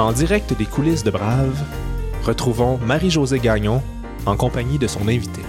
En 0.00 0.12
direct 0.12 0.54
des 0.56 0.64
coulisses 0.64 1.04
de 1.04 1.10
Brave, 1.10 1.62
retrouvons 2.24 2.78
Marie-Josée 2.78 3.38
Gagnon 3.38 3.82
en 4.24 4.34
compagnie 4.34 4.78
de 4.78 4.86
son 4.86 5.06
invité. 5.08 5.42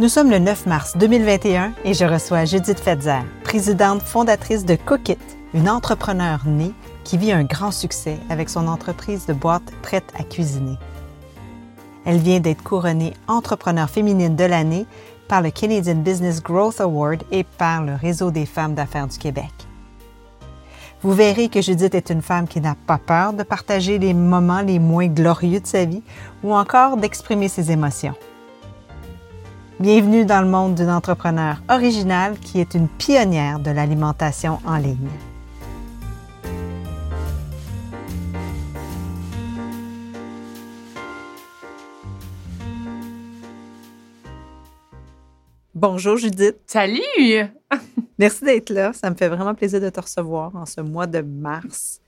Nous 0.00 0.08
sommes 0.08 0.32
le 0.32 0.40
9 0.40 0.66
mars 0.66 0.96
2021 0.96 1.74
et 1.84 1.94
je 1.94 2.04
reçois 2.04 2.44
Judith 2.44 2.80
Fetzer, 2.80 3.20
présidente 3.44 4.02
fondatrice 4.02 4.64
de 4.64 4.74
Cookit, 4.74 5.16
une 5.54 5.68
entrepreneure 5.68 6.42
née 6.44 6.72
qui 7.04 7.16
vit 7.16 7.30
un 7.30 7.44
grand 7.44 7.70
succès 7.70 8.18
avec 8.30 8.48
son 8.48 8.66
entreprise 8.66 9.26
de 9.26 9.32
boîtes 9.32 9.72
prêtes 9.82 10.12
à 10.18 10.24
cuisiner. 10.24 10.76
Elle 12.04 12.18
vient 12.18 12.40
d'être 12.40 12.64
couronnée 12.64 13.14
entrepreneur 13.28 13.88
féminine 13.88 14.34
de 14.34 14.44
l'année 14.44 14.86
par 15.28 15.42
le 15.42 15.50
Canadian 15.50 15.96
Business 15.96 16.42
Growth 16.42 16.80
Award 16.80 17.22
et 17.30 17.44
par 17.44 17.84
le 17.84 17.94
Réseau 17.94 18.30
des 18.30 18.46
femmes 18.46 18.74
d'affaires 18.74 19.06
du 19.06 19.18
Québec. 19.18 19.52
Vous 21.02 21.12
verrez 21.12 21.48
que 21.48 21.60
Judith 21.60 21.94
est 21.94 22.10
une 22.10 22.22
femme 22.22 22.48
qui 22.48 22.60
n'a 22.60 22.74
pas 22.86 22.98
peur 22.98 23.32
de 23.32 23.42
partager 23.42 23.98
les 23.98 24.14
moments 24.14 24.62
les 24.62 24.78
moins 24.78 25.08
glorieux 25.08 25.60
de 25.60 25.66
sa 25.66 25.84
vie 25.84 26.02
ou 26.42 26.54
encore 26.54 26.96
d'exprimer 26.96 27.48
ses 27.48 27.70
émotions. 27.70 28.14
Bienvenue 29.78 30.24
dans 30.24 30.40
le 30.40 30.48
monde 30.48 30.74
d'une 30.74 30.90
entrepreneur 30.90 31.62
originale 31.68 32.38
qui 32.38 32.60
est 32.60 32.74
une 32.74 32.88
pionnière 32.88 33.58
de 33.58 33.70
l'alimentation 33.70 34.58
en 34.66 34.78
ligne. 34.78 35.10
Bonjour 45.78 46.16
Judith. 46.16 46.56
Salut! 46.64 47.02
Merci 48.18 48.46
d'être 48.46 48.70
là. 48.70 48.94
Ça 48.94 49.10
me 49.10 49.14
fait 49.14 49.28
vraiment 49.28 49.54
plaisir 49.54 49.78
de 49.78 49.90
te 49.90 50.00
recevoir 50.00 50.56
en 50.56 50.64
ce 50.64 50.80
mois 50.80 51.06
de 51.06 51.20
mars. 51.20 52.00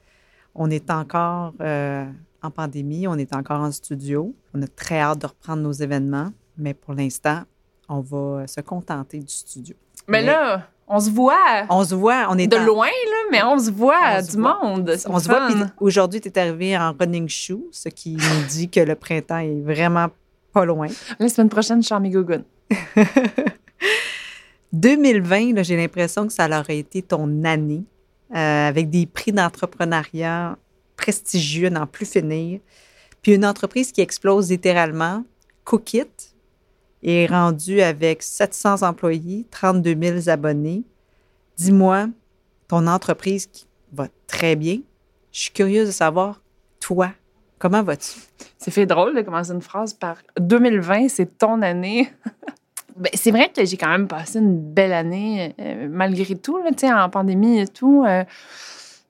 On 0.54 0.70
est 0.70 0.90
encore 0.90 1.52
euh, 1.60 2.06
en 2.42 2.50
pandémie, 2.50 3.06
on 3.06 3.16
est 3.16 3.34
encore 3.34 3.60
en 3.60 3.70
studio. 3.70 4.34
On 4.54 4.62
a 4.62 4.66
très 4.68 4.98
hâte 4.98 5.18
de 5.18 5.26
reprendre 5.26 5.62
nos 5.62 5.72
événements, 5.72 6.30
mais 6.56 6.72
pour 6.72 6.94
l'instant, 6.94 7.42
on 7.90 8.00
va 8.00 8.46
se 8.46 8.62
contenter 8.62 9.18
du 9.18 9.28
studio. 9.28 9.76
Mais, 10.06 10.22
là, 10.22 10.66
on 10.86 10.98
se 10.98 11.10
voit. 11.10 11.66
On 11.68 11.84
se 11.84 11.94
voit. 11.94 12.26
On 12.30 12.38
est 12.38 12.46
de 12.46 12.56
loin, 12.56 12.86
là, 12.86 13.28
mais 13.30 13.42
on 13.42 13.58
se 13.58 13.70
voit 13.70 14.22
du 14.22 14.38
monde. 14.38 14.96
On 15.08 15.18
se 15.18 15.28
voit. 15.28 15.46
Aujourd'hui, 15.78 16.22
tu 16.22 16.28
es 16.28 16.38
arrivé 16.38 16.74
en 16.74 16.94
running 16.98 17.28
shoe, 17.28 17.68
ce 17.72 17.90
qui 17.90 18.12
nous 18.12 18.46
dit 18.48 18.70
que 18.70 18.80
le 18.80 18.94
printemps 18.94 19.40
est 19.40 19.60
vraiment 19.60 20.08
pas 20.52 20.64
loin. 20.64 20.88
La 21.18 21.28
semaine 21.28 21.48
prochaine, 21.48 21.82
je 21.82 21.86
suis 21.86 23.04
2020, 24.72 25.62
j'ai 25.62 25.76
l'impression 25.76 26.26
que 26.26 26.32
ça 26.32 26.46
aurait 26.46 26.78
été 26.78 27.02
ton 27.02 27.44
année 27.44 27.84
euh, 28.34 28.68
avec 28.68 28.90
des 28.90 29.06
prix 29.06 29.32
d'entrepreneuriat 29.32 30.58
prestigieux, 30.96 31.70
n'en 31.70 31.86
plus 31.86 32.10
finir. 32.10 32.60
Puis 33.22 33.34
une 33.34 33.46
entreprise 33.46 33.92
qui 33.92 34.00
explose 34.00 34.50
littéralement, 34.50 35.24
Cookit, 35.64 36.34
est 37.02 37.26
rendue 37.26 37.80
avec 37.80 38.22
700 38.22 38.82
employés, 38.82 39.46
32 39.50 39.96
000 40.00 40.28
abonnés. 40.28 40.82
Dis-moi, 41.56 42.08
ton 42.66 42.86
entreprise 42.86 43.46
qui 43.46 43.66
va 43.92 44.08
très 44.26 44.56
bien. 44.56 44.80
Je 45.32 45.40
suis 45.40 45.52
curieuse 45.52 45.86
de 45.86 45.92
savoir, 45.92 46.42
toi, 46.80 47.12
comment 47.58 47.82
vas-tu? 47.82 48.18
C'est 48.58 48.70
fait 48.70 48.86
drôle 48.86 49.16
de 49.16 49.22
commencer 49.22 49.52
une 49.52 49.62
phrase 49.62 49.94
par 49.94 50.16
2020, 50.38 51.08
c'est 51.08 51.38
ton 51.38 51.62
année. 51.62 52.10
Ben, 52.96 53.10
c'est 53.14 53.30
vrai 53.30 53.48
que 53.54 53.64
j'ai 53.64 53.76
quand 53.76 53.90
même 53.90 54.08
passé 54.08 54.40
une 54.40 54.58
belle 54.58 54.92
année, 54.92 55.54
euh, 55.60 55.86
malgré 55.88 56.34
tout, 56.34 56.58
là, 56.58 57.04
en 57.04 57.08
pandémie 57.08 57.60
et 57.60 57.68
tout. 57.68 58.04
Euh, 58.04 58.24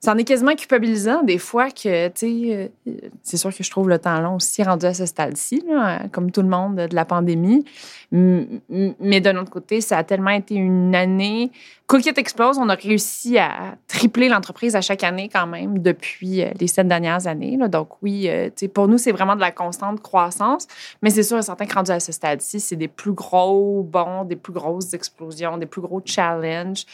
c'en 0.01 0.17
est 0.17 0.23
quasiment 0.23 0.55
culpabilisant 0.55 1.23
des 1.23 1.37
fois 1.37 1.69
que, 1.69 2.07
tu 2.07 2.13
sais, 2.15 2.71
euh, 2.87 2.91
c'est 3.21 3.37
sûr 3.37 3.53
que 3.53 3.63
je 3.63 3.69
trouve 3.69 3.89
le 3.89 3.99
temps 3.99 4.19
long 4.21 4.35
aussi 4.35 4.63
rendu 4.63 4.85
à 4.85 4.93
ce 4.93 5.05
stade-ci, 5.05 5.63
comme 6.11 6.31
tout 6.31 6.41
le 6.41 6.47
monde 6.47 6.75
de 6.75 6.95
la 6.95 7.03
pandémie. 7.03 7.65
Mais 8.11 9.19
d'un 9.19 9.37
autre 9.37 9.51
côté, 9.51 9.81
ça 9.81 9.97
a 9.97 10.03
tellement 10.03 10.31
été 10.31 10.55
une 10.55 10.95
année. 10.95 11.51
Cookit 11.85 12.13
Explose, 12.15 12.57
on 12.59 12.69
a 12.69 12.75
réussi 12.75 13.37
à 13.37 13.75
tripler 13.87 14.29
l'entreprise 14.29 14.75
à 14.75 14.81
chaque 14.81 15.03
année 15.03 15.27
quand 15.27 15.47
même 15.47 15.79
depuis 15.79 16.43
euh, 16.43 16.51
les 16.59 16.67
sept 16.67 16.87
dernières 16.87 17.25
années. 17.27 17.57
Donc 17.67 18.01
oui, 18.01 18.29
euh, 18.29 18.49
pour 18.73 18.87
nous, 18.87 18.99
c'est 18.99 19.11
vraiment 19.11 19.35
de 19.35 19.41
la 19.41 19.51
constante 19.51 19.99
croissance. 19.99 20.67
Mais 21.01 21.09
c'est 21.09 21.23
sûr 21.23 21.39
et 21.39 21.41
certain 21.41 21.65
que 21.65 21.73
rendu 21.73 21.91
à 21.91 21.99
ce 21.99 22.11
stade-ci, 22.11 22.59
c'est 22.59 22.75
des 22.75 22.87
plus 22.87 23.13
gros 23.13 23.81
bons, 23.83 24.23
des 24.23 24.35
plus 24.35 24.53
grosses 24.53 24.93
explosions, 24.93 25.57
des 25.57 25.65
plus 25.65 25.81
gros 25.81 26.01
challenges. 26.05 26.85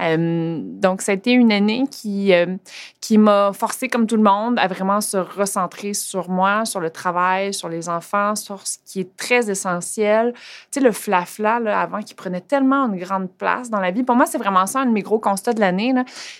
Euh, 0.00 0.60
donc, 0.62 1.02
ça 1.02 1.12
a 1.12 1.14
été 1.14 1.32
une 1.32 1.52
année 1.52 1.84
qui, 1.90 2.32
euh, 2.32 2.56
qui 3.00 3.18
m'a 3.18 3.52
forcé, 3.52 3.88
comme 3.88 4.06
tout 4.06 4.16
le 4.16 4.22
monde, 4.22 4.58
à 4.58 4.66
vraiment 4.66 5.00
se 5.00 5.16
recentrer 5.16 5.94
sur 5.94 6.28
moi, 6.28 6.64
sur 6.64 6.80
le 6.80 6.90
travail, 6.90 7.54
sur 7.54 7.68
les 7.68 7.88
enfants, 7.88 8.36
sur 8.36 8.66
ce 8.66 8.78
qui 8.86 9.00
est 9.00 9.16
très 9.16 9.50
essentiel. 9.50 10.32
Tu 10.34 10.40
sais, 10.72 10.80
le 10.80 10.92
flafla, 10.92 11.60
là, 11.60 11.80
avant, 11.80 12.00
qui 12.00 12.14
prenait 12.14 12.40
tellement 12.40 12.86
une 12.86 12.98
grande 12.98 13.30
place 13.30 13.70
dans 13.70 13.80
la 13.80 13.90
vie. 13.90 14.02
Pour 14.02 14.16
moi, 14.16 14.26
c'est 14.26 14.38
vraiment 14.38 14.66
ça, 14.66 14.80
un 14.80 14.86
de 14.86 14.92
mes 14.92 15.02
gros 15.02 15.18
constats 15.18 15.52
de 15.52 15.60
l'année, 15.60 15.94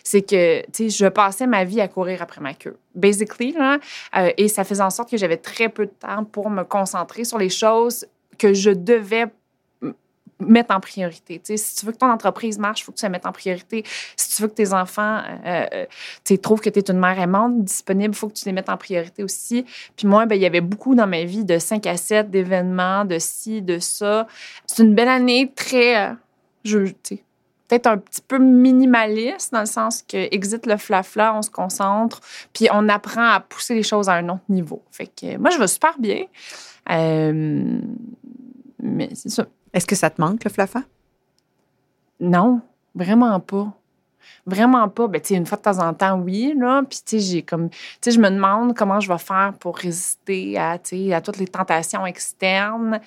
c'est 0.05 0.23
que, 0.23 0.61
tu 0.73 0.91
sais, 0.91 1.05
je 1.05 1.07
passais 1.07 1.47
ma 1.47 1.65
vie 1.65 1.81
à 1.81 1.89
courir 1.89 2.23
après 2.23 2.41
ma 2.41 2.55
queue 2.55 2.77
basically. 2.99 3.53
Là, 3.53 3.79
euh, 4.17 4.31
et 4.37 4.49
ça 4.49 4.65
faisait 4.65 4.83
en 4.83 4.91
sorte 4.91 5.11
que 5.11 5.17
j'avais 5.17 5.37
très 5.37 5.69
peu 5.69 5.87
de 5.87 5.93
temps 5.93 6.25
pour 6.25 6.51
me 6.51 6.65
concentrer 6.65 7.25
sur 7.25 7.39
les 7.39 7.49
choses 7.49 8.07
que 8.39 8.55
je 8.55 8.71
devais 8.71 9.27
mettre 10.41 10.75
en 10.75 10.81
priorité. 10.81 11.41
si 11.45 11.77
tu 11.77 11.87
veux 11.87 11.93
que 11.93 11.99
ton 11.99 12.11
entreprise 12.11 12.59
marche, 12.59 12.81
il 12.81 12.85
faut 12.85 12.93
que 12.93 12.99
tu 12.99 13.05
la 13.05 13.09
mettes 13.09 13.27
en 13.27 13.33
priorité. 13.33 13.85
Si 14.17 14.37
tu 14.37 14.43
veux 14.43 14.49
que 14.49 14.55
tes 14.55 14.73
enfants 14.73 15.23
euh, 15.45 15.67
euh 15.75 16.37
trouvent 16.43 16.61
que 16.61 16.71
tu 16.71 16.79
es 16.79 16.91
une 16.91 16.99
mère 16.99 17.19
aimante, 17.19 17.65
disponible, 17.65 18.15
il 18.15 18.17
faut 18.17 18.29
que 18.29 18.35
tu 18.35 18.45
les 18.45 18.53
mettes 18.53 18.69
en 18.69 18.77
priorité 18.77 19.25
aussi. 19.25 19.65
Puis 19.97 20.07
moi, 20.07 20.27
ben, 20.27 20.37
il 20.37 20.43
y 20.43 20.47
avait 20.47 20.61
beaucoup 20.61 20.95
dans 20.95 21.07
ma 21.07 21.25
vie 21.25 21.45
de 21.45 21.59
5 21.59 21.87
à 21.87 21.97
7 21.97 22.31
d'événements, 22.31 23.05
de 23.05 23.19
ci, 23.19 23.63
de 23.63 23.79
ça. 23.79 24.27
C'est 24.67 24.83
une 24.83 24.95
belle 24.95 25.09
année 25.09 25.53
très, 25.55 26.11
euh, 26.11 26.15
je, 26.65 26.79
peut-être 27.69 27.87
un 27.87 27.99
petit 27.99 28.23
peu 28.27 28.39
minimaliste 28.39 29.53
dans 29.53 29.61
le 29.61 29.67
sens 29.67 30.03
que 30.03 30.33
exit 30.35 30.65
le 30.67 30.77
flafla, 30.77 31.35
on 31.35 31.43
se 31.43 31.51
concentre, 31.51 32.21
puis 32.53 32.69
on 32.73 32.89
apprend 32.89 33.29
à 33.29 33.41
pousser 33.41 33.75
les 33.75 33.83
choses 33.83 34.09
à 34.09 34.15
un 34.15 34.29
autre 34.29 34.45
niveau. 34.49 34.83
Fait 34.91 35.07
que 35.07 35.37
moi, 35.37 35.51
je 35.51 35.59
vais 35.59 35.69
super 35.69 35.99
bien. 35.99 36.25
Euh, 36.91 37.81
mais 38.81 39.11
c'est 39.15 39.29
ça. 39.29 39.47
Est-ce 39.73 39.87
que 39.87 39.95
ça 39.95 40.11
te 40.11 40.21
manque, 40.21 40.45
le 40.45 40.51
flafa? 40.51 40.83
Non, 42.21 42.61
vraiment 42.95 43.39
pas. 43.41 43.73
Vraiment 44.47 44.89
pas. 44.89 45.09
Ben, 45.09 45.21
une 45.31 45.47
fois 45.47 45.59
de 45.59 45.63
temps 45.63 45.79
en 45.79 45.95
temps, 45.95 46.19
oui, 46.19 46.55
là. 46.57 46.83
Puis, 46.83 47.45
comme... 47.45 47.69
Je 48.05 48.19
me 48.19 48.31
demande 48.31 48.77
comment 48.77 49.01
je 49.01 49.09
vais 49.11 49.19
faire 49.19 49.53
pour 49.59 49.77
résister 49.77 50.59
à, 50.59 50.73
à 50.73 51.21
toutes 51.21 51.39
les 51.39 51.47
tentations 51.47 52.07
externes. 52.07 53.01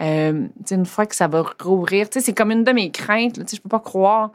Euh, 0.00 0.46
une 0.70 0.86
fois 0.86 1.06
que 1.06 1.14
ça 1.14 1.28
va 1.28 1.44
rouvrir, 1.60 2.06
c'est 2.10 2.32
comme 2.32 2.50
une 2.50 2.64
de 2.64 2.72
mes 2.72 2.90
craintes, 2.90 3.34
Tu 3.34 3.40
sais, 3.46 3.56
je 3.56 3.62
peux 3.62 3.68
pas 3.68 3.80
croire. 3.80 4.32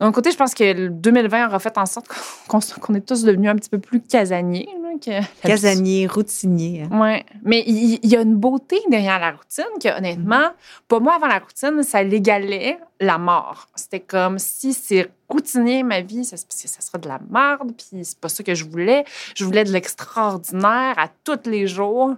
D'un 0.00 0.12
côté, 0.12 0.30
je 0.30 0.36
pense 0.36 0.54
que 0.54 0.64
le 0.64 0.88
2020 0.88 1.48
aura 1.48 1.58
fait 1.58 1.76
en 1.76 1.86
sorte 1.86 2.08
qu'on 2.48 2.94
est 2.94 3.06
tous 3.06 3.22
devenus 3.22 3.50
un 3.50 3.56
petit 3.56 3.70
peu 3.70 3.78
plus 3.78 4.00
casaniers. 4.00 4.68
casaniers, 5.42 6.06
routiniers. 6.06 6.82
Hein. 6.90 7.00
Oui. 7.00 7.38
Mais 7.42 7.62
il 7.66 8.06
y, 8.06 8.16
a 8.16 8.22
une 8.22 8.36
beauté 8.36 8.78
derrière 8.88 9.18
la 9.18 9.32
routine 9.32 9.64
que, 9.82 9.96
honnêtement, 9.96 10.50
pour 10.88 11.00
moi, 11.00 11.14
avant 11.14 11.26
la 11.26 11.38
routine, 11.38 11.82
ça 11.82 12.02
l'égalait 12.02 12.78
la 13.00 13.18
mort. 13.18 13.68
C'était 13.74 14.00
comme 14.00 14.38
si 14.38 14.72
c'est 14.72 15.10
routinier 15.28 15.82
ma 15.82 16.00
vie, 16.00 16.24
ça, 16.24 16.36
ça 16.36 16.80
serait 16.80 16.98
de 16.98 17.08
la 17.08 17.20
merde, 17.30 17.72
puis 17.76 18.04
c'est 18.04 18.18
pas 18.18 18.28
ça 18.28 18.42
que 18.42 18.54
je 18.54 18.64
voulais. 18.64 19.04
Je 19.34 19.44
voulais 19.44 19.64
de 19.64 19.72
l'extraordinaire 19.72 20.94
à 20.98 21.08
tous 21.24 21.48
les 21.48 21.66
jours. 21.66 22.16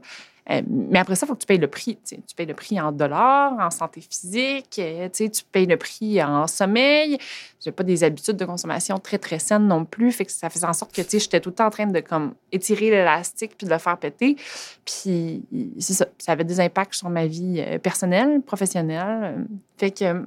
Euh, 0.51 0.61
mais 0.69 0.99
après 0.99 1.15
ça, 1.15 1.27
il 1.27 1.29
faut 1.29 1.35
que 1.35 1.41
tu 1.41 1.47
payes 1.47 1.59
le 1.59 1.69
prix. 1.69 1.99
Tu 2.05 2.35
payes 2.37 2.47
le 2.47 2.55
prix 2.55 2.81
en 2.81 2.91
dollars, 2.91 3.53
en 3.61 3.71
santé 3.71 4.01
physique, 4.01 4.79
euh, 4.79 5.09
tu 5.13 5.31
payes 5.51 5.67
le 5.67 5.77
prix 5.77 6.23
en 6.23 6.47
sommeil. 6.47 7.19
Je 7.63 7.71
n'ai 7.71 7.73
pas 7.73 7.85
des 7.85 8.03
habitudes 8.03 8.37
de 8.37 8.45
consommation 8.45 8.99
très, 8.99 9.19
très 9.19 9.39
saines 9.39 9.69
non 9.69 9.85
plus. 9.85 10.11
Fait 10.11 10.25
que 10.25 10.33
ça 10.33 10.51
faisait 10.51 10.67
en 10.67 10.73
sorte 10.73 10.95
que 10.95 11.03
j'étais 11.03 11.41
tout 11.41 11.51
le 11.51 11.55
temps 11.55 11.67
en 11.67 11.71
train 11.71 11.87
de 11.87 12.01
comme, 12.01 12.35
étirer 12.51 12.91
l'élastique 12.91 13.57
puis 13.57 13.67
de 13.67 13.73
le 13.73 13.79
faire 13.79 13.97
péter. 13.99 14.37
Puis 14.85 15.45
ça, 15.79 16.07
ça 16.19 16.33
avait 16.33 16.45
des 16.45 16.61
impacts 16.61 16.95
sur 16.95 17.09
ma 17.09 17.27
vie 17.27 17.63
euh, 17.65 17.79
personnelle, 17.79 18.41
professionnelle. 18.43 19.47
Fait 19.79 19.93
que 19.93 20.25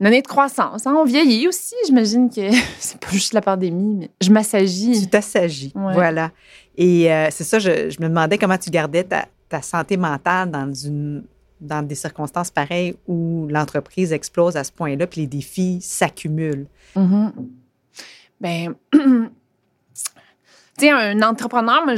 une 0.00 0.06
année 0.06 0.22
de 0.22 0.26
croissance. 0.26 0.86
Hein. 0.86 0.94
On 0.96 1.04
vieillit 1.04 1.46
aussi. 1.46 1.74
J'imagine 1.86 2.30
que 2.30 2.50
c'est 2.78 2.98
pas 2.98 3.10
juste 3.10 3.34
la 3.34 3.42
pandémie, 3.42 3.96
mais 3.96 4.10
je 4.20 4.30
m'assagis. 4.30 5.02
Tu 5.02 5.06
t'assagis. 5.08 5.72
Voilà. 5.74 6.32
Et 6.82 7.12
euh, 7.12 7.28
c'est 7.30 7.44
ça, 7.44 7.58
je, 7.58 7.70
me 8.00 8.08
demandais 8.08 8.38
comment 8.38 8.56
tu 8.56 8.70
gardais 8.70 9.04
ta, 9.04 9.60
santé 9.60 9.98
mentale 9.98 10.50
dans, 10.50 10.72
dans 11.60 11.86
des 11.86 11.94
circonstances 11.94 12.50
pareilles 12.50 12.96
où 13.06 13.46
l'entreprise 13.50 14.14
explose 14.14 14.56
à 14.56 14.64
ce 14.64 14.72
point-là, 14.72 15.06
puis 15.06 15.20
les 15.20 15.26
défis 15.26 15.80
s'accumulent. 15.82 16.66
Mm-hmm. 16.96 17.32
Ben, 18.40 18.74
tu 18.92 19.00
sais, 20.78 20.90
un 20.90 21.20
entrepreneur, 21.20 21.84
moi, 21.84 21.96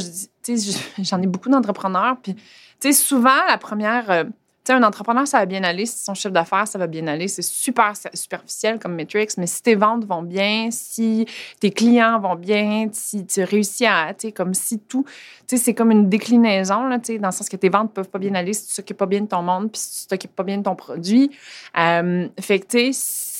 j'en 0.98 1.22
ai 1.22 1.28
beaucoup 1.28 1.48
d'entrepreneurs, 1.48 2.16
puis, 2.20 2.34
tu 2.34 2.42
sais, 2.80 2.92
souvent, 2.92 3.46
la 3.48 3.58
première. 3.58 4.26
Sais, 4.64 4.74
un 4.74 4.82
entrepreneur, 4.84 5.26
ça 5.26 5.38
va 5.38 5.46
bien 5.46 5.64
aller. 5.64 5.86
Si 5.86 6.04
son 6.04 6.14
chiffre 6.14 6.32
d'affaires, 6.32 6.68
ça 6.68 6.78
va 6.78 6.86
bien 6.86 7.06
aller. 7.08 7.26
C'est 7.26 7.42
super 7.42 7.94
superficiel 8.14 8.78
comme 8.78 8.94
metrics, 8.94 9.36
mais 9.36 9.48
si 9.48 9.60
tes 9.60 9.74
ventes 9.74 10.04
vont 10.04 10.22
bien, 10.22 10.68
si 10.70 11.26
tes 11.58 11.72
clients 11.72 12.20
vont 12.20 12.36
bien, 12.36 12.88
si 12.92 13.26
tu 13.26 13.42
réussis 13.42 13.86
à, 13.86 14.14
tu 14.14 14.28
sais, 14.28 14.32
comme 14.32 14.54
si 14.54 14.78
tout, 14.78 15.04
tu 15.48 15.56
sais, 15.56 15.64
c'est 15.64 15.74
comme 15.74 15.90
une 15.90 16.08
déclinaison, 16.08 16.86
là, 16.86 17.00
tu 17.00 17.14
sais, 17.14 17.18
dans 17.18 17.28
le 17.28 17.32
sens 17.32 17.48
que 17.48 17.56
tes 17.56 17.70
ventes 17.70 17.92
peuvent 17.92 18.08
pas 18.08 18.20
bien 18.20 18.34
aller 18.36 18.52
si 18.52 18.68
tu 18.68 18.76
t'occupes 18.76 18.98
pas 18.98 19.06
bien 19.06 19.22
de 19.22 19.26
ton 19.26 19.42
monde, 19.42 19.72
puis 19.72 19.80
si 19.80 20.02
tu 20.02 20.06
t'occupes 20.06 20.36
pas 20.36 20.44
bien 20.44 20.58
de 20.58 20.62
ton 20.62 20.76
produit. 20.76 21.30
Euh, 21.76 22.28
fait 22.38 22.60
que, 22.60 22.66
tu 22.66 22.92
sais, 22.92 23.32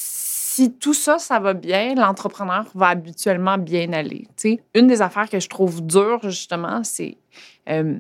si 0.55 0.73
tout 0.73 0.93
ça, 0.93 1.19
ça 1.19 1.39
va 1.39 1.55
bien, 1.55 1.95
l'entrepreneur 1.95 2.67
va 2.75 2.89
habituellement 2.89 3.59
bien 3.59 3.93
aller. 3.93 4.27
sais. 4.37 4.61
Une 4.75 4.89
des 4.89 5.01
affaires 5.01 5.31
que 5.31 5.39
je 5.39 5.49
trouve 5.49 5.87
dure, 5.87 6.19
justement, 6.25 6.83
c'est, 6.83 7.17
euh, 7.71 7.95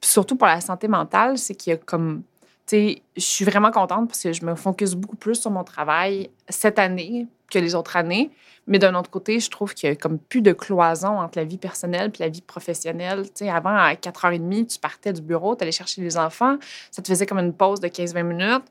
surtout 0.00 0.36
pour 0.36 0.48
la 0.48 0.60
santé 0.60 0.88
mentale, 0.88 1.38
c'est 1.38 1.54
qu'il 1.54 1.70
y 1.70 1.74
a 1.74 1.78
comme, 1.78 2.24
je 2.72 2.96
suis 3.16 3.44
vraiment 3.44 3.70
contente 3.70 4.08
parce 4.08 4.22
que 4.22 4.32
je 4.32 4.44
me 4.44 4.54
focus 4.54 4.94
beaucoup 4.94 5.16
plus 5.16 5.36
sur 5.36 5.50
mon 5.50 5.64
travail 5.64 6.30
cette 6.48 6.78
année 6.78 7.26
que 7.50 7.58
les 7.58 7.74
autres 7.74 7.96
années. 7.96 8.30
Mais 8.68 8.78
d'un 8.78 8.94
autre 8.94 9.08
côté, 9.08 9.40
je 9.40 9.48
trouve 9.48 9.72
qu'il 9.72 9.88
y 9.88 9.92
a 9.92 9.96
comme 9.96 10.18
plus 10.18 10.42
de 10.42 10.52
cloison 10.52 11.20
entre 11.20 11.38
la 11.38 11.44
vie 11.44 11.56
personnelle 11.56 12.12
et 12.14 12.22
la 12.22 12.28
vie 12.28 12.42
professionnelle. 12.42 13.24
Avant, 13.48 13.74
à 13.74 13.94
4h30, 13.94 14.66
tu 14.66 14.78
partais 14.78 15.14
du 15.14 15.22
bureau, 15.22 15.56
tu 15.56 15.62
allais 15.62 15.72
chercher 15.72 16.02
les 16.02 16.18
enfants, 16.18 16.58
ça 16.90 17.00
te 17.00 17.08
faisait 17.08 17.24
comme 17.24 17.38
une 17.38 17.54
pause 17.54 17.80
de 17.80 17.88
15-20 17.88 18.22
minutes. 18.24 18.64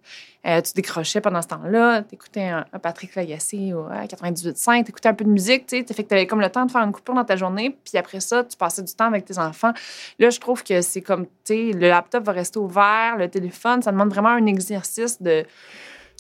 Euh, 0.46 0.62
tu 0.62 0.74
décrochais 0.74 1.20
pendant 1.20 1.42
ce 1.42 1.48
temps-là, 1.48 2.04
tu 2.04 2.14
écoutais 2.14 2.44
un, 2.44 2.64
Patrick 2.82 3.16
Lagacé 3.16 3.74
à 3.92 4.06
98.5, 4.06 4.84
tu 4.84 4.90
écoutais 4.92 5.10
un 5.10 5.16
peu 5.16 5.26
de 5.26 5.32
musique, 5.32 5.66
tu 5.66 5.80
sais, 5.80 5.84
que 5.84 6.02
tu 6.08 6.14
avais 6.14 6.28
comme 6.28 6.42
le 6.42 6.50
temps 6.50 6.66
de 6.66 6.72
faire 6.72 6.84
une 6.84 6.92
coupure 6.92 7.16
dans 7.16 7.26
ta 7.26 7.36
journée, 7.36 7.76
puis 7.84 7.98
après 7.98 8.20
ça, 8.20 8.44
tu 8.44 8.56
passais 8.56 8.84
du 8.84 8.94
temps 8.94 9.08
avec 9.08 9.26
tes 9.26 9.40
enfants. 9.40 9.74
Là, 10.20 10.30
je 10.30 10.40
trouve 10.40 10.64
que 10.64 10.82
c'est 10.82 11.02
comme, 11.02 11.26
tu 11.26 11.32
sais, 11.44 11.72
le 11.74 11.90
laptop 11.90 12.24
va 12.24 12.34
rester 12.34 12.60
ouvert, 12.60 13.18
le 13.18 13.28
téléphone, 13.30 13.82
ça 13.82 13.92
demande 13.92 14.10
vraiment 14.10 14.30
un 14.30 14.46
exercice 14.46 15.22
de... 15.22 15.44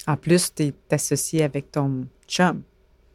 En 0.05 0.15
plus, 0.15 0.53
tu 0.53 0.63
es 0.63 0.73
associé 0.91 1.43
avec 1.43 1.71
ton 1.71 2.05
chum. 2.27 2.61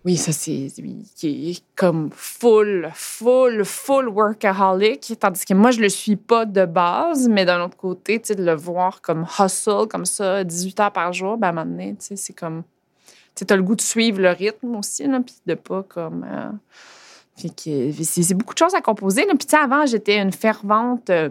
Oui, 0.04 0.16
ça, 0.16 0.32
c'est 0.32 0.66
qui 1.14 1.50
est 1.50 1.64
comme 1.76 2.10
full, 2.12 2.90
full, 2.92 3.64
full 3.64 4.08
workaholic. 4.08 5.14
Tandis 5.20 5.44
que 5.44 5.54
moi, 5.54 5.70
je 5.70 5.80
le 5.80 5.88
suis 5.88 6.16
pas 6.16 6.44
de 6.44 6.64
base, 6.64 7.28
mais 7.28 7.44
d'un 7.44 7.64
autre 7.64 7.76
côté, 7.76 8.18
tu 8.18 8.28
sais, 8.28 8.34
de 8.34 8.44
le 8.44 8.56
voir 8.56 9.00
comme 9.00 9.24
hustle, 9.38 9.86
comme 9.88 10.04
ça, 10.04 10.42
18 10.42 10.80
heures 10.80 10.92
par 10.92 11.12
jour, 11.12 11.38
ben, 11.38 11.56
à 11.56 11.60
un 11.60 11.64
moment 11.64 11.90
tu 11.90 11.96
sais, 12.00 12.16
c'est 12.16 12.32
comme. 12.32 12.64
Tu 13.36 13.44
as 13.48 13.56
le 13.56 13.62
goût 13.62 13.76
de 13.76 13.80
suivre 13.80 14.20
le 14.20 14.30
rythme 14.30 14.74
aussi, 14.74 15.06
là, 15.06 15.20
puis 15.20 15.36
de 15.46 15.54
pas 15.54 15.84
comme. 15.84 16.26
Euh, 16.28 16.50
c'est 17.36 18.34
beaucoup 18.34 18.54
de 18.54 18.58
choses 18.58 18.74
à 18.74 18.80
composer. 18.80 19.24
Puis, 19.26 19.38
tu 19.38 19.50
sais, 19.50 19.56
avant, 19.56 19.86
j'étais 19.86 20.18
une 20.18 20.32
fervente. 20.32 21.10
Euh, 21.10 21.30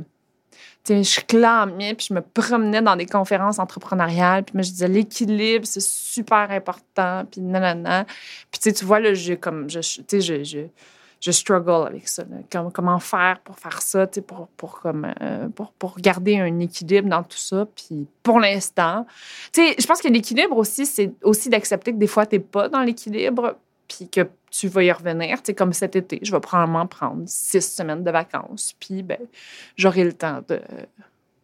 je 0.87 1.19
clamais, 1.21 1.93
puis 1.93 2.07
je 2.09 2.13
me 2.13 2.21
promenais 2.21 2.81
dans 2.81 2.95
des 2.95 3.05
conférences 3.05 3.59
entrepreneuriales, 3.59 4.43
puis 4.43 4.53
moi, 4.55 4.63
je 4.63 4.71
disais 4.71 4.87
l'équilibre, 4.87 5.65
c'est 5.65 5.81
super 5.81 6.49
important, 6.51 7.25
puis 7.29 7.41
nanana. 7.41 8.05
Puis 8.51 8.73
tu 8.73 8.85
vois, 8.85 8.99
là, 8.99 9.13
j'ai 9.13 9.37
comme, 9.37 9.69
je, 9.69 9.81
je, 9.81 10.43
je, 10.43 10.67
je 11.21 11.31
struggle 11.31 11.87
avec 11.87 12.07
ça. 12.07 12.23
comment 12.73 12.99
faire 12.99 13.39
pour 13.43 13.57
faire 13.57 13.81
ça, 13.81 14.07
pour, 14.07 14.47
pour, 14.57 14.79
comme, 14.79 15.13
euh, 15.21 15.47
pour, 15.49 15.71
pour 15.73 15.97
garder 15.99 16.39
un 16.39 16.59
équilibre 16.59 17.07
dans 17.07 17.23
tout 17.23 17.37
ça. 17.37 17.65
Puis 17.75 18.07
pour 18.23 18.39
l'instant, 18.39 19.05
je 19.55 19.85
pense 19.85 20.01
que 20.01 20.07
l'équilibre 20.07 20.57
aussi, 20.57 20.85
c'est 20.85 21.13
aussi 21.23 21.49
d'accepter 21.49 21.93
que 21.93 21.97
des 21.97 22.07
fois, 22.07 22.25
tu 22.25 22.35
n'es 22.35 22.39
pas 22.39 22.69
dans 22.69 22.81
l'équilibre, 22.81 23.55
puis 23.91 24.09
que 24.09 24.29
tu 24.49 24.67
vas 24.67 24.83
y 24.83 24.91
revenir. 24.91 25.37
C'est 25.43 25.53
comme 25.53 25.73
cet 25.73 25.95
été, 25.95 26.19
je 26.21 26.31
vais 26.31 26.39
probablement 26.39 26.87
prendre 26.87 27.23
six 27.25 27.61
semaines 27.61 28.03
de 28.03 28.11
vacances, 28.11 28.73
puis 28.79 29.03
ben, 29.03 29.19
j'aurai 29.75 30.03
le 30.03 30.13
temps 30.13 30.41
de 30.47 30.61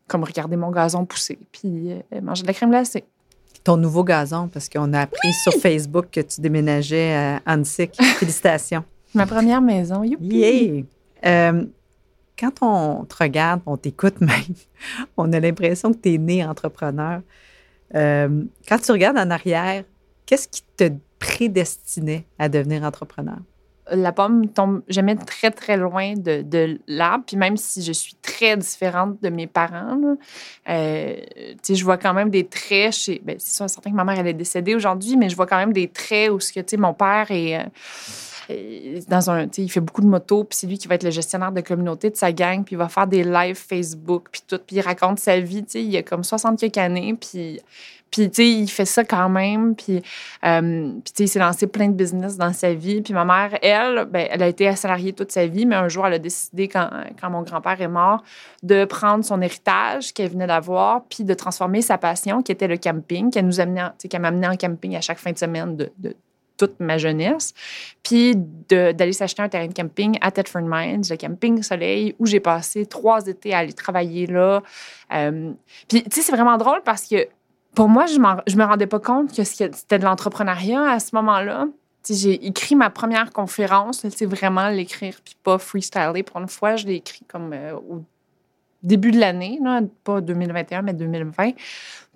comme 0.07 0.23
regarder 0.23 0.55
mon 0.55 0.71
gazon 0.71 1.05
pousser, 1.05 1.37
puis 1.51 1.91
euh, 1.91 2.21
manger 2.21 2.43
de 2.43 2.47
la 2.47 2.53
crème 2.53 2.69
glacée. 2.69 3.03
Ton 3.65 3.75
nouveau 3.75 4.05
gazon, 4.05 4.47
parce 4.47 4.69
qu'on 4.69 4.93
a 4.93 5.01
appris 5.01 5.33
sur 5.43 5.51
Facebook 5.53 6.07
que 6.09 6.21
tu 6.21 6.39
déménageais 6.39 7.13
à 7.13 7.41
Annecy. 7.45 7.89
Félicitations. 8.17 8.85
Ma 9.13 9.25
première 9.25 9.61
maison, 9.61 10.03
youpi! 10.03 10.85
Euh, 11.25 11.65
quand 12.39 12.61
on 12.61 13.03
te 13.03 13.15
regarde, 13.21 13.61
on 13.65 13.75
t'écoute 13.75 14.21
même, 14.21 14.55
on 15.17 15.33
a 15.33 15.39
l'impression 15.41 15.91
que 15.91 15.97
tu 15.97 16.13
es 16.13 16.17
né 16.17 16.45
entrepreneur. 16.45 17.21
Euh, 17.95 18.43
quand 18.69 18.77
tu 18.79 18.91
regardes 18.93 19.17
en 19.17 19.29
arrière, 19.29 19.83
qu'est-ce 20.25 20.47
qui 20.47 20.63
te 20.77 20.89
prédestinait 21.19 22.25
à 22.39 22.49
devenir 22.49 22.83
entrepreneur? 22.83 23.37
La 23.89 24.11
pomme 24.11 24.49
tombe 24.49 24.81
jamais 24.89 25.15
très, 25.15 25.49
très 25.49 25.77
loin 25.77 26.13
de, 26.13 26.41
de 26.41 26.77
l'arbre. 26.87 27.23
Puis 27.25 27.37
même 27.37 27.55
si 27.55 27.81
je 27.81 27.93
suis 27.93 28.15
très 28.21 28.57
différente 28.57 29.21
de 29.23 29.29
mes 29.29 29.47
parents, 29.47 30.17
euh, 30.67 31.15
je 31.69 31.83
vois 31.85 31.97
quand 31.97 32.13
même 32.13 32.29
des 32.29 32.45
traits 32.45 32.93
chez... 32.93 33.21
Ben, 33.23 33.37
c'est 33.39 33.65
certain 33.69 33.89
que 33.89 33.95
ma 33.95 34.03
mère, 34.03 34.19
elle 34.19 34.27
est 34.27 34.33
décédée 34.33 34.75
aujourd'hui, 34.75 35.15
mais 35.15 35.29
je 35.29 35.37
vois 35.37 35.45
quand 35.47 35.57
même 35.57 35.71
des 35.71 35.87
traits 35.87 36.31
où 36.31 36.39
ce 36.41 36.51
que, 36.51 36.75
mon 36.75 36.93
père 36.93 37.31
est... 37.31 37.59
Euh, 37.59 37.63
dans 39.07 39.29
un, 39.29 39.47
il 39.57 39.69
fait 39.69 39.81
beaucoup 39.81 40.01
de 40.01 40.07
motos, 40.07 40.43
puis 40.43 40.57
c'est 40.57 40.67
lui 40.67 40.77
qui 40.77 40.87
va 40.87 40.95
être 40.95 41.03
le 41.03 41.11
gestionnaire 41.11 41.51
de 41.51 41.61
communauté 41.61 42.09
de 42.09 42.15
sa 42.15 42.31
gang, 42.31 42.63
puis 42.63 42.75
il 42.75 42.77
va 42.77 42.89
faire 42.89 43.07
des 43.07 43.23
lives 43.23 43.55
Facebook, 43.55 44.27
puis 44.31 44.41
tout, 44.47 44.59
puis 44.65 44.77
il 44.77 44.81
raconte 44.81 45.19
sa 45.19 45.39
vie, 45.39 45.63
tu 45.63 45.71
sais, 45.71 45.83
il 45.83 45.97
a 45.97 46.03
comme 46.03 46.23
60 46.23 46.59
quelques 46.59 46.77
années, 46.77 47.15
puis 47.19 47.59
puis, 48.11 48.29
tu 48.29 48.35
sais, 48.35 48.49
il 48.49 48.67
fait 48.67 48.85
ça 48.85 49.03
quand 49.03 49.29
même. 49.29 49.75
Puis, 49.75 50.01
euh, 50.45 50.91
puis 51.03 51.03
tu 51.03 51.11
sais, 51.13 51.23
il 51.25 51.27
s'est 51.27 51.39
lancé 51.39 51.67
plein 51.67 51.87
de 51.87 51.93
business 51.93 52.37
dans 52.37 52.53
sa 52.53 52.73
vie. 52.73 53.01
Puis 53.01 53.13
ma 53.13 53.25
mère, 53.25 53.57
elle, 53.61 54.05
ben, 54.05 54.27
elle 54.31 54.43
a 54.43 54.47
été 54.47 54.73
salariée 54.75 55.13
toute 55.13 55.31
sa 55.31 55.45
vie, 55.45 55.65
mais 55.65 55.75
un 55.75 55.89
jour, 55.89 56.07
elle 56.07 56.13
a 56.13 56.19
décidé, 56.19 56.67
quand, 56.67 56.89
quand 57.19 57.29
mon 57.29 57.41
grand-père 57.41 57.81
est 57.81 57.87
mort, 57.87 58.23
de 58.63 58.85
prendre 58.85 59.23
son 59.25 59.41
héritage 59.41 60.13
qu'elle 60.13 60.31
venait 60.31 60.47
d'avoir, 60.47 61.03
puis 61.05 61.23
de 61.23 61.33
transformer 61.33 61.81
sa 61.81 61.97
passion, 61.97 62.41
qui 62.41 62.51
était 62.51 62.67
le 62.67 62.77
camping, 62.77 63.31
qu'elle 63.31 63.45
nous 63.45 63.59
amenait, 63.59 63.89
qu'elle 64.09 64.21
m'amenait 64.21 64.47
en 64.47 64.55
camping 64.55 64.95
à 64.95 65.01
chaque 65.01 65.19
fin 65.19 65.31
de 65.31 65.37
semaine 65.37 65.75
de 65.75 66.15
toute 66.57 66.79
ma 66.79 66.97
jeunesse, 66.97 67.53
puis 68.03 68.33
d'aller 68.35 69.13
s'acheter 69.13 69.41
un 69.41 69.49
terrain 69.49 69.67
de 69.67 69.73
camping 69.73 70.17
à 70.21 70.31
Thetford 70.31 70.63
Mines, 70.63 71.03
le 71.09 71.15
camping 71.15 71.61
Soleil, 71.63 72.15
où 72.19 72.25
j'ai 72.25 72.39
passé 72.39 72.85
trois 72.85 73.25
étés 73.27 73.53
à 73.53 73.59
aller 73.59 73.73
travailler 73.73 74.27
là. 74.27 74.61
Euh, 75.13 75.51
puis, 75.87 76.03
tu 76.03 76.09
sais, 76.11 76.21
c'est 76.21 76.31
vraiment 76.31 76.57
drôle 76.57 76.81
parce 76.83 77.07
que 77.07 77.27
pour 77.75 77.89
moi, 77.89 78.07
je 78.07 78.15
ne 78.15 78.57
me 78.57 78.63
rendais 78.63 78.87
pas 78.87 78.99
compte 78.99 79.35
que 79.35 79.43
c'était 79.43 79.99
de 79.99 80.03
l'entrepreneuriat 80.03 80.89
à 80.89 80.99
ce 80.99 81.15
moment-là. 81.15 81.67
J'ai 82.09 82.47
écrit 82.47 82.75
ma 82.75 82.89
première 82.89 83.31
conférence, 83.31 84.03
c'est 84.09 84.25
vraiment 84.25 84.69
l'écrire, 84.69 85.15
puis 85.23 85.35
pas 85.43 85.57
freestyler. 85.57 86.23
Pour 86.23 86.39
une 86.39 86.47
fois, 86.47 86.75
je 86.75 86.87
l'ai 86.87 86.95
écrit 86.95 87.25
comme 87.27 87.51
euh, 87.53 87.75
au 87.75 88.03
début 88.83 89.11
de 89.11 89.19
l'année, 89.19 89.59
pas 90.03 90.21
2021, 90.21 90.81
mais 90.81 90.93
2020. 90.93 91.51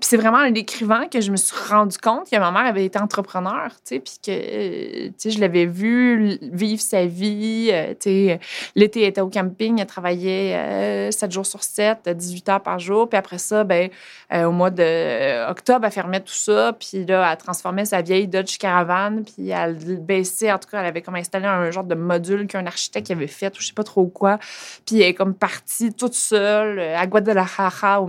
Puis 0.01 0.07
c'est 0.09 0.17
vraiment 0.17 0.39
en 0.39 0.49
l'écrivant 0.49 1.07
que 1.07 1.21
je 1.21 1.29
me 1.29 1.35
suis 1.35 1.55
rendu 1.69 1.95
compte 1.99 2.27
que 2.27 2.35
ma 2.35 2.49
mère 2.49 2.65
avait 2.65 2.85
été 2.85 2.97
entrepreneur, 2.97 3.69
tu 3.85 3.97
sais, 3.97 3.99
puis 3.99 4.13
que, 4.25 4.31
euh, 4.31 5.07
tu 5.09 5.13
sais, 5.17 5.29
je 5.29 5.39
l'avais 5.39 5.67
vu 5.67 6.39
vivre 6.41 6.81
sa 6.81 7.05
vie, 7.05 7.69
euh, 7.71 7.89
tu 7.89 8.09
sais, 8.09 8.39
l'été, 8.75 9.03
elle 9.03 9.09
était 9.09 9.21
au 9.21 9.29
camping, 9.29 9.79
elle 9.79 9.85
travaillait 9.85 11.11
7 11.11 11.29
euh, 11.29 11.31
jours 11.31 11.45
sur 11.45 11.61
7, 11.61 12.09
18 12.09 12.49
heures 12.49 12.63
par 12.63 12.79
jour, 12.79 13.07
puis 13.09 13.17
après 13.19 13.37
ça, 13.37 13.63
ben 13.63 13.91
au 14.33 14.51
mois 14.51 14.71
d'octobre, 14.71 15.85
elle 15.85 15.91
fermait 15.91 16.21
tout 16.21 16.33
ça, 16.33 16.73
puis 16.73 17.05
là, 17.05 17.29
elle 17.31 17.37
transformait 17.37 17.85
sa 17.85 18.01
vieille 18.01 18.27
Dodge 18.27 18.57
Caravan, 18.57 19.23
puis 19.23 19.49
elle 19.49 19.99
baissait, 19.99 20.51
en 20.51 20.57
tout 20.57 20.69
cas, 20.69 20.79
elle 20.79 20.87
avait 20.87 21.03
comme 21.03 21.15
installé 21.15 21.45
un 21.45 21.69
genre 21.69 21.83
de 21.83 21.95
module 21.95 22.47
qu'un 22.47 22.65
architecte 22.65 23.11
avait 23.11 23.27
fait, 23.27 23.55
ou 23.55 23.61
je 23.61 23.67
sais 23.67 23.73
pas 23.73 23.83
trop 23.83 24.07
quoi, 24.07 24.39
puis 24.87 25.01
elle 25.01 25.09
est 25.09 25.13
comme 25.13 25.35
partie 25.35 25.93
toute 25.93 26.15
seule 26.15 26.50
à 26.51 27.07
Guadalajara, 27.07 28.01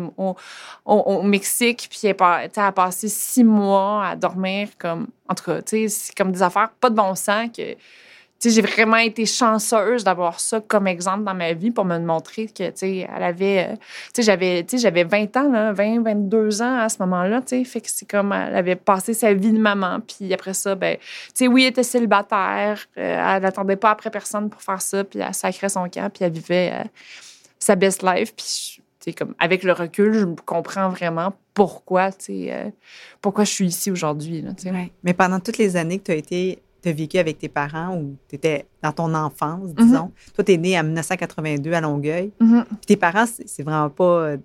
au, 0.85 1.23
Mexique, 1.23 1.89
puis 1.91 2.09
elle, 2.09 2.17
a 2.57 2.73
passé 2.73 3.09
six 3.09 3.45
mois 3.45 4.07
à 4.07 4.17
dormir 4.17 4.69
comme. 4.79 5.09
En 5.29 5.35
tout 5.35 5.45
cas, 5.45 5.61
c'est 5.65 6.15
comme 6.17 6.33
des 6.33 6.43
affaires 6.43 6.71
pas 6.81 6.91
de 6.91 6.95
bon 6.95 7.15
sens 7.15 7.49
que. 7.57 7.77
J'ai 8.45 8.61
vraiment 8.61 8.97
été 8.97 9.25
chanceuse 9.25 10.03
d'avoir 10.03 10.41
ça 10.41 10.61
comme 10.61 10.89
exemple 10.89 11.23
dans 11.23 11.35
ma 11.35 11.53
vie 11.53 11.71
pour 11.71 11.85
me 11.85 11.97
montrer 11.99 12.47
que, 12.47 12.73
elle 12.83 13.23
avait, 13.23 13.69
euh, 13.71 13.77
j'avais, 14.19 14.67
j'avais 14.73 15.05
20 15.05 15.37
ans, 15.37 15.49
là, 15.49 15.73
20, 15.73 16.03
22 16.03 16.61
ans 16.61 16.79
à 16.79 16.89
ce 16.89 16.99
moment-là, 17.01 17.41
c'est 17.47 18.11
comme, 18.11 18.33
elle 18.33 18.57
avait 18.57 18.75
passé 18.75 19.15
sa 19.15 19.33
vie 19.33 19.53
de 19.53 19.59
maman, 19.59 20.01
puis 20.01 20.35
après 20.35 20.55
ça, 20.55 20.75
ben, 20.75 20.97
oui, 21.41 21.63
elle 21.63 21.71
était 21.71 21.85
célibataire, 21.85 22.85
euh, 22.99 23.35
elle 23.37 23.43
n'attendait 23.43 23.77
pas 23.77 23.91
après 23.91 24.11
personne 24.11 24.51
pour 24.51 24.61
faire 24.61 24.83
ça, 24.83 25.05
puis 25.05 25.21
elle 25.21 25.35
sacrait 25.35 25.69
son 25.69 25.89
camp, 25.89 26.11
puis 26.13 26.25
elle 26.25 26.33
vivait 26.33 26.73
euh, 26.75 26.85
sa 27.63 27.77
best 27.77 28.03
life, 28.03 28.35
puis 28.35 29.15
comme, 29.15 29.35
avec 29.39 29.63
le 29.63 29.73
recul, 29.73 30.15
je 30.15 30.25
comprends 30.45 30.89
vraiment 30.89 31.33
pourquoi, 31.55 32.11
euh, 32.31 32.71
pourquoi 33.21 33.45
je 33.45 33.51
suis 33.51 33.67
ici 33.67 33.91
aujourd'hui. 33.91 34.45
Mais 35.03 35.15
pendant 35.15 35.41
toutes 35.41 35.59
les 35.59 35.77
années 35.77 35.99
que 35.99 36.05
tu 36.05 36.13
as 36.13 36.17
été 36.17 36.63
as 36.85 36.93
vécu 36.93 37.19
avec 37.19 37.39
tes 37.39 37.49
parents 37.49 37.97
ou 37.97 38.17
tu 38.29 38.35
étais 38.35 38.67
dans 38.83 38.91
ton 38.91 39.15
enfance, 39.15 39.71
mm-hmm. 39.71 39.85
disons. 39.85 40.11
Toi, 40.35 40.43
tu 40.43 40.53
es 40.53 40.57
né 40.57 40.77
en 40.77 40.83
1982 40.83 41.73
à 41.73 41.81
Longueuil. 41.81 42.33
Mm-hmm. 42.41 42.65
tes 42.87 42.97
parents, 42.97 43.27
c'est 43.27 43.63
vraiment 43.63 43.89
pas 43.89 44.05
euh, 44.05 44.37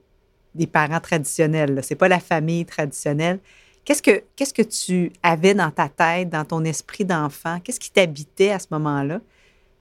des 0.54 0.68
parents 0.68 1.00
traditionnels. 1.00 1.80
C'est 1.82 1.96
pas 1.96 2.08
la 2.08 2.20
famille 2.20 2.64
traditionnelle. 2.66 3.40
Qu'est-ce 3.86 4.04
que, 4.04 4.22
qu'est-ce 4.36 4.54
que 4.54 4.62
tu 4.62 5.12
avais 5.24 5.56
dans 5.56 5.72
ta 5.72 5.90
tête, 5.90 6.30
dans 6.30 6.46
ton 6.46 6.64
esprit 6.64 7.06
d'enfant? 7.06 7.60
Qu'est-ce 7.64 7.80
qui 7.80 7.90
t'habitait 7.90 8.52
à 8.52 8.60
ce 8.60 8.68
moment-là? 8.72 9.20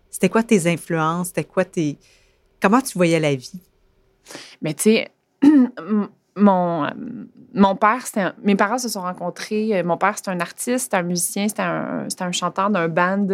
C'était 0.09 0.31
quoi 0.31 0.43
tes 0.43 0.67
influences? 0.67 1.29
C'était 1.29 1.45
quoi 1.45 1.67
tes. 1.67 1.99
Comment 2.67 2.83
tu 2.83 2.99
voyais 2.99 3.21
la 3.21 3.33
vie? 3.33 3.63
Mais 4.61 4.75
tu 4.75 4.99
mon, 6.37 6.85
euh, 6.85 6.91
mon 7.55 7.75
père, 7.75 8.07
c'était 8.07 8.27
mes 8.43 8.55
parents 8.55 8.77
se 8.77 8.91
sont 8.91 9.01
rencontrés. 9.01 9.79
Euh, 9.79 9.83
mon 9.83 9.97
père, 9.97 10.15
c'est 10.17 10.29
un 10.29 10.39
artiste, 10.41 10.93
un 10.93 11.03
musicien, 11.03 11.47
c'est 11.49 11.61
un, 11.61 12.07
un, 12.21 12.33
chanteur 12.33 12.69
d'un 12.69 12.89
band. 12.89 13.27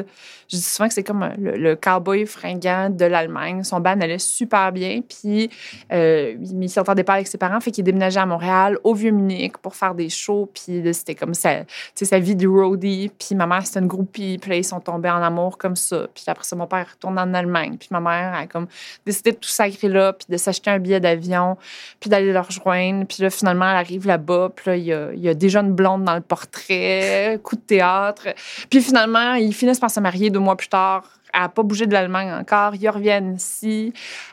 Je 0.49 0.56
dis 0.56 0.62
souvent 0.62 0.87
que 0.87 0.94
c'est 0.94 1.02
comme 1.02 1.28
le, 1.37 1.75
cowboy 1.75 2.25
fringant 2.26 2.90
de 2.90 3.04
l'Allemagne. 3.04 3.64
Son 3.64 3.80
band 3.80 4.00
allait 4.00 4.21
super 4.21 4.71
bien. 4.71 5.00
Puis, 5.00 5.50
euh, 5.92 6.37
il 6.38 6.71
s'entendait 6.71 7.02
pas 7.02 7.14
avec 7.14 7.26
ses 7.26 7.38
parents, 7.38 7.61
fait 7.61 7.73
qu'il 7.73 7.82
déménageait 7.82 8.21
à 8.21 8.26
Montréal, 8.26 8.78
au 8.85 8.94
Vieux-Munich, 8.94 9.59
pour 9.59 9.75
faire 9.75 9.97
des 9.97 10.09
shows. 10.09 10.49
Puis, 10.54 10.82
c'était 10.94 11.16
comme 11.16 11.35
sa, 11.35 11.64
sa 11.97 12.18
vie 12.21 12.37
de 12.37 12.47
roadie. 12.47 13.11
Puis, 13.18 13.35
ma 13.35 13.49
mère, 13.49 13.66
c'était 13.66 13.80
une 13.80 13.88
groupie. 13.88 14.38
Puis, 14.40 14.59
ils 14.59 14.64
sont 14.64 14.80
tombés 14.80 15.11
en 15.11 15.23
amour 15.23 15.59
comme 15.59 15.75
ça. 15.75 16.06
Puis, 16.14 16.25
après 16.28 16.44
ça, 16.44 16.54
mon 16.54 16.68
père 16.68 16.87
retourne 16.92 17.18
en 17.18 17.35
Allemagne. 17.35 17.76
Puis, 17.76 17.88
ma 17.90 18.00
mère 18.00 18.35
a 18.35 18.47
comme 18.47 18.68
décidé 19.04 19.32
de 19.32 19.37
tout 19.37 19.49
sacrer 19.49 19.88
là, 19.88 20.12
puis 20.12 20.26
de 20.28 20.37
s'acheter 20.37 20.71
un 20.71 20.78
billet 20.78 21.00
d'avion, 21.00 21.56
puis 21.99 22.09
d'aller 22.09 22.32
leur 22.32 22.47
rejoindre. 22.47 22.92
Puis 23.09 23.23
là, 23.23 23.31
finalement, 23.31 23.69
elle 23.69 23.77
arrive 23.77 24.07
là-bas, 24.07 24.51
puis 24.55 24.71
là, 24.71 24.77
il 24.77 24.85
y 24.85 24.93
a, 24.93 25.13
il 25.13 25.21
y 25.21 25.29
a 25.29 25.35
dans 25.35 26.15
le 26.15 26.21
portrait, 26.21 27.41
coup 27.43 27.57
de 27.57 27.61
théâtre. 27.61 28.29
Puis 28.71 28.81
finalement, 28.81 29.35
ils 29.35 29.55
finissent 29.55 29.81
par 29.81 29.91
se 29.91 30.01
marier 30.01 30.31
deux 30.31 30.39
mois 30.39 30.57
plus 30.57 30.69
tard. 30.69 31.05
Elle 31.35 31.43
n'a 31.43 31.49
pas 31.49 31.63
bougé 31.63 31.87
de 31.87 31.93
l'Allemagne 31.93 32.33
encore. 32.33 32.75
Ils 32.75 32.89
reviennent 32.89 33.37
ici. 33.37 33.93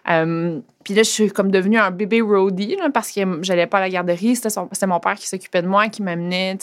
Euh, 0.10 0.60
puis 0.84 0.94
là, 0.94 1.04
je 1.04 1.10
suis 1.10 1.30
comme 1.30 1.52
devenue 1.52 1.78
un 1.78 1.92
bébé 1.92 2.22
roadie 2.22 2.78
parce 2.94 3.12
que 3.12 3.20
j'allais 3.42 3.68
pas 3.68 3.80
à 3.80 3.82
la 3.82 3.90
garderie. 3.90 4.38
C'était 4.38 4.88
mon 4.88 5.00
père 5.02 5.16
qui 5.16 5.28
s'occupait 5.28 5.62
de 5.62 5.68
moi, 5.68 5.90
qui 5.90 6.02
m'amenait. 6.02 6.58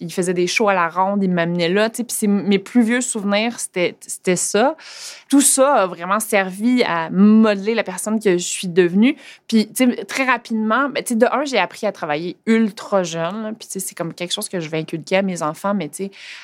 Il 0.00 0.12
faisait 0.12 0.34
des 0.34 0.46
shows 0.46 0.68
à 0.68 0.74
la 0.74 0.88
ronde, 0.88 1.24
il 1.24 1.30
m'amenait 1.30 1.70
là. 1.70 1.88
Puis 1.88 2.28
mes 2.28 2.58
plus 2.58 2.82
vieux 2.82 3.00
souvenirs, 3.00 3.58
c'était 3.58 4.36
ça. 4.36 4.76
Tout 5.30 5.40
ça 5.40 5.74
a 5.74 5.86
vraiment 5.86 6.20
servi 6.20 6.82
à 6.84 7.08
modeler 7.08 7.74
la 7.74 7.84
personne 7.84 8.20
que 8.20 8.32
je 8.32 8.44
suis 8.44 8.68
devenue. 8.68 9.16
Puis 9.48 9.70
très 10.08 10.24
rapidement, 10.24 10.90
ben, 10.90 11.02
de 11.02 11.26
un, 11.26 11.44
j'ai 11.44 11.58
appris 11.58 11.86
à 11.86 11.92
travailler 11.92 12.36
ultra 12.44 13.02
jeune. 13.02 13.54
Puis 13.58 13.68
c'est 13.70 13.94
comme 13.94 14.12
quelque 14.12 14.32
chose 14.32 14.50
que 14.50 14.60
je 14.60 14.68
vais 14.68 14.78
inculquer 14.78 15.16
à 15.16 15.22
mes 15.22 15.42
enfants. 15.42 15.72
Mais 15.72 15.90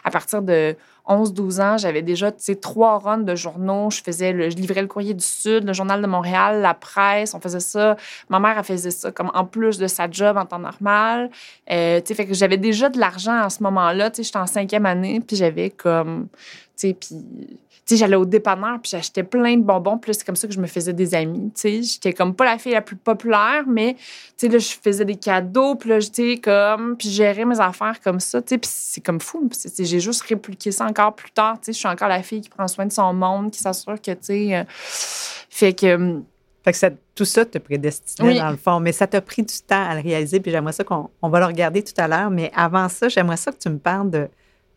à 0.05 0.11
partir 0.11 0.41
de 0.41 0.75
11-12 1.11 1.61
ans, 1.61 1.77
j'avais 1.77 2.03
déjà 2.03 2.31
trois 2.61 2.99
runs 2.99 3.19
de 3.19 3.35
journaux. 3.35 3.91
Je 3.91 4.01
faisais 4.03 4.33
le, 4.33 4.49
je 4.49 4.57
livrais 4.57 4.81
le 4.81 4.87
Courrier 4.87 5.15
du 5.15 5.25
Sud, 5.25 5.65
le 5.65 5.73
Journal 5.73 6.01
de 6.01 6.07
Montréal, 6.07 6.61
la 6.61 6.75
presse. 6.75 7.10
On 7.35 7.41
faisait 7.41 7.61
ça. 7.61 7.97
Ma 8.29 8.39
mère, 8.41 8.57
elle 8.59 8.65
faisait 8.65 8.91
ça 8.91 9.11
comme 9.11 9.31
en 9.35 9.45
plus 9.45 9.79
de 9.79 9.87
sa 9.87 10.11
job 10.11 10.37
en 10.37 10.47
temps 10.47 10.59
normal. 10.59 11.31
Euh, 11.71 12.01
fait 12.05 12.27
que 12.27 12.35
j'avais 12.35 12.59
déjà 12.59 12.89
de 12.89 12.99
l'argent 12.99 13.43
à 13.43 13.51
ce 13.51 13.63
moment-là. 13.63 14.11
J'étais 14.17 14.37
en 14.37 14.47
cinquième 14.47 14.87
année, 14.87 15.21
puis 15.21 15.37
j'avais 15.37 15.71
comme. 15.71 16.29
Puis 16.77 17.97
j'allais 17.97 18.17
au 18.17 18.25
dépanneur, 18.25 18.81
puis 18.81 18.91
j'achetais 18.91 19.23
plein 19.23 19.57
de 19.57 19.63
bonbons. 19.63 19.99
Puis 19.99 20.15
c'est 20.15 20.25
comme 20.25 20.37
ça 20.37 20.47
que 20.47 20.55
je 20.55 20.61
me 20.61 20.67
faisais 20.67 20.93
des 20.93 21.15
amis. 21.15 21.53
J'étais 21.63 22.13
comme 22.13 22.35
pas 22.35 22.45
la 22.45 22.59
fille 22.59 22.73
la 22.73 22.83
plus 22.83 22.97
populaire, 22.97 23.65
mais 23.67 23.97
là, 24.43 24.59
je 24.59 24.75
faisais 24.81 25.05
des 25.05 25.17
cadeaux, 25.17 25.75
puis 25.75 25.91
là, 25.91 26.01
j'étais 26.01 26.39
comme, 26.39 26.97
puis 26.97 27.11
gérais 27.11 27.45
mes 27.45 27.61
affaires 27.61 28.01
comme 28.03 28.21
ça, 28.21 28.41
puis 28.43 28.59
c'est 28.63 29.01
comme 29.01 29.21
fou. 29.21 29.49
J'ai 29.79 30.01
juste 30.01 30.23
répliqué 30.23 30.71
ça 30.71 30.87
encore 30.87 31.15
plus 31.15 31.31
tard, 31.31 31.59
je 31.67 31.73
suis 31.73 31.89
encore 31.89 32.09
la 32.09 32.23
fille 32.23 32.41
qui 32.41 32.49
prend 32.49 32.69
soin 32.69 32.87
de 32.87 32.93
son 32.93 33.13
monde, 33.13 33.51
qui 33.51 33.59
s'assure 33.59 34.01
que, 34.01 34.13
sais, 34.21 34.57
euh, 34.57 34.65
fait 34.69 35.73
que... 35.73 36.23
Fait 36.63 36.73
que 36.73 36.79
ça, 36.79 36.91
tout 37.15 37.25
ça 37.25 37.47
te 37.47 37.59
prédestinait 37.59 38.39
dans 38.39 38.51
le 38.51 38.57
fond, 38.57 38.81
mais 38.81 38.93
ça 38.93 39.07
t'a 39.07 39.21
pris 39.21 39.43
du 39.43 39.55
temps 39.67 39.83
à 39.83 39.95
le 39.95 40.03
réaliser, 40.03 40.41
puis 40.41 40.51
j'aimerais 40.51 40.73
ça 40.73 40.85
qu'on 40.85 41.09
on 41.23 41.29
va 41.29 41.41
le 41.41 41.47
regarder 41.47 41.83
tout 41.83 41.95
à 41.97 42.07
l'heure, 42.07 42.31
mais 42.31 42.51
avant 42.55 42.89
ça, 42.89 43.09
j'aimerais 43.09 43.39
ça 43.39 43.51
que 43.51 43.59
tu 43.59 43.71
me 43.71 43.79
parles 43.79 44.11
de 44.11 44.29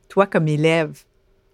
toi 0.08 0.26
comme 0.26 0.48
élève. 0.48 1.04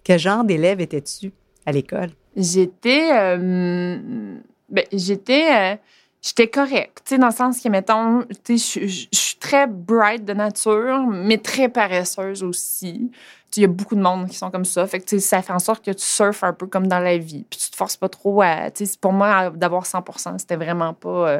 Quel 0.03 0.19
genre 0.19 0.43
d'élève 0.43 0.81
étais-tu? 0.81 1.31
à 1.65 1.71
l'école? 1.71 2.09
J'étais. 2.35 3.09
Euh, 3.13 4.37
ben, 4.69 4.85
j'étais. 4.91 5.73
Euh, 5.73 5.75
j'étais 6.21 6.47
correcte, 6.47 7.01
tu 7.05 7.15
sais, 7.15 7.17
dans 7.17 7.27
le 7.27 7.33
sens 7.33 7.61
que, 7.61 7.69
mettons, 7.69 8.23
tu 8.43 8.57
sais, 8.57 8.87
je 8.87 9.07
suis 9.11 9.37
très 9.39 9.67
bright 9.67 10.25
de 10.25 10.33
nature, 10.33 11.07
mais 11.07 11.37
très 11.37 11.69
paresseuse 11.69 12.43
aussi 12.43 13.09
il 13.57 13.61
y 13.61 13.65
a 13.65 13.67
beaucoup 13.67 13.95
de 13.95 14.01
monde 14.01 14.27
qui 14.29 14.37
sont 14.37 14.51
comme 14.51 14.65
ça. 14.65 14.85
Fait 14.87 14.99
que, 14.99 15.19
ça 15.19 15.41
fait 15.41 15.53
en 15.53 15.59
sorte 15.59 15.83
que 15.83 15.91
tu 15.91 16.03
surfes 16.03 16.43
un 16.43 16.53
peu 16.53 16.67
comme 16.67 16.87
dans 16.87 16.99
la 16.99 17.17
vie. 17.17 17.45
Puis 17.49 17.59
tu 17.59 17.71
te 17.71 17.75
forces 17.75 17.97
pas 17.97 18.09
trop 18.09 18.41
à. 18.41 18.69
Pour 19.01 19.13
moi, 19.13 19.49
d'avoir 19.49 19.85
100% 19.85 20.37
c'était 20.39 20.55
vraiment 20.55 20.93
pas. 20.93 21.29
Euh, 21.29 21.39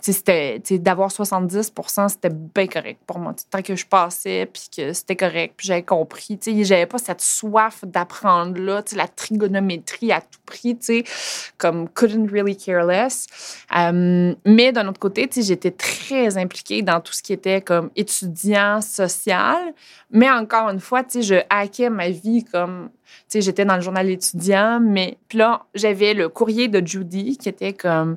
c'était 0.00 0.60
d'avoir 0.78 1.10
70% 1.10 2.08
c'était 2.08 2.30
bien 2.30 2.66
correct 2.66 3.00
pour 3.06 3.18
moi. 3.18 3.34
Tant 3.50 3.62
que 3.62 3.76
je 3.76 3.86
passais, 3.86 4.48
puis 4.52 4.68
que 4.76 4.92
c'était 4.92 5.16
correct, 5.16 5.54
puis 5.56 5.68
j'avais 5.68 5.82
compris. 5.82 6.38
J'avais 6.44 6.86
pas 6.86 6.98
cette 6.98 7.20
soif 7.20 7.84
d'apprendre 7.84 8.60
là, 8.60 8.82
la 8.94 9.08
trigonométrie 9.08 10.12
à 10.12 10.20
tout 10.20 10.40
prix, 10.46 10.78
comme 11.58 11.88
couldn't 11.88 12.28
really 12.30 12.56
care 12.56 12.84
less. 12.84 13.26
Euh, 13.76 14.34
mais 14.44 14.72
d'un 14.72 14.88
autre 14.88 15.00
côté, 15.00 15.28
j'étais 15.32 15.70
très 15.70 16.36
impliquée 16.36 16.82
dans 16.82 17.00
tout 17.00 17.12
ce 17.12 17.22
qui 17.22 17.32
était 17.32 17.60
comme 17.60 17.90
étudiant 17.96 18.80
social. 18.80 19.72
Mais 20.10 20.30
encore 20.30 20.68
une 20.68 20.80
fois, 20.80 21.02
je 21.12 21.41
hackais 21.50 21.90
ma 21.90 22.10
vie 22.10 22.44
comme, 22.44 22.90
tu 22.92 23.12
sais, 23.28 23.40
j'étais 23.40 23.64
dans 23.64 23.76
le 23.76 23.82
journal 23.82 24.08
étudiant, 24.08 24.80
mais 24.80 25.18
puis 25.28 25.38
là, 25.38 25.66
j'avais 25.74 26.14
le 26.14 26.28
courrier 26.28 26.68
de 26.68 26.86
Judy 26.86 27.36
qui 27.36 27.48
était 27.48 27.72
comme 27.72 28.16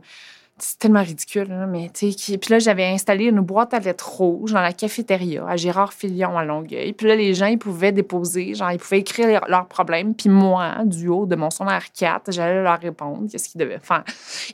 c'est 0.58 0.80
tellement 0.80 1.04
ridicule, 1.04 1.50
mais 1.70 1.90
tu 1.94 2.14
sais. 2.14 2.38
Puis 2.38 2.52
là, 2.52 2.60
j'avais 2.60 2.86
installé 2.86 3.26
une 3.26 3.42
boîte 3.42 3.74
à 3.74 3.80
lettres 3.80 4.08
rouge 4.10 4.54
dans 4.54 4.62
la 4.62 4.72
cafétéria 4.72 5.46
à 5.46 5.58
Gérard 5.58 5.92
Filion 5.92 6.38
à 6.38 6.46
Longueuil. 6.46 6.94
Puis 6.94 7.08
là, 7.08 7.16
les 7.18 7.34
gens, 7.34 7.48
ils 7.48 7.58
pouvaient 7.58 7.92
déposer, 7.92 8.54
genre, 8.54 8.72
ils 8.72 8.78
pouvaient 8.78 9.00
écrire 9.00 9.42
leurs 9.50 9.68
problèmes. 9.68 10.14
Puis 10.14 10.30
moi, 10.30 10.78
du 10.86 11.10
haut 11.10 11.26
de 11.26 11.36
mon 11.36 11.50
r 11.50 11.92
4, 11.94 12.32
j'allais 12.32 12.64
leur 12.64 12.80
répondre 12.80 13.30
qu'est-ce 13.30 13.50
qu'ils 13.50 13.60
devaient 13.60 13.82
faire. 13.82 14.06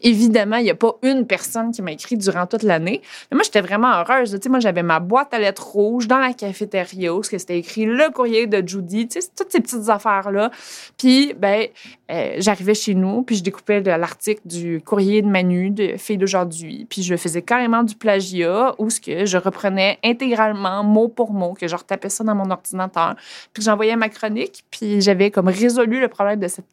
Évidemment, 0.01 0.57
il 0.57 0.63
n'y 0.63 0.71
a 0.71 0.75
pas 0.75 0.95
une 1.03 1.27
personne 1.27 1.71
qui 1.71 1.83
m'a 1.83 1.91
écrit 1.91 2.17
durant 2.17 2.47
toute 2.47 2.63
l'année. 2.63 3.01
Mais 3.29 3.35
moi, 3.35 3.43
j'étais 3.43 3.61
vraiment 3.61 3.93
heureuse. 3.99 4.31
Tu 4.31 4.39
sais, 4.41 4.49
moi, 4.49 4.59
j'avais 4.59 4.83
ma 4.83 4.99
boîte 4.99 5.35
à 5.35 5.39
lettres 5.39 5.67
rouge 5.67 6.07
dans 6.07 6.19
la 6.19 6.33
cafétéria 6.33 7.13
où 7.13 7.21
c'était 7.21 7.59
écrit 7.59 7.85
le 7.85 8.11
courrier 8.11 8.47
de 8.47 8.67
Judy, 8.67 9.07
tu 9.07 9.21
sais, 9.21 9.27
toutes 9.37 9.51
ces 9.51 9.59
petites 9.59 9.87
affaires-là. 9.87 10.49
Puis, 10.97 11.35
ben, 11.37 11.67
euh, 12.09 12.33
j'arrivais 12.39 12.73
chez 12.73 12.95
nous, 12.95 13.21
puis 13.21 13.35
je 13.35 13.43
découpais 13.43 13.81
l'article 13.81 14.41
du 14.45 14.81
courrier 14.81 15.21
de 15.21 15.27
Manu, 15.27 15.71
fille 15.97 16.17
d'aujourd'hui. 16.17 16.85
Puis 16.89 17.03
je 17.03 17.15
faisais 17.15 17.41
carrément 17.41 17.83
du 17.83 17.95
plagiat 17.95 18.75
où 18.77 18.89
ce 18.89 18.99
que 18.99 19.25
je 19.25 19.37
reprenais 19.37 19.99
intégralement, 20.03 20.83
mot 20.83 21.07
pour 21.07 21.31
mot, 21.33 21.53
que 21.53 21.67
je 21.67 21.75
retapais 21.75 22.09
ça 22.09 22.23
dans 22.23 22.35
mon 22.35 22.49
ordinateur, 22.49 23.15
puis 23.53 23.61
que 23.61 23.63
j'envoyais 23.63 23.95
ma 23.95 24.09
chronique, 24.09 24.63
puis 24.71 25.01
j'avais 25.01 25.31
comme 25.31 25.47
résolu 25.47 25.99
le 25.99 26.07
problème 26.07 26.39
de 26.39 26.47
cette... 26.47 26.65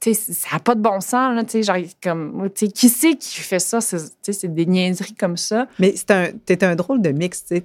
Tu 0.00 0.14
sais, 0.14 0.32
ça 0.32 0.48
n'a 0.54 0.58
pas 0.58 0.74
de 0.74 0.80
bon 0.80 1.00
sens, 1.00 1.34
là, 1.34 1.44
tu 1.44 1.50
sais, 1.50 1.62
genre, 1.62 1.76
comme... 2.02 2.50
Tu 2.54 2.66
sais, 2.66 2.72
qui 2.72 2.88
c'est 2.88 3.16
qui 3.16 3.40
fait 3.40 3.58
ça? 3.58 3.78
Tu 3.80 3.98
sais, 4.22 4.32
c'est 4.32 4.52
des 4.52 4.66
niaiseries 4.66 5.14
comme 5.14 5.36
ça. 5.36 5.66
Mais 5.78 5.94
c'est 5.96 6.10
un... 6.10 6.28
T'es 6.44 6.64
un 6.64 6.74
drôle 6.74 7.02
de 7.02 7.10
mix, 7.10 7.44
tu 7.44 7.56
sais, 7.56 7.64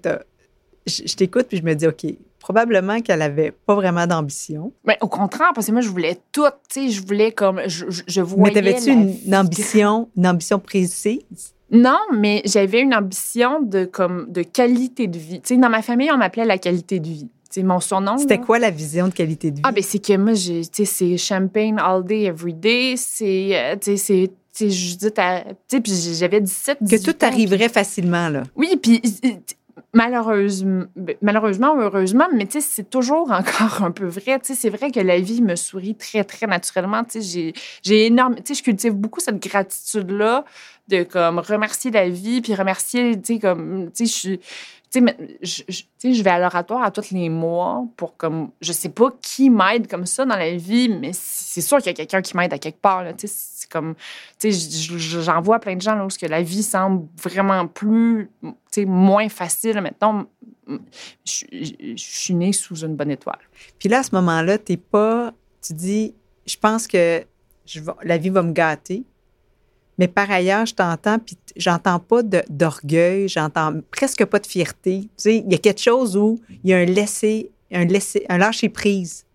je 0.87 1.15
t'écoute, 1.15 1.47
puis 1.49 1.57
je 1.57 1.63
me 1.63 1.73
dis, 1.73 1.87
OK, 1.87 2.05
probablement 2.47 3.01
qu'elle 3.01 3.21
avait 3.21 3.51
pas 3.51 3.75
vraiment 3.75 4.07
d'ambition. 4.07 4.71
Mais 4.85 4.97
au 5.01 5.09
contraire, 5.09 5.51
parce 5.53 5.67
que 5.67 5.73
moi, 5.73 5.81
je 5.81 5.89
voulais 5.89 6.17
tout, 6.31 6.45
tu 6.69 6.87
sais, 6.87 6.89
je 6.91 7.05
voulais 7.05 7.33
comme, 7.33 7.59
je, 7.67 7.83
je 8.07 8.21
voyais... 8.21 8.53
Mais 8.53 8.61
t'avais-tu 8.61 8.89
une, 8.89 9.35
ambition, 9.35 10.07
une 10.15 10.27
ambition 10.27 10.57
précise? 10.57 11.25
Non, 11.71 11.99
mais 12.15 12.41
j'avais 12.45 12.79
une 12.79 12.95
ambition 12.95 13.61
de, 13.61 13.83
comme, 13.83 14.31
de 14.31 14.43
qualité 14.43 15.07
de 15.07 15.17
vie. 15.17 15.41
Tu 15.41 15.55
sais, 15.55 15.57
dans 15.57 15.67
ma 15.67 15.81
famille, 15.81 16.09
on 16.09 16.15
m'appelait 16.15 16.45
la 16.45 16.57
qualité 16.57 17.01
de 17.01 17.07
vie. 17.07 17.27
C'est 17.49 17.63
mon 17.63 17.81
surnom. 17.81 18.17
C'était 18.17 18.39
quoi 18.39 18.59
la 18.59 18.69
vision 18.69 19.09
de 19.09 19.13
qualité 19.13 19.51
de 19.51 19.57
vie? 19.57 19.63
Ah, 19.65 19.73
ben 19.73 19.83
c'est 19.83 19.99
que 19.99 20.15
moi, 20.15 20.31
tu 20.33 20.63
sais, 20.71 20.85
c'est 20.85 21.17
champagne 21.17 21.75
all 21.79 22.05
day, 22.05 22.23
every 22.23 22.53
day. 22.53 22.93
C'est, 22.95 23.49
euh, 23.57 23.75
tu 23.75 23.97
sais, 23.97 23.97
c'est 23.97 24.31
tu 24.57 24.71
sais, 24.71 25.81
puis 25.81 25.91
j'avais 26.17 26.41
17, 26.41 26.77
18 26.81 26.97
Que 26.97 27.11
tout 27.11 27.25
arriverait 27.25 27.69
facilement, 27.69 28.29
là. 28.29 28.43
Oui, 28.55 28.75
puis 28.81 29.01
malheureusement, 29.93 30.85
malheureusement 31.21 31.73
ou 31.73 31.81
heureusement, 31.81 32.27
mais 32.33 32.47
c'est 32.49 32.89
toujours 32.89 33.31
encore 33.31 33.83
un 33.83 33.91
peu 33.91 34.05
vrai. 34.05 34.39
C'est 34.43 34.69
vrai 34.69 34.91
que 34.91 34.99
la 34.99 35.19
vie 35.19 35.41
me 35.41 35.55
sourit 35.55 35.95
très, 35.95 36.23
très 36.23 36.47
naturellement. 36.47 37.03
J'ai 37.13 37.53
énorme, 38.05 38.35
je 38.47 38.63
cultive 38.63 38.93
beaucoup 38.93 39.19
cette 39.19 39.41
gratitude-là 39.41 40.45
de 40.87 41.03
comme 41.03 41.39
remercier 41.39 41.91
la 41.91 42.09
vie, 42.09 42.41
puis 42.41 42.55
remercier, 42.55 43.19
tu 43.21 43.33
sais, 43.33 43.39
comme, 43.39 43.91
tu 43.93 44.07
je, 44.93 45.63
je, 45.67 45.83
je 46.03 46.23
vais 46.23 46.29
à 46.29 46.39
l'oratoire 46.39 46.83
à 46.83 46.91
tous 46.91 47.11
les 47.11 47.29
mois 47.29 47.85
pour 47.97 48.17
comme 48.17 48.51
je 48.61 48.71
sais 48.71 48.89
pas 48.89 49.09
qui 49.21 49.49
m'aide 49.49 49.87
comme 49.87 50.05
ça 50.05 50.25
dans 50.25 50.35
la 50.35 50.55
vie 50.55 50.89
mais 50.89 51.11
c'est 51.13 51.61
sûr 51.61 51.77
qu'il 51.77 51.87
y 51.87 51.89
a 51.89 51.93
quelqu'un 51.93 52.21
qui 52.21 52.35
m'aide 52.35 52.53
à 52.53 52.57
quelque 52.57 52.79
part 52.79 53.03
là 53.03 53.13
c'est 53.17 53.69
comme 53.69 53.95
tu 54.39 54.51
sais 54.51 54.97
j'en 54.97 55.41
vois 55.41 55.59
plein 55.59 55.75
de 55.75 55.81
gens 55.81 55.95
là 55.95 56.05
où 56.05 56.09
la 56.27 56.41
vie 56.41 56.63
semble 56.63 57.07
vraiment 57.21 57.67
plus 57.67 58.29
tu 58.41 58.51
sais 58.71 58.85
moins 58.85 59.29
facile 59.29 59.81
maintenant 59.81 60.25
je, 61.25 61.93
suis 61.95 62.33
née 62.33 62.53
sous 62.53 62.75
une 62.79 62.95
bonne 62.95 63.11
étoile. 63.11 63.39
Puis 63.79 63.89
là 63.89 63.99
à 63.99 64.03
ce 64.03 64.13
moment-là 64.15 64.57
t'es 64.57 64.77
pas 64.77 65.33
tu 65.61 65.73
dis 65.73 66.13
je 66.45 66.57
pense 66.57 66.87
que 66.87 67.23
je 67.65 67.81
la 68.03 68.17
vie 68.17 68.29
va 68.29 68.41
me 68.41 68.53
gâter 68.53 69.03
mais 69.97 70.07
par 70.07 70.29
ailleurs, 70.29 70.65
je 70.65 70.75
t'entends, 70.75 71.17
puis 71.19 71.37
j'entends 71.55 71.99
pas 71.99 72.21
d'orgueil, 72.23 73.27
j'entends 73.27 73.73
presque 73.91 74.23
pas 74.25 74.39
de 74.39 74.45
fierté. 74.45 75.01
Tu 75.01 75.09
sais, 75.17 75.37
il 75.37 75.51
y 75.51 75.55
a 75.55 75.57
quelque 75.57 75.81
chose 75.81 76.15
où 76.15 76.39
il 76.63 76.69
y 76.69 76.73
a 76.73 76.77
un 76.77 76.85
laisser, 76.85 77.51
un 77.71 78.37
lâcher 78.37 78.69
prise. 78.69 79.25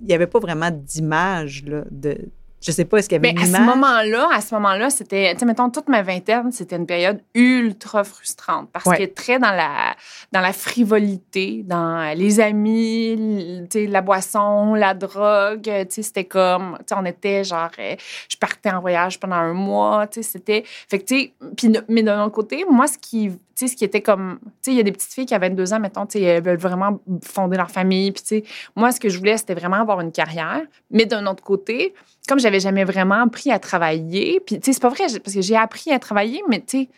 Il 0.00 0.06
n'y 0.08 0.14
avait 0.14 0.26
pas 0.26 0.40
vraiment 0.40 0.70
d'image 0.72 1.62
de, 1.64 2.16
Je 2.64 2.70
sais 2.70 2.84
pas, 2.84 2.98
est-ce 2.98 3.08
qu'il 3.08 3.16
y 3.16 3.18
avait 3.18 3.32
Mais 3.34 3.44
une 3.44 3.50
Ben, 3.52 3.54
à 3.56 3.58
ce 3.58 3.70
moment-là, 3.74 4.28
à 4.32 4.40
ce 4.40 4.54
moment-là, 4.54 4.88
c'était, 4.90 5.32
tu 5.34 5.40
sais, 5.40 5.44
mettons, 5.46 5.68
toute 5.68 5.88
ma 5.88 6.02
vingtaine, 6.02 6.52
c'était 6.52 6.76
une 6.76 6.86
période 6.86 7.20
ultra 7.34 8.04
frustrante 8.04 8.68
parce 8.72 8.86
Ouais. 8.86 8.98
que 9.08 9.12
très 9.12 9.38
dans 9.40 9.50
la, 9.50 9.96
dans 10.30 10.40
la 10.40 10.52
frivolité, 10.52 11.62
dans 11.66 12.16
les 12.16 12.38
amis, 12.40 13.66
tu 13.70 13.80
sais, 13.80 13.86
la 13.86 14.00
boisson, 14.00 14.74
la 14.74 14.94
drogue, 14.94 15.62
tu 15.62 15.70
sais, 15.88 16.02
c'était 16.02 16.24
comme, 16.24 16.76
tu 16.80 16.84
sais, 16.88 16.94
on 17.00 17.04
était 17.04 17.42
genre, 17.44 17.70
euh, 17.78 17.96
je 18.28 18.36
partais 18.36 18.70
en 18.70 18.80
voyage 18.80 19.18
pendant 19.18 19.36
un 19.36 19.54
mois, 19.54 20.06
tu 20.06 20.22
sais, 20.22 20.30
c'était, 20.30 20.62
fait 20.66 20.98
que, 21.00 21.04
tu 21.04 21.18
sais, 21.20 21.32
puis 21.56 21.72
mais 21.88 22.02
d'un 22.02 22.22
autre 22.22 22.32
côté, 22.34 22.64
moi, 22.70 22.86
ce 22.86 22.98
qui, 22.98 23.30
tu 23.30 23.38
sais, 23.54 23.68
ce 23.68 23.76
qui 23.76 23.84
était 23.84 24.00
comme, 24.02 24.38
tu 24.40 24.48
sais, 24.62 24.70
il 24.72 24.76
y 24.76 24.80
a 24.80 24.84
des 24.84 24.92
petites 24.92 25.12
filles 25.12 25.26
qui 25.26 25.34
avaient 25.34 25.48
22 25.48 25.72
ans, 25.72 25.80
mettons, 25.80 26.06
tu 26.06 26.18
sais, 26.18 26.24
elles 26.24 26.42
veulent 26.42 26.56
vraiment 26.58 27.00
fonder 27.24 27.56
leur 27.56 27.70
famille, 27.70 28.12
puis 28.12 28.22
tu 28.22 28.28
sais, 28.28 28.44
moi, 28.76 28.92
ce 28.92 29.00
que 29.00 29.08
je 29.08 29.18
voulais, 29.18 29.36
c'était 29.36 29.54
vraiment 29.54 29.76
avoir 29.80 30.00
une 30.00 30.12
carrière, 30.12 30.62
mais 30.90 31.06
d'un 31.06 31.26
autre 31.26 31.42
côté, 31.42 31.94
comme 32.28 32.38
j'avais 32.38 32.51
jamais 32.60 32.84
vraiment 32.84 33.22
appris 33.22 33.50
à 33.50 33.58
travailler, 33.58 34.40
puis 34.40 34.58
tu 34.60 34.66
sais, 34.66 34.72
c'est 34.72 34.82
pas 34.82 34.88
vrai, 34.88 35.06
parce 35.22 35.34
que 35.34 35.40
j'ai 35.40 35.56
appris 35.56 35.92
à 35.92 35.98
travailler, 35.98 36.42
mais 36.48 36.60
tu 36.60 36.82
sais, 36.82 36.88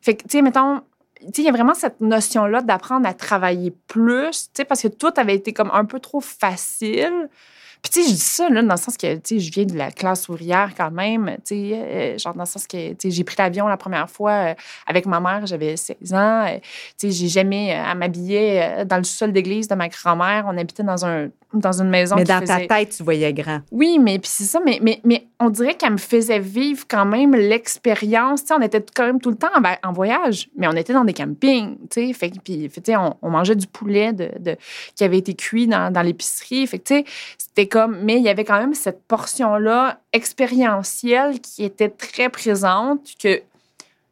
fait 0.00 0.14
que, 0.16 0.22
tu 0.22 0.30
sais, 0.30 0.42
mettons, 0.42 0.80
tu 1.20 1.26
sais, 1.26 1.42
il 1.42 1.44
y 1.44 1.48
a 1.48 1.52
vraiment 1.52 1.74
cette 1.74 2.00
notion-là 2.00 2.62
d'apprendre 2.62 3.06
à 3.06 3.14
travailler 3.14 3.72
plus, 3.86 4.44
tu 4.44 4.50
sais, 4.54 4.64
parce 4.64 4.82
que 4.82 4.88
tout 4.88 5.12
avait 5.16 5.34
été 5.34 5.52
comme 5.52 5.70
un 5.72 5.84
peu 5.84 6.00
trop 6.00 6.20
facile. 6.20 7.28
Puis, 7.82 7.90
tu 7.90 8.02
sais, 8.02 8.08
je 8.10 8.14
dis 8.14 8.20
ça, 8.20 8.48
là, 8.48 8.62
dans 8.62 8.74
le 8.74 8.80
sens 8.80 8.96
que, 8.96 9.14
tu 9.16 9.20
sais, 9.24 9.38
je 9.40 9.50
viens 9.52 9.64
de 9.64 9.76
la 9.76 9.90
classe 9.90 10.28
ouvrière 10.28 10.70
quand 10.76 10.92
même, 10.92 11.36
tu 11.44 11.54
sais, 11.56 11.72
euh, 11.74 12.16
genre 12.18 12.32
dans 12.34 12.44
le 12.44 12.48
sens 12.48 12.66
que, 12.68 12.90
tu 12.90 12.96
sais, 13.00 13.10
j'ai 13.10 13.24
pris 13.24 13.34
l'avion 13.38 13.66
la 13.66 13.76
première 13.76 14.08
fois 14.08 14.30
euh, 14.30 14.54
avec 14.86 15.04
ma 15.06 15.18
mère, 15.18 15.46
j'avais 15.46 15.76
16 15.76 15.96
ans, 16.14 16.44
euh, 16.46 16.58
tu 16.96 17.08
sais, 17.08 17.10
j'ai 17.10 17.26
jamais, 17.28 17.72
à 17.74 17.94
m'habiller 17.96 18.62
euh, 18.62 18.84
dans 18.84 18.98
le 18.98 19.04
sol 19.04 19.32
d'église 19.32 19.66
de 19.66 19.74
ma 19.74 19.88
grand-mère, 19.88 20.44
on 20.46 20.56
habitait 20.56 20.84
dans, 20.84 21.04
un, 21.04 21.28
dans 21.54 21.80
une 21.82 21.90
maison 21.90 22.14
Mais 22.14 22.22
qui 22.22 22.28
dans 22.28 22.40
faisait... 22.40 22.66
ta 22.68 22.76
tête, 22.76 22.94
tu 22.96 23.02
voyais 23.02 23.32
grand. 23.32 23.62
Oui, 23.72 23.98
mais 23.98 24.20
puis 24.20 24.30
c'est 24.32 24.44
ça, 24.44 24.60
mais, 24.64 24.78
mais, 24.80 25.00
mais 25.04 25.26
on 25.40 25.50
dirait 25.50 25.74
qu'elle 25.74 25.92
me 25.92 25.96
faisait 25.98 26.38
vivre 26.38 26.84
quand 26.88 27.04
même 27.04 27.34
l'expérience. 27.34 28.42
Tu 28.42 28.48
sais, 28.48 28.54
on 28.54 28.62
était 28.62 28.84
quand 28.94 29.06
même 29.06 29.20
tout 29.20 29.30
le 29.30 29.36
temps 29.36 29.50
en, 29.56 29.88
en 29.88 29.92
voyage, 29.92 30.48
mais 30.56 30.68
on 30.68 30.72
était 30.76 30.92
dans 30.92 31.04
des 31.04 31.14
campings, 31.14 31.76
tu 31.90 32.06
sais. 32.08 32.12
Fait 32.12 32.30
puis, 32.44 32.70
tu 32.72 32.80
sais, 32.84 32.96
on, 32.96 33.16
on 33.22 33.30
mangeait 33.30 33.56
du 33.56 33.66
poulet 33.66 34.12
de, 34.12 34.30
de- 34.38 34.56
qui 34.94 35.02
avait 35.02 35.18
été 35.18 35.34
cuit 35.34 35.66
dans, 35.66 35.92
dans 35.92 36.02
l'épicerie. 36.02 36.64
Fait 36.68 36.78
que, 36.78 36.84
tu 36.84 36.94
sais, 36.94 37.04
c'était 37.38 37.66
comme... 37.72 38.00
Mais 38.02 38.16
il 38.16 38.22
y 38.22 38.28
avait 38.28 38.44
quand 38.44 38.58
même 38.58 38.74
cette 38.74 39.02
portion-là 39.04 39.98
expérientielle 40.12 41.40
qui 41.40 41.64
était 41.64 41.88
très 41.88 42.28
présente, 42.28 43.00
que, 43.18 43.36
tu 43.38 43.44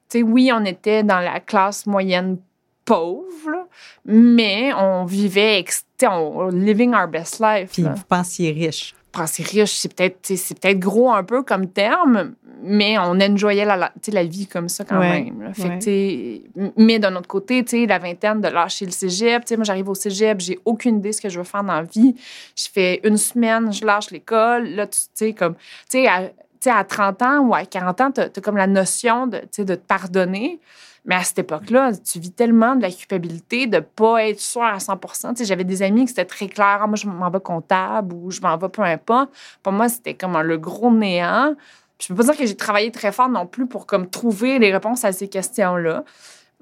sais, 0.09 0.23
oui, 0.23 0.51
on 0.53 0.65
était 0.65 1.03
dans 1.03 1.21
la 1.21 1.39
classe 1.41 1.85
moyenne 1.87 2.39
pauvre, 2.87 3.69
mais 4.07 4.73
on 4.73 5.05
vivait, 5.05 5.65
on, 6.03 6.49
living 6.49 6.95
our 6.95 7.07
best 7.07 7.39
life. 7.39 7.71
Puis 7.73 7.83
vous 7.83 8.05
pensiez 8.09 8.51
riche. 8.53 8.95
Penser 9.13 9.43
riche, 9.43 9.73
c'est 9.77 9.93
peut-être 9.95 10.19
c'est 10.37 10.59
peut-être 10.59 10.79
gros 10.79 11.11
un 11.13 11.25
peu 11.25 11.43
comme 11.43 11.67
terme, 11.69 12.35
mais 12.63 12.99
on 12.99 13.21
enjoyait 13.21 13.65
la, 13.65 13.77
la, 13.77 13.93
la 14.13 14.25
vie 14.25 14.47
comme 14.47 14.69
ça 14.69 14.85
quand 14.85 14.99
Ouais, 14.99 15.23
même. 15.25 15.43
là. 15.43 15.53
Fait 15.53 15.69
ouais. 15.69 16.43
que, 16.55 16.71
mais 16.81 16.99
d'un 16.99 17.17
autre 17.17 17.27
côté, 17.29 17.65
la 17.87 17.99
vingtaine 17.99 18.41
de 18.41 18.49
lâcher 18.49 18.85
le 18.87 18.91
cégep, 18.93 19.43
moi 19.57 19.65
j'arrive 19.65 19.89
au 19.89 19.95
cégep, 19.95 20.41
j'ai 20.41 20.59
aucune 20.65 20.99
idée 20.99 21.11
de 21.11 21.15
ce 21.15 21.21
que 21.21 21.29
je 21.29 21.39
veux 21.39 21.45
faire 21.45 21.65
dans 21.65 21.75
la 21.75 21.83
vie. 21.83 22.15
Je 22.57 22.69
fais 22.73 23.01
une 23.05 23.17
semaine, 23.17 23.73
je 23.73 23.85
lâche 23.85 24.11
l'école, 24.11 24.69
là 24.71 24.87
tu 24.87 24.99
sais 25.15 25.33
comme 25.33 25.55
tu 25.91 25.99
sais 26.03 26.07
à, 26.07 26.31
à 26.67 26.85
30 26.85 27.23
ans 27.23 27.39
ou 27.41 27.55
à 27.55 27.65
40 27.65 28.01
ans, 28.03 28.11
tu 28.13 28.21
as, 28.21 28.29
comme 28.43 28.57
la 28.57 28.67
notion 28.67 29.27
de, 29.27 29.41
de 29.59 29.75
te 29.75 29.81
pardonner. 29.81 30.61
Mais 31.05 31.15
à 31.15 31.23
cette 31.23 31.39
époque-là, 31.39 31.93
tu 31.97 32.19
vis 32.19 32.33
tellement 32.33 32.77
de 32.77 32.83
la 32.83 32.91
culpabilité 32.91 33.67
de 33.67 33.81
pas 33.81 34.27
être 34.27 34.41
sûr 34.41 34.63
à 34.63 34.79
100 34.79 34.97
Tu 34.99 35.09
sais, 35.37 35.45
J'avais 35.45 35.65
des 35.65 35.83
amis 35.83 36.03
qui 36.03 36.09
c'était 36.09 36.25
très 36.25 36.49
clair, 36.49 36.81
Ah, 36.83 36.87
moi, 36.87 36.97
je 36.97 37.07
m'en 37.07 37.31
vais 37.31 37.41
comptable 37.41 38.15
ou 38.15 38.31
je 38.31 38.41
m'en 38.41 38.57
vais 38.57 38.69
peu 38.69 38.83
importe. 38.83 39.31
Pour 39.63 39.73
moi, 39.73 39.89
c'était 39.89 40.15
comme 40.15 40.39
le 40.39 40.59
gros 40.59 40.93
néant. 40.93 41.55
Puis 41.99 42.09
je 42.09 42.15
peux 42.15 42.19
pas 42.19 42.33
dire 42.33 42.37
que 42.37 42.47
j'ai 42.47 42.57
travaillé 42.57 42.91
très 42.91 43.13
fort 43.13 43.29
non 43.29 43.47
plus 43.47 43.67
pour 43.67 43.87
comme 43.87 44.09
trouver 44.09 44.59
les 44.59 44.73
réponses 44.73 45.05
à 45.05 45.13
ces 45.13 45.29
questions-là. 45.29 46.05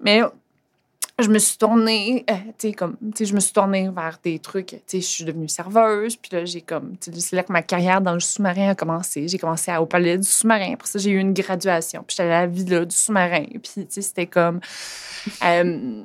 Mais 0.03 0.23
je 1.21 1.29
me 1.29 1.39
suis 1.39 1.59
tournée, 1.59 2.25
euh, 2.31 2.35
tu 2.59 2.69
sais, 2.69 2.73
comme, 2.73 2.97
tu 2.97 3.11
sais, 3.17 3.25
je 3.27 3.35
me 3.35 3.41
suis 3.41 3.53
tournée 3.53 3.89
vers 3.91 4.19
des 4.23 4.39
trucs, 4.39 4.67
tu 4.67 4.79
sais, 4.87 5.01
je 5.01 5.07
suis 5.07 5.25
devenue 5.25 5.49
serveuse, 5.49 6.17
puis 6.17 6.31
là, 6.33 6.45
j'ai 6.45 6.61
comme, 6.61 6.95
c'est 7.01 7.35
là 7.37 7.43
que 7.43 7.53
ma 7.53 7.63
carrière 7.63 8.01
dans 8.01 8.15
le 8.15 8.21
sous-marin 8.21 8.71
a 8.71 8.75
commencé. 8.75 9.27
J'ai 9.27 9.39
commencé 9.39 9.71
à, 9.71 9.83
au 9.83 9.87
palais 9.87 10.17
du 10.17 10.29
sous-marin. 10.29 10.75
Après 10.75 10.89
ça, 10.89 10.99
j'ai 10.99 11.11
eu 11.11 11.19
une 11.19 11.35
graduation, 11.35 12.05
puis 12.07 12.17
j'étais 12.17 12.31
à 12.31 12.43
la 12.43 12.47
villa 12.47 12.85
du 12.85 12.95
sous-marin, 12.95 13.45
puis, 13.45 13.61
tu 13.75 13.87
sais, 13.89 14.03
c'était 14.03 14.27
comme... 14.27 14.61
euh, 15.45 16.03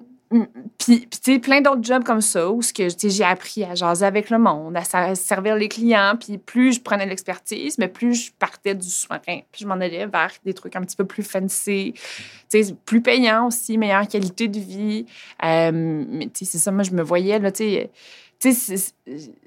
puis, 0.77 1.07
tu 1.09 1.19
sais, 1.21 1.39
plein 1.39 1.61
d'autres 1.61 1.83
jobs 1.83 2.03
comme 2.03 2.21
ça 2.21 2.49
où 2.49 2.61
ce 2.61 2.73
que, 2.73 2.87
j'ai 2.89 3.23
appris 3.23 3.63
à 3.63 3.75
jaser 3.75 4.05
avec 4.05 4.29
le 4.29 4.39
monde, 4.39 4.75
à 4.75 5.15
servir 5.15 5.55
les 5.55 5.67
clients. 5.67 6.15
Puis 6.19 6.37
plus 6.37 6.73
je 6.73 6.81
prenais 6.81 7.05
l'expertise, 7.05 7.77
mais 7.77 7.87
plus 7.87 8.13
je 8.15 8.31
partais 8.37 8.75
du 8.75 8.89
sous-marin. 8.89 9.41
Puis 9.51 9.61
je 9.61 9.67
m'en 9.67 9.75
allais 9.75 10.05
vers 10.07 10.31
des 10.45 10.53
trucs 10.53 10.75
un 10.75 10.81
petit 10.81 10.95
peu 10.95 11.05
plus 11.05 11.23
fancy, 11.23 11.93
tu 12.49 12.63
plus 12.85 13.01
payants 13.01 13.47
aussi, 13.47 13.77
meilleure 13.77 14.07
qualité 14.07 14.47
de 14.47 14.59
vie. 14.59 15.05
Euh, 15.43 15.71
mais 15.73 16.29
c'est 16.33 16.45
ça, 16.45 16.71
moi, 16.71 16.83
je 16.83 16.91
me 16.91 17.03
voyais, 17.03 17.39
là, 17.39 17.51
tu 17.51 17.63
sais, 18.39 18.93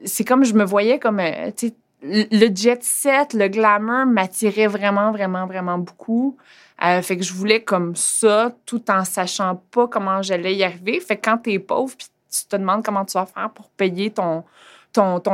c'est- 0.04 0.24
comme 0.24 0.44
je 0.44 0.54
me 0.54 0.64
voyais 0.64 0.98
comme, 0.98 1.20
euh, 1.20 1.50
tu 1.56 1.70
le 2.06 2.54
jet 2.54 2.82
set, 2.82 3.34
le 3.34 3.48
glamour 3.48 4.06
m'attirait 4.06 4.66
vraiment, 4.66 5.12
vraiment, 5.12 5.46
vraiment 5.46 5.78
beaucoup. 5.78 6.36
Euh, 6.84 7.00
fait 7.02 7.16
que 7.16 7.24
je 7.24 7.32
voulais 7.32 7.62
comme 7.62 7.96
ça, 7.96 8.52
tout 8.66 8.90
en 8.90 9.04
sachant 9.04 9.62
pas 9.70 9.88
comment 9.88 10.22
j'allais 10.22 10.54
y 10.54 10.64
arriver. 10.64 11.00
Fait 11.00 11.16
que 11.16 11.22
quand 11.24 11.38
t'es 11.38 11.58
pauvre, 11.58 11.94
puis 11.96 12.08
tu 12.30 12.46
te 12.46 12.56
demandes 12.56 12.84
comment 12.84 13.04
tu 13.04 13.14
vas 13.14 13.26
faire 13.26 13.50
pour 13.50 13.68
payer 13.70 14.10
ton, 14.10 14.44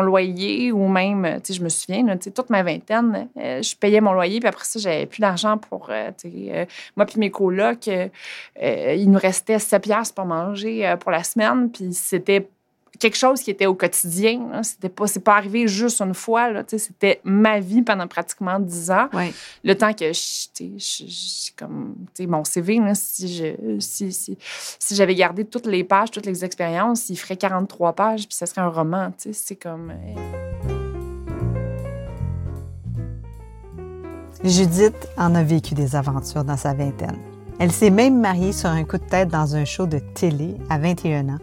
loyer 0.02 0.72
ou 0.72 0.88
même, 0.88 1.40
tu 1.42 1.52
sais, 1.52 1.58
je 1.58 1.62
me 1.62 1.68
souviens, 1.68 2.16
toute 2.16 2.50
ma 2.50 2.62
vingtaine, 2.62 3.28
euh, 3.36 3.62
je 3.62 3.76
payais 3.76 4.00
mon 4.00 4.12
loyer, 4.12 4.40
puis 4.40 4.48
après 4.48 4.64
ça, 4.64 4.80
j'avais 4.80 5.06
plus 5.06 5.20
d'argent 5.20 5.56
pour, 5.58 5.88
euh, 5.90 6.10
moi 6.96 7.06
puis 7.06 7.18
mes 7.18 7.30
colocs, 7.30 7.88
il 8.60 9.10
nous 9.10 9.18
restait 9.18 9.58
7 9.58 9.82
piastres 9.82 10.14
pour 10.14 10.24
manger 10.24 10.94
pour 10.98 11.12
la 11.12 11.22
semaine, 11.22 11.70
puis 11.70 11.92
c'était 11.92 12.48
quelque 12.98 13.16
chose 13.16 13.42
qui 13.42 13.50
était 13.50 13.66
au 13.66 13.74
quotidien. 13.74 14.62
C'était 14.62 14.88
pas, 14.88 15.06
c'est 15.06 15.20
pas 15.20 15.36
arrivé 15.36 15.66
juste 15.68 16.00
une 16.00 16.14
fois. 16.14 16.50
Là, 16.50 16.64
c'était 16.66 17.20
ma 17.24 17.60
vie 17.60 17.82
pendant 17.82 18.06
pratiquement 18.06 18.58
10 18.58 18.90
ans. 18.90 19.08
Ouais. 19.12 19.32
Le 19.64 19.76
temps 19.76 19.92
que 19.92 20.12
je, 20.12 21.50
comme, 21.56 21.94
mon 22.20 22.44
CV, 22.44 22.78
là, 22.78 22.94
si, 22.94 23.34
je, 23.34 23.78
si, 23.80 24.12
si, 24.12 24.38
si 24.78 24.94
j'avais 24.94 25.14
gardé 25.14 25.44
toutes 25.44 25.66
les 25.66 25.84
pages, 25.84 26.10
toutes 26.10 26.26
les 26.26 26.44
expériences, 26.44 27.08
il 27.08 27.16
ferait 27.16 27.36
43 27.36 27.92
pages, 27.94 28.28
puis 28.28 28.36
ça 28.36 28.46
serait 28.46 28.60
un 28.60 28.68
roman. 28.68 29.12
C'est 29.18 29.56
comme. 29.56 29.90
euh, 29.90 30.42
Judith 34.44 35.08
en 35.16 35.34
a 35.36 35.44
vécu 35.44 35.74
des 35.74 35.94
aventures 35.94 36.44
dans 36.44 36.56
sa 36.56 36.74
vingtaine. 36.74 37.18
Elle 37.60 37.70
s'est 37.70 37.90
même 37.90 38.20
mariée 38.20 38.52
sur 38.52 38.70
un 38.70 38.82
coup 38.82 38.98
de 38.98 39.04
tête 39.04 39.28
dans 39.28 39.54
un 39.54 39.64
show 39.64 39.86
de 39.86 40.00
télé 40.00 40.56
à 40.68 40.78
21 40.78 41.28
ans. 41.28 41.38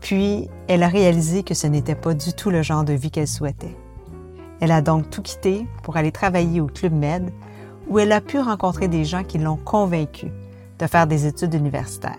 Puis, 0.00 0.48
elle 0.68 0.82
a 0.82 0.88
réalisé 0.88 1.42
que 1.42 1.54
ce 1.54 1.66
n'était 1.66 1.94
pas 1.94 2.14
du 2.14 2.32
tout 2.32 2.50
le 2.50 2.62
genre 2.62 2.84
de 2.84 2.92
vie 2.92 3.10
qu'elle 3.10 3.28
souhaitait. 3.28 3.76
Elle 4.60 4.72
a 4.72 4.82
donc 4.82 5.10
tout 5.10 5.22
quitté 5.22 5.66
pour 5.82 5.96
aller 5.96 6.12
travailler 6.12 6.60
au 6.60 6.66
Club 6.66 6.92
Med, 6.92 7.30
où 7.88 7.98
elle 7.98 8.12
a 8.12 8.20
pu 8.20 8.38
rencontrer 8.38 8.88
des 8.88 9.04
gens 9.04 9.24
qui 9.24 9.38
l'ont 9.38 9.56
convaincue 9.56 10.32
de 10.78 10.86
faire 10.86 11.06
des 11.06 11.26
études 11.26 11.54
universitaires. 11.54 12.18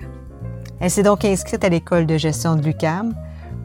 Elle 0.79 0.91
s'est 0.91 1.03
donc 1.03 1.25
inscrite 1.25 1.63
à 1.63 1.69
l'école 1.69 2.05
de 2.05 2.17
gestion 2.17 2.55
de 2.55 2.61
l'UCAM, 2.61 3.13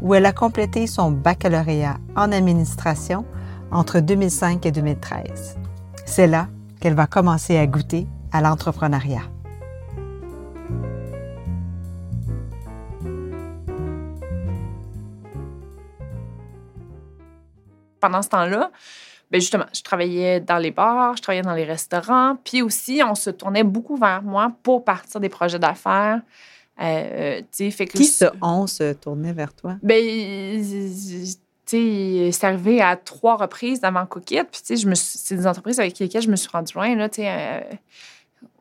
où 0.03 0.15
elle 0.15 0.27
a 0.27 0.33
complété 0.33 0.87
son 0.87 1.11
baccalauréat 1.11 1.97
en 2.17 2.33
administration 2.33 3.25
entre 3.71 4.01
2005 4.01 4.67
et 4.67 4.73
2013. 4.73 5.59
C'est 6.05 6.27
là 6.27 6.49
qu'elle 6.81 6.95
va 6.95 7.07
commencer 7.07 7.57
à 7.57 7.67
goûter 7.67 8.07
à 8.33 8.41
l'entrepreneuriat. 8.41 9.23
Pendant 18.05 18.21
ce 18.21 18.29
temps-là, 18.29 18.71
ben 19.31 19.41
justement, 19.41 19.65
je 19.75 19.83
travaillais 19.83 20.41
dans 20.41 20.59
les 20.59 20.71
bars, 20.71 21.17
je 21.17 21.23
travaillais 21.23 21.43
dans 21.43 21.55
les 21.55 21.65
restaurants, 21.65 22.37
puis 22.45 22.61
aussi, 22.61 23.01
on 23.03 23.15
se 23.15 23.31
tournait 23.31 23.65
beaucoup 23.65 23.97
vers 23.97 24.23
moi 24.23 24.53
pour 24.63 24.85
partir 24.85 25.21
des 25.21 25.31
projets 25.31 25.59
d'affaires. 25.59 26.21
Euh, 26.83 27.41
fait 27.53 27.87
que 27.87 27.97
Qui 27.97 28.05
ce 28.05 28.27
on 28.43 28.67
se 28.67 28.93
tournait 28.93 29.33
vers 29.33 29.55
toi? 29.55 29.77
Ben, 29.83 30.03
tu 30.03 31.27
sais, 31.65 32.31
c'est 32.33 32.47
arrivé 32.47 32.83
à 32.83 32.97
trois 32.97 33.37
reprises 33.37 33.83
avant 33.85 34.05
Cookit. 34.05 34.43
Puis, 34.45 34.77
je 34.77 34.87
me 34.87 34.95
c'est 34.95 35.37
des 35.37 35.47
entreprises 35.47 35.81
avec 35.81 35.99
lesquelles 35.99 36.23
je 36.23 36.31
me 36.31 36.37
suis 36.37 36.51
rendue 36.51 36.75
loin, 36.75 36.95
là, 36.95 37.09
tu 37.09 37.23
sais, 37.23 37.29
euh, 37.29 37.61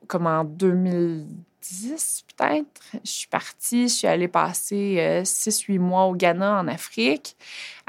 comme 0.07 0.27
en 0.27 0.45
2010, 0.45 2.23
peut-être. 2.37 2.81
Je 3.03 3.11
suis 3.11 3.27
partie, 3.27 3.89
je 3.89 3.93
suis 3.93 4.07
allée 4.07 4.27
passer 4.29 5.21
6-8 5.25 5.79
mois 5.79 6.05
au 6.05 6.15
Ghana, 6.15 6.59
en 6.59 6.67
Afrique. 6.67 7.35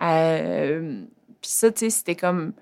Euh, 0.03 1.05
puis 1.44 1.52
ça, 1.52 1.70
tu 1.70 1.80
sais, 1.80 1.90
c'était 1.90 2.16
comme... 2.16 2.54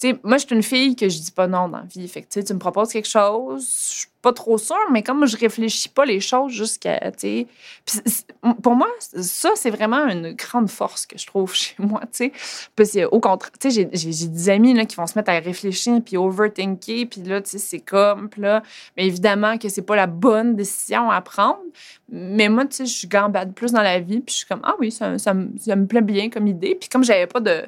Tu 0.00 0.10
sais, 0.10 0.18
moi, 0.24 0.38
je 0.38 0.46
suis 0.46 0.56
une 0.56 0.62
fille 0.64 0.96
que 0.96 1.08
je 1.08 1.20
dis 1.20 1.30
pas 1.30 1.46
non 1.46 1.68
dans 1.68 1.78
la 1.78 1.84
vie. 1.84 2.08
Fait 2.08 2.22
que, 2.22 2.40
tu 2.40 2.52
me 2.52 2.58
proposes 2.58 2.90
quelque 2.90 3.08
chose, 3.08 3.62
je 3.62 3.98
suis 3.98 4.08
pas 4.24 4.32
trop 4.32 4.56
sûre, 4.56 4.90
mais 4.90 5.02
comme 5.02 5.26
je 5.26 5.36
réfléchis 5.36 5.88
pas 5.90 6.06
les 6.06 6.18
choses 6.18 6.50
jusqu'à, 6.50 6.98
tu 7.12 7.46
sais. 7.84 8.02
Pour 8.62 8.74
moi, 8.74 8.88
ça, 8.98 9.50
c'est 9.54 9.70
vraiment 9.70 10.08
une 10.08 10.32
grande 10.32 10.70
force 10.70 11.04
que 11.06 11.18
je 11.18 11.26
trouve 11.26 11.54
chez 11.54 11.74
moi, 11.78 12.00
tu 12.00 12.30
sais. 12.30 12.32
Parce 12.74 12.96
au 13.12 13.20
contraire, 13.20 13.52
tu 13.60 13.70
sais, 13.70 13.88
j'ai 13.92 14.26
des 14.26 14.48
amis 14.48 14.72
là, 14.72 14.86
qui 14.86 14.96
vont 14.96 15.06
se 15.06 15.16
mettre 15.16 15.30
à 15.30 15.38
réfléchir 15.38 16.00
puis 16.04 16.16
overthinker, 16.16 17.06
puis 17.08 17.22
là, 17.22 17.40
tu 17.42 17.50
sais, 17.50 17.58
c'est 17.58 17.80
comme, 17.80 18.30
là, 18.38 18.62
mais 18.96 19.06
évidemment 19.06 19.58
que 19.58 19.68
c'est 19.68 19.82
pas 19.82 19.94
la 19.94 20.06
bonne 20.06 20.56
décision 20.56 21.10
à 21.10 21.20
prendre. 21.20 21.60
Mais 22.08 22.48
moi, 22.48 22.64
tu 22.64 22.76
sais, 22.76 22.86
je 22.86 23.06
gambade 23.06 23.52
plus 23.52 23.72
dans 23.72 23.82
la 23.82 24.00
vie, 24.00 24.20
puis 24.20 24.32
je 24.32 24.38
suis 24.38 24.46
comme, 24.46 24.62
ah 24.64 24.74
oui, 24.80 24.90
ça, 24.90 25.18
ça, 25.18 25.34
ça 25.60 25.76
me 25.76 25.86
plaît 25.86 26.00
bien 26.00 26.30
comme 26.30 26.46
idée. 26.46 26.74
Puis 26.74 26.88
comme 26.88 27.04
j'avais 27.04 27.26
pas 27.26 27.40
de 27.40 27.64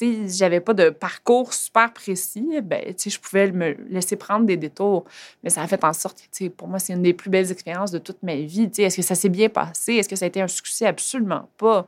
j'avais 0.00 0.60
pas 0.60 0.74
de 0.74 0.90
parcours 0.90 1.52
super 1.52 1.92
précis, 1.92 2.46
ben, 2.62 2.82
je 2.98 3.18
pouvais 3.18 3.52
me 3.52 3.76
laisser 3.88 4.16
prendre 4.16 4.46
des 4.46 4.56
détours. 4.56 5.04
Mais 5.42 5.50
ça 5.50 5.62
a 5.62 5.66
fait 5.66 5.82
en 5.84 5.92
sorte 5.92 6.18
que, 6.36 6.48
pour 6.48 6.68
moi, 6.68 6.78
c'est 6.78 6.92
une 6.92 7.02
des 7.02 7.14
plus 7.14 7.30
belles 7.30 7.50
expériences 7.50 7.90
de 7.90 7.98
toute 7.98 8.22
ma 8.22 8.34
vie. 8.36 8.70
Est-ce 8.76 8.96
que 8.96 9.02
ça 9.02 9.14
s'est 9.14 9.28
bien 9.28 9.48
passé? 9.48 9.94
Est-ce 9.94 10.08
que 10.08 10.16
ça 10.16 10.24
a 10.24 10.28
été 10.28 10.40
un 10.40 10.48
succès? 10.48 10.86
Absolument 10.86 11.48
pas. 11.56 11.86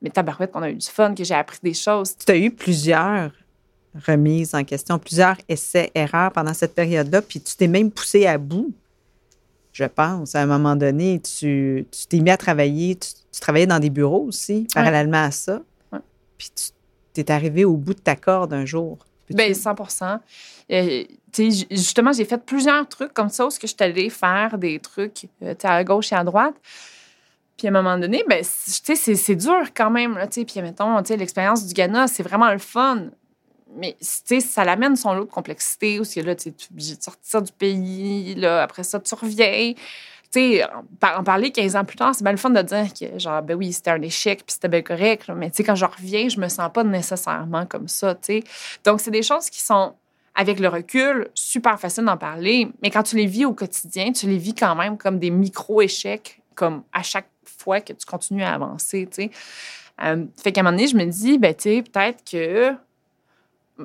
Mais 0.00 0.10
tabarouette, 0.10 0.52
qu'on 0.52 0.62
a 0.62 0.70
eu 0.70 0.74
du 0.74 0.86
fun, 0.86 1.14
que 1.14 1.24
j'ai 1.24 1.34
appris 1.34 1.58
des 1.62 1.74
choses. 1.74 2.16
Tu 2.16 2.30
as 2.32 2.36
eu 2.36 2.50
plusieurs 2.50 3.30
remises 4.06 4.54
en 4.54 4.64
question, 4.64 4.98
plusieurs 4.98 5.36
essais, 5.48 5.90
erreurs 5.94 6.32
pendant 6.32 6.54
cette 6.54 6.74
période-là, 6.74 7.22
puis 7.22 7.40
tu 7.40 7.56
t'es 7.56 7.68
même 7.68 7.90
poussé 7.90 8.26
à 8.26 8.38
bout, 8.38 8.74
je 9.72 9.84
pense. 9.84 10.34
À 10.34 10.42
un 10.42 10.46
moment 10.46 10.76
donné, 10.76 11.20
tu 11.20 11.86
t'es 12.08 12.18
mis 12.18 12.30
à 12.30 12.36
travailler, 12.36 12.96
tu, 12.96 13.40
travaillais 13.40 13.66
dans 13.66 13.78
des 13.78 13.90
bureaux 13.90 14.24
aussi, 14.24 14.66
parallèlement 14.74 15.24
à 15.24 15.30
ça. 15.30 15.62
Puis 16.36 16.50
tu 16.54 16.70
tu 17.14 17.20
es 17.20 17.30
arrivé 17.30 17.64
au 17.64 17.76
bout 17.76 17.94
de 17.94 18.00
ta 18.00 18.16
corde 18.16 18.52
un 18.52 18.64
jour. 18.64 18.98
Bien, 19.30 19.54
100 19.54 19.74
euh, 20.70 21.04
Justement, 21.70 22.12
j'ai 22.12 22.24
fait 22.24 22.44
plusieurs 22.44 22.86
trucs 22.88 23.14
comme 23.14 23.30
ça 23.30 23.46
où 23.46 23.50
je 23.50 23.66
suis 23.66 23.76
allée 23.80 24.10
faire 24.10 24.58
des 24.58 24.78
trucs 24.78 25.26
euh, 25.42 25.54
à 25.62 25.82
gauche 25.82 26.12
et 26.12 26.16
à 26.16 26.24
droite. 26.24 26.54
Puis 27.56 27.68
à 27.68 27.70
un 27.70 27.72
moment 27.72 27.96
donné, 27.96 28.24
ben, 28.28 28.42
c'est 28.42 29.36
dur 29.36 29.72
quand 29.74 29.90
même. 29.90 30.14
Là, 30.16 30.26
puis 30.26 30.46
mettons, 30.56 31.00
l'expérience 31.00 31.66
du 31.66 31.72
Ghana, 31.72 32.08
c'est 32.08 32.22
vraiment 32.22 32.50
le 32.50 32.58
fun. 32.58 33.06
Mais 33.76 33.96
ça 34.00 34.64
l'amène 34.64 34.96
son 34.96 35.14
lot 35.14 35.24
de 35.24 35.30
complexité. 35.30 35.98
Aussi, 35.98 36.20
là, 36.22 36.34
tu 36.34 36.50
es 36.50 36.54
obligé 36.70 36.96
de 36.96 37.02
sortir 37.02 37.42
du 37.42 37.52
pays. 37.52 38.34
Là, 38.34 38.62
après 38.62 38.82
ça, 38.82 39.00
tu 39.00 39.14
reviens 39.14 39.74
en, 41.02 41.24
parler 41.24 41.50
15 41.50 41.76
ans 41.76 41.84
plus 41.84 41.96
tard, 41.96 42.14
c'est 42.14 42.22
bien 42.24 42.32
le 42.32 42.38
fun 42.38 42.50
de 42.50 42.62
dire 42.62 42.86
que, 42.92 43.18
genre, 43.18 43.42
ben 43.42 43.56
oui, 43.56 43.72
c'était 43.72 43.90
un 43.90 44.02
échec, 44.02 44.38
puis 44.38 44.52
c'était 44.54 44.68
bien 44.68 44.82
correct, 44.82 45.28
mais 45.34 45.50
tu 45.50 45.56
sais, 45.56 45.64
quand 45.64 45.74
je 45.74 45.84
reviens, 45.84 46.28
je 46.28 46.40
me 46.40 46.48
sens 46.48 46.70
pas 46.72 46.84
nécessairement 46.84 47.66
comme 47.66 47.88
ça, 47.88 48.14
tu 48.14 48.20
sais. 48.22 48.44
Donc, 48.84 49.00
c'est 49.00 49.10
des 49.10 49.22
choses 49.22 49.50
qui 49.50 49.60
sont, 49.60 49.94
avec 50.34 50.58
le 50.58 50.68
recul, 50.68 51.28
super 51.34 51.78
faciles 51.78 52.04
d'en 52.04 52.16
parler, 52.16 52.68
mais 52.82 52.90
quand 52.90 53.02
tu 53.02 53.16
les 53.16 53.26
vis 53.26 53.44
au 53.44 53.52
quotidien, 53.52 54.12
tu 54.12 54.26
les 54.26 54.38
vis 54.38 54.54
quand 54.54 54.74
même 54.74 54.96
comme 54.96 55.18
des 55.18 55.30
micro-échecs, 55.30 56.40
comme 56.54 56.82
à 56.92 57.02
chaque 57.02 57.28
fois 57.44 57.80
que 57.80 57.92
tu 57.92 58.06
continues 58.06 58.44
à 58.44 58.54
avancer, 58.54 59.08
tu 59.10 59.24
sais. 59.24 59.30
Euh, 60.02 60.24
fait 60.42 60.50
qu'à 60.50 60.60
un 60.60 60.64
moment 60.64 60.76
donné, 60.76 60.88
je 60.88 60.96
me 60.96 61.04
dis, 61.04 61.38
ben, 61.38 61.54
tu 61.54 61.62
sais, 61.62 61.82
peut-être 61.82 62.24
que 62.28 62.74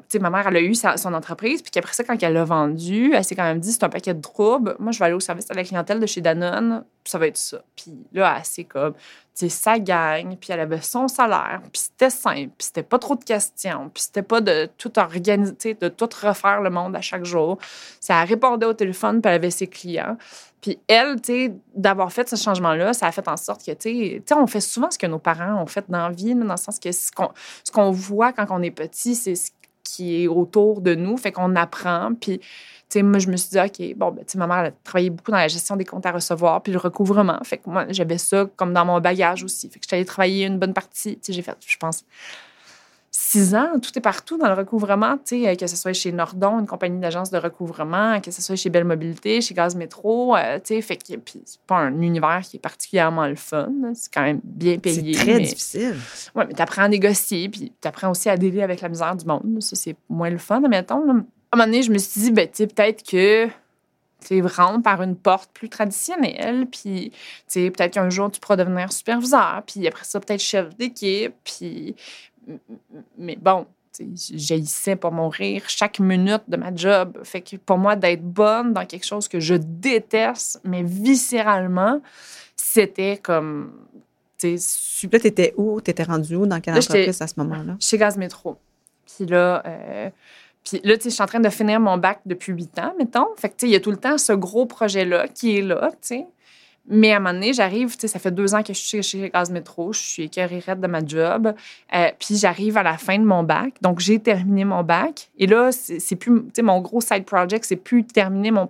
sais, 0.08 0.20
ma 0.20 0.30
mère, 0.30 0.48
elle 0.48 0.58
a 0.58 0.62
eu 0.62 0.76
son 0.76 1.14
entreprise, 1.14 1.62
puis 1.62 1.72
qu'après 1.72 1.94
ça, 1.94 2.04
quand 2.04 2.22
elle 2.22 2.34
l'a 2.34 2.44
vendu, 2.44 3.12
elle 3.14 3.24
s'est 3.24 3.36
quand 3.36 3.44
même 3.44 3.60
dit 3.60 3.72
c'est 3.72 3.84
un 3.84 3.90
paquet 3.90 4.14
de 4.14 4.22
troubles. 4.22 4.76
Moi, 4.80 4.92
je 4.92 5.00
vais 5.00 5.06
aller 5.06 5.16
au 5.16 5.20
service 5.20 5.48
de 5.48 5.56
la 5.56 5.64
clientèle 5.64 6.00
de 6.00 6.06
chez 6.06 6.22
Danone, 6.22 6.84
puis 7.04 7.12
ça 7.12 7.18
va 7.18 7.28
être 7.28 7.38
ça. 7.38 7.62
Puis 7.76 7.94
là, 8.14 8.36
elle 8.38 8.46
s'est 8.46 8.66
comme, 8.66 8.94
tu 8.94 9.00
sais, 9.34 9.50
ça 9.50 9.80
gagne, 9.80 10.36
puis 10.36 10.52
elle 10.52 10.60
avait 10.60 10.82
son 10.82 11.08
salaire, 11.08 11.62
puis 11.72 11.82
c'était 11.82 12.12
simple, 12.12 12.52
puis 12.58 12.68
c'était 12.68 12.84
pas 12.84 13.00
trop 13.00 13.16
de 13.16 13.24
questions, 13.24 13.90
puis 13.94 14.04
c'était 14.04 14.22
pas 14.22 14.42
de 14.42 14.70
tout 14.78 14.98
organiser, 15.00 15.74
de 15.74 15.88
tout 15.90 16.10
refaire 16.22 16.62
le 16.62 16.70
monde 16.70 16.96
à 16.96 17.02
chaque 17.02 17.26
jour. 17.26 17.58
Ça 18.00 18.24
répondait 18.24 18.68
au 18.68 18.74
téléphone, 18.74 19.22
puis 19.22 19.30
elle 19.30 19.36
avait 19.38 19.52
ses 19.52 19.68
clients. 19.68 20.18
Puis 20.62 20.78
elle, 20.88 21.22
tu 21.22 21.48
sais, 21.48 21.54
d'avoir 21.74 22.12
fait 22.12 22.28
ce 22.28 22.36
changement-là, 22.36 22.94
ça 22.94 23.08
a 23.08 23.12
fait 23.12 23.28
en 23.30 23.38
sorte 23.38 23.66
que, 23.66 23.72
tu 23.72 24.22
sais, 24.26 24.36
on 24.36 24.46
fait 24.46 24.60
souvent 24.60 24.92
ce 24.92 25.00
que 25.00 25.08
nos 25.08 25.18
parents 25.18 25.62
ont 25.62 25.66
fait 25.66 25.86
dans 25.88 26.10
la 26.10 26.14
vie, 26.14 26.36
dans 26.36 26.46
le 26.46 26.58
sens 26.58 26.80
que 26.80 26.92
ce 26.92 27.12
qu'on 27.72 27.92
voit 27.92 28.34
quand 28.34 28.46
on 28.50 28.62
est 28.62 28.72
petit, 28.72 29.16
c'est 29.16 29.36
ce 29.36 29.52
qui 29.96 30.24
est 30.24 30.28
autour 30.28 30.82
de 30.82 30.96
nous. 30.96 31.18
Fait 31.18 31.32
qu'on 31.32 31.56
apprend. 31.56 32.14
Puis, 32.20 32.40
tu 32.40 32.46
sais, 32.90 33.04
moi, 33.04 33.20
je 33.20 33.28
me 33.30 33.38
suis 33.38 33.50
dit, 33.50 33.60
OK, 33.60 33.98
bon, 33.98 34.12
ben, 34.12 34.26
tu 34.26 34.34
sais, 34.34 34.38
ma 34.38 34.48
mère, 34.48 34.60
elle 34.60 34.68
a 34.68 34.72
travaillé 34.84 35.10
beaucoup 35.10 35.32
dans 35.32 35.38
la 35.38 35.48
gestion 35.48 35.76
des 35.76 35.86
comptes 35.86 36.06
à 36.06 36.12
recevoir, 36.12 36.62
puis 36.62 36.72
le 36.72 36.80
recouvrement. 36.80 37.40
Fait 37.44 37.58
que 37.58 37.70
moi, 37.70 37.86
j'avais 37.90 38.18
ça 38.18 38.48
comme 38.56 38.74
dans 38.74 38.86
mon 38.86 39.00
bagage 39.00 39.44
aussi. 39.44 39.70
Fait 39.70 39.80
que 39.80 39.86
j'étais 39.86 39.96
allée 39.98 40.06
travailler 40.06 40.46
une 40.46 40.60
bonne 40.60 40.74
partie. 40.74 41.16
Tu 41.16 41.20
sais, 41.24 41.34
j'ai 41.34 41.42
fait, 41.42 41.58
je 41.66 41.78
pense, 41.78 42.04
six 43.12 43.56
ans, 43.56 43.80
tout 43.82 43.98
est 43.98 44.02
partout 44.02 44.38
dans 44.38 44.48
le 44.48 44.54
recouvrement, 44.54 45.18
tu 45.18 45.44
sais, 45.44 45.58
que 45.58 45.68
ce 45.68 45.76
soit 45.76 45.94
chez 45.94 46.12
Nordon, 46.12 46.60
une 46.60 46.68
compagnie 46.68 47.00
d'agence 47.00 47.32
de 47.32 47.38
recouvrement, 47.38 48.22
que 48.22 48.32
ce 48.32 48.42
soit 48.42 48.56
chez 48.56 48.70
Belle 48.70 48.84
Mobilité, 48.84 49.42
chez 49.42 49.54
Gaz 49.54 49.76
Métro, 49.76 50.36
euh, 50.36 50.58
tu 50.60 50.76
sais, 50.76 50.82
fait 50.82 50.98
que 50.98 51.04
c'est 51.46 51.60
pas 51.66 51.78
un 51.78 52.02
univers 52.02 52.42
qui 52.42 52.58
est 52.58 52.60
particulièrement 52.60 53.28
le 53.28 53.36
fun, 53.36 53.72
c'est 53.94 54.14
quand 54.14 54.22
même 54.22 54.42
bien 54.44 54.78
payé. 54.78 55.14
C'est 55.14 55.26
très 55.26 55.40
difficile. 55.40 55.96
Oui, 56.36 56.44
mais 56.48 56.54
tu 56.54 56.62
apprends 56.62 56.84
à 56.84 56.88
négocier, 56.88 57.50
puis 57.50 57.74
tu 57.82 57.88
apprends 57.88 58.12
aussi 58.12 58.30
à 58.30 58.38
dealer 58.38 58.62
avec 58.62 58.82
la 58.82 58.90
misère 58.90 59.16
du 59.16 59.26
monde, 59.26 59.62
ça 59.62 59.76
c'est 59.76 59.96
moins 60.08 60.30
le 60.30 60.38
fun, 60.38 60.64
admettons. 60.64 61.04
Là. 61.06 61.14
À 61.14 61.56
un 61.56 61.58
moment 61.58 61.66
donné, 61.66 61.82
je 61.82 61.92
me 61.92 61.98
suis 61.98 62.22
dit, 62.22 62.32
ben, 62.32 62.48
tu 62.48 62.68
peut-être 62.68 63.04
que 63.04 63.48
tu 64.26 64.42
rentres 64.42 64.84
par 64.84 65.02
une 65.02 65.16
porte 65.16 65.50
plus 65.54 65.70
traditionnelle, 65.70 66.68
puis 66.68 67.12
peut-être 67.54 67.94
qu'un 67.94 68.10
jour, 68.10 68.30
tu 68.30 68.40
pourras 68.40 68.58
devenir 68.58 68.92
superviseur, 68.92 69.64
puis 69.66 69.88
après 69.88 70.04
ça, 70.04 70.20
peut-être 70.20 70.42
chef 70.42 70.76
d'équipe, 70.76 71.34
puis 71.44 71.96
mais 73.18 73.36
bon, 73.36 73.66
j'haïssais 74.00 74.96
pour 74.96 75.12
mourir 75.12 75.64
chaque 75.68 76.00
minute 76.00 76.44
de 76.48 76.58
ma 76.58 76.74
job. 76.74 77.20
Fait 77.24 77.42
que 77.42 77.56
pour 77.58 77.78
moi, 77.78 77.96
d'être 77.96 78.24
bonne 78.24 78.74
dans 78.74 78.86
quelque 78.86 79.06
chose 79.06 79.28
que 79.28 79.40
je 79.40 79.56
déteste, 79.56 80.62
mais 80.64 80.84
viscéralement, 80.84 82.02
c'était 82.56 83.18
comme. 83.18 83.74
Là, 84.42 85.20
t'étais 85.20 85.54
où? 85.58 85.82
T'étais 85.82 86.04
rendu 86.04 86.36
où? 86.36 86.46
Dans 86.46 86.62
quelle 86.62 86.76
entreprise 86.78 87.22
à 87.22 87.28
ce 87.28 87.34
moment-là? 87.38 87.76
Chez 87.80 87.98
Gaz 87.98 88.18
Métro. 88.18 88.58
Puis 89.06 89.26
là, 89.26 89.62
euh, 89.66 90.10
puis 90.64 90.80
là, 90.84 90.96
tu 90.98 91.04
sais, 91.04 91.10
je 91.10 91.16
suis 91.16 91.24
en 91.24 91.28
train 91.28 91.40
de 91.40 91.50
finir 91.50 91.80
mon 91.80 91.98
bac 91.98 92.22
depuis 92.26 92.54
huit 92.54 92.78
ans, 92.80 92.94
mettons. 92.98 93.28
Fait 93.38 93.50
que, 93.50 93.56
tu 93.56 93.66
sais, 93.66 93.70
il 93.70 93.74
y 93.74 93.76
a 93.76 93.80
tout 93.80 93.92
le 93.92 93.98
temps 93.98 94.18
ce 94.18 94.34
gros 94.34 94.66
projet-là 94.66 95.28
qui 95.28 95.58
est 95.58 95.62
là, 95.62 95.90
tu 95.92 95.98
sais. 96.02 96.28
Mais 96.92 97.14
à 97.14 97.18
un 97.18 97.20
moment 97.20 97.34
donné, 97.34 97.54
j'arrive, 97.54 97.94
tu 97.94 98.02
sais, 98.02 98.08
ça 98.08 98.18
fait 98.18 98.32
deux 98.32 98.56
ans 98.56 98.64
que 98.64 98.74
je 98.74 98.80
suis 98.80 99.04
chez 99.04 99.30
Gaz 99.30 99.52
Métro, 99.52 99.94
je 99.94 100.00
suis 100.00 100.24
écœurée 100.24 100.64
de 100.68 100.88
ma 100.88 101.06
job. 101.06 101.54
Euh, 101.94 102.12
puis 102.18 102.36
j'arrive 102.36 102.78
à 102.78 102.84
la 102.84 102.98
fin 102.98 103.20
de 103.20 103.24
mon 103.24 103.44
bac. 103.44 103.76
Donc, 103.82 104.00
j'ai 104.00 104.18
terminé 104.20 104.66
mon 104.66 104.84
bac. 104.84 105.30
Et 105.38 105.46
là, 105.46 105.72
c'est 105.72 106.16
plus, 106.16 106.42
tu 106.46 106.50
sais, 106.56 106.62
mon 106.64 106.82
gros 106.82 107.00
side 107.00 107.26
project, 107.26 107.66
c'est 107.66 107.76
plus 107.76 108.04
terminer 108.06 108.50
mon, 108.50 108.68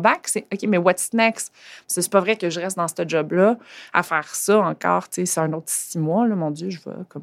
bac. 0.00 0.22
C'est, 0.26 0.44
OK, 0.52 0.64
mais 0.66 0.78
what's 0.78 1.12
next? 1.12 1.52
C'est 1.86 2.10
pas 2.10 2.20
vrai 2.20 2.36
que 2.36 2.50
je 2.50 2.58
reste 2.58 2.76
dans 2.76 2.88
ce 2.88 3.06
job-là 3.06 3.56
à 3.92 4.02
faire 4.02 4.34
ça 4.34 4.58
encore, 4.58 5.08
tu 5.08 5.20
sais, 5.20 5.26
c'est 5.26 5.40
un 5.40 5.52
autre 5.52 5.68
six 5.68 5.98
mois, 5.98 6.26
là, 6.26 6.34
mon 6.34 6.50
Dieu, 6.50 6.70
je 6.70 6.78
vais, 6.80 6.96
comme, 7.08 7.22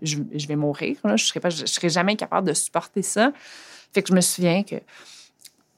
je, 0.00 0.46
vais 0.48 0.56
mourir. 0.56 0.96
Je 1.04 1.24
serais 1.24 1.40
pas, 1.40 1.50
je 1.50 1.66
serais 1.66 1.90
jamais 1.90 2.16
capable 2.16 2.48
de 2.48 2.54
supporter 2.54 3.02
ça. 3.02 3.32
Fait 3.92 4.02
que 4.02 4.08
je 4.08 4.14
me 4.14 4.20
souviens 4.22 4.62
que 4.62 4.76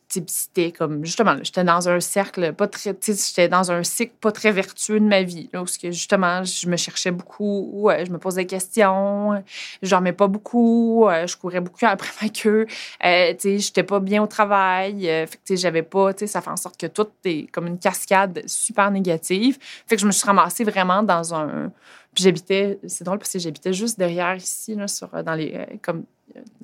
c'était 0.08 0.72
comme 0.72 1.04
justement 1.04 1.36
j'étais 1.42 1.64
dans 1.64 1.88
un 1.88 2.00
cercle 2.00 2.52
pas 2.52 2.66
très 2.66 2.96
j'étais 3.00 3.48
dans 3.48 3.70
un 3.70 3.82
cycle 3.82 4.14
pas 4.20 4.32
très 4.32 4.52
vertueux 4.52 5.00
de 5.00 5.04
ma 5.04 5.22
vie 5.22 5.50
là, 5.52 5.62
où 5.62 5.66
que 5.66 5.90
justement 5.90 6.44
je 6.44 6.68
me 6.68 6.76
cherchais 6.76 7.10
beaucoup 7.10 7.70
ouais, 7.72 8.06
je 8.06 8.10
me 8.10 8.18
posais 8.18 8.42
des 8.42 8.46
questions 8.46 9.42
je 9.82 9.90
dormais 9.90 10.12
pas 10.12 10.26
beaucoup 10.26 11.06
je 11.26 11.36
courais 11.36 11.60
beaucoup 11.60 11.78
après 11.82 12.10
ma 12.22 12.28
queue 12.28 12.66
euh, 13.04 13.34
tu 13.38 13.58
j'étais 13.58 13.82
pas 13.82 14.00
bien 14.00 14.22
au 14.22 14.26
travail 14.26 15.08
euh, 15.08 15.26
fait 15.26 15.38
que 15.46 15.56
j'avais 15.56 15.82
pas 15.82 16.14
tu 16.14 16.26
ça 16.26 16.40
fait 16.40 16.50
en 16.50 16.56
sorte 16.56 16.78
que 16.78 16.86
tout 16.86 17.08
est 17.24 17.50
comme 17.50 17.66
une 17.66 17.78
cascade 17.78 18.42
super 18.46 18.90
négative. 18.90 19.58
Fait 19.86 19.96
que 19.96 20.02
je 20.02 20.06
me 20.06 20.12
suis 20.12 20.26
ramassée 20.26 20.64
vraiment 20.64 21.02
dans 21.02 21.34
un 21.34 21.70
puis 22.14 22.24
j'habitais 22.24 22.78
c'est 22.86 23.04
drôle 23.04 23.18
parce 23.18 23.32
que 23.32 23.38
j'habitais 23.38 23.72
juste 23.72 23.98
derrière 23.98 24.34
ici 24.34 24.74
là 24.74 24.88
sur 24.88 25.08
dans 25.22 25.34
les 25.34 25.54
euh, 25.54 25.76
comme 25.82 26.04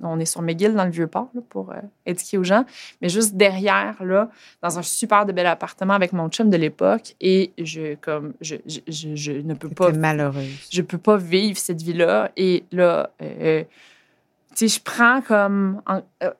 on 0.02 0.18
est 0.20 0.26
sur 0.26 0.42
McGill 0.42 0.74
dans 0.74 0.84
le 0.84 0.90
Vieux-Port 0.90 1.30
pour 1.48 1.70
euh, 1.70 1.76
éduquer 2.06 2.38
aux 2.38 2.44
gens, 2.44 2.64
mais 3.00 3.08
juste 3.08 3.34
derrière, 3.34 4.02
là, 4.04 4.30
dans 4.62 4.78
un 4.78 4.82
super 4.82 5.26
de 5.26 5.32
bel 5.32 5.46
appartement 5.46 5.94
avec 5.94 6.12
mon 6.12 6.28
chum 6.28 6.50
de 6.50 6.56
l'époque. 6.56 7.14
Et 7.20 7.52
je, 7.58 7.94
comme, 7.96 8.34
je, 8.40 8.56
je, 8.66 9.32
ne 9.32 9.54
peux 9.54 9.68
pas. 9.68 9.92
malheureuse. 9.92 10.68
Je 10.70 10.82
peux 10.82 10.98
pas 10.98 11.16
vivre 11.16 11.58
cette 11.58 11.82
vie-là. 11.82 12.30
Et 12.36 12.64
là, 12.72 13.10
euh, 13.22 13.64
tu 14.54 14.68
sais, 14.68 14.78
je 14.78 14.80
prends 14.82 15.20
comme. 15.22 15.80
Euh, 16.22 16.30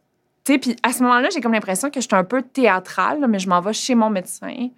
puis 0.45 0.77
à 0.83 0.93
ce 0.93 1.03
moment-là, 1.03 1.29
j'ai 1.33 1.41
comme 1.41 1.53
l'impression 1.53 1.91
que 1.91 2.01
je 2.01 2.07
suis 2.07 2.17
un 2.17 2.25
peu 2.25 2.43
théâtrale, 2.43 3.25
mais 3.29 3.39
je 3.39 3.49
m'en 3.49 3.61
vais 3.61 3.73
chez 3.73 3.95
mon 3.95 4.11
médecin. 4.11 4.69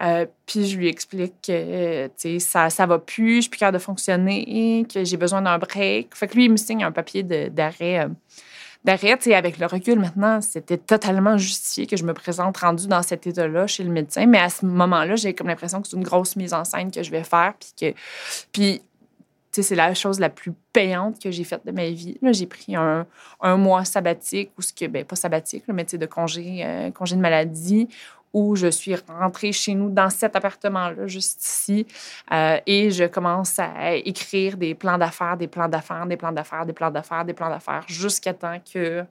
Euh, 0.00 0.26
puis 0.46 0.66
je 0.66 0.76
lui 0.76 0.88
explique 0.88 1.34
que 1.46 2.08
ça, 2.38 2.70
ça 2.70 2.86
va 2.86 2.98
plus, 2.98 3.36
je 3.36 3.40
suis 3.42 3.50
plus 3.50 3.58
capable 3.58 3.78
de 3.78 3.82
fonctionner, 3.82 4.86
que 4.92 5.04
j'ai 5.04 5.16
besoin 5.16 5.42
d'un 5.42 5.58
break. 5.58 6.14
Fait 6.14 6.28
que 6.28 6.34
lui, 6.34 6.44
il 6.44 6.52
me 6.52 6.56
signe 6.56 6.84
un 6.84 6.92
papier 6.92 7.22
d'arrêt. 7.22 8.04
Euh, 8.04 8.08
d'arrêt, 8.84 9.18
avec 9.34 9.58
le 9.58 9.66
recul 9.66 9.98
maintenant, 9.98 10.40
c'était 10.40 10.76
totalement 10.78 11.36
justifié 11.36 11.88
que 11.88 11.96
je 11.96 12.04
me 12.04 12.14
présente 12.14 12.56
rendue 12.58 12.86
dans 12.86 13.02
cet 13.02 13.26
état-là 13.26 13.66
chez 13.66 13.82
le 13.82 13.90
médecin. 13.90 14.26
Mais 14.26 14.38
à 14.38 14.48
ce 14.48 14.64
moment-là, 14.64 15.16
j'ai 15.16 15.34
comme 15.34 15.48
l'impression 15.48 15.82
que 15.82 15.88
c'est 15.88 15.96
une 15.96 16.04
grosse 16.04 16.36
mise 16.36 16.54
en 16.54 16.64
scène 16.64 16.92
que 16.92 17.02
je 17.02 17.10
vais 17.10 17.24
faire. 17.24 17.54
Puis 17.58 17.90
que. 18.80 18.80
C'est 19.62 19.74
la 19.74 19.94
chose 19.94 20.20
la 20.20 20.28
plus 20.28 20.52
payante 20.72 21.22
que 21.22 21.30
j'ai 21.30 21.44
faite 21.44 21.64
de 21.64 21.72
ma 21.72 21.88
vie. 21.90 22.18
J'ai 22.22 22.46
pris 22.46 22.76
un, 22.76 23.06
un, 23.40 23.56
mois 23.56 23.84
sabbatique, 23.84 24.50
ou 24.58 24.62
ce 24.62 24.72
que, 24.72 24.86
ben, 24.86 25.04
pas 25.04 25.16
sabbatique, 25.16 25.64
mais 25.68 25.84
de 25.84 26.06
congé, 26.06 26.64
euh, 26.64 26.90
congé 26.90 27.16
de 27.16 27.20
maladie, 27.20 27.88
où 28.32 28.54
je 28.54 28.66
suis 28.66 28.94
rentrée 29.08 29.52
chez 29.52 29.74
nous 29.74 29.88
dans 29.88 30.10
cet 30.10 30.36
appartement-là, 30.36 31.06
juste 31.06 31.42
ici, 31.44 31.86
euh, 32.32 32.58
et 32.66 32.90
je 32.90 33.04
commence 33.04 33.58
à 33.58 33.94
écrire 33.94 34.56
des 34.56 34.74
plans 34.74 34.98
d'affaires, 34.98 35.36
des 35.36 35.48
plans 35.48 35.68
d'affaires, 35.68 36.06
des 36.06 36.16
plans 36.16 36.32
d'affaires, 36.32 36.66
des 36.66 36.72
plans 36.72 36.90
d'affaires, 36.90 37.24
des 37.24 37.32
plans 37.32 37.48
d'affaires, 37.48 37.84
jusqu'à 37.86 38.34
temps 38.34 38.58
que 38.72 39.04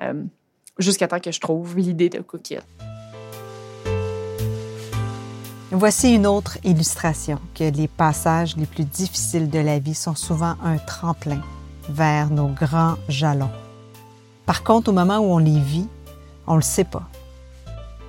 euh, 0.00 0.22
jusqu'à 0.78 1.06
temps 1.06 1.20
que 1.20 1.30
je 1.30 1.40
trouve 1.40 1.76
l'idée 1.76 2.08
de 2.08 2.20
Cookit. 2.20 2.58
Voici 5.76 6.14
une 6.14 6.28
autre 6.28 6.56
illustration 6.62 7.40
que 7.52 7.64
les 7.64 7.88
passages 7.88 8.56
les 8.56 8.64
plus 8.64 8.84
difficiles 8.84 9.50
de 9.50 9.58
la 9.58 9.80
vie 9.80 9.96
sont 9.96 10.14
souvent 10.14 10.54
un 10.62 10.78
tremplin 10.78 11.40
vers 11.88 12.30
nos 12.30 12.46
grands 12.46 12.94
jalons. 13.08 13.50
Par 14.46 14.62
contre, 14.62 14.90
au 14.90 14.92
moment 14.92 15.18
où 15.18 15.32
on 15.32 15.38
les 15.38 15.58
vit, 15.58 15.88
on 16.46 16.52
ne 16.52 16.58
le 16.58 16.62
sait 16.62 16.84
pas. 16.84 17.02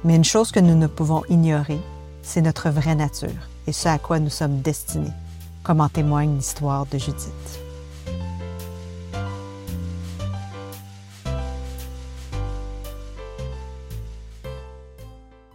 Mais 0.04 0.16
une 0.16 0.24
chose 0.24 0.52
que 0.52 0.60
nous 0.60 0.76
ne 0.76 0.86
pouvons 0.86 1.24
ignorer, 1.28 1.80
c'est 2.22 2.44
notre 2.44 2.70
vraie 2.70 2.94
nature 2.94 3.50
et 3.66 3.72
ce 3.72 3.90
à 3.90 3.98
quoi 3.98 4.20
nous 4.20 4.30
sommes 4.30 4.62
destinés, 4.62 5.14
comme 5.64 5.82
en 5.82 5.90
témoigne 5.90 6.36
l'histoire 6.36 6.86
de 6.86 7.00
Judith. 7.00 7.65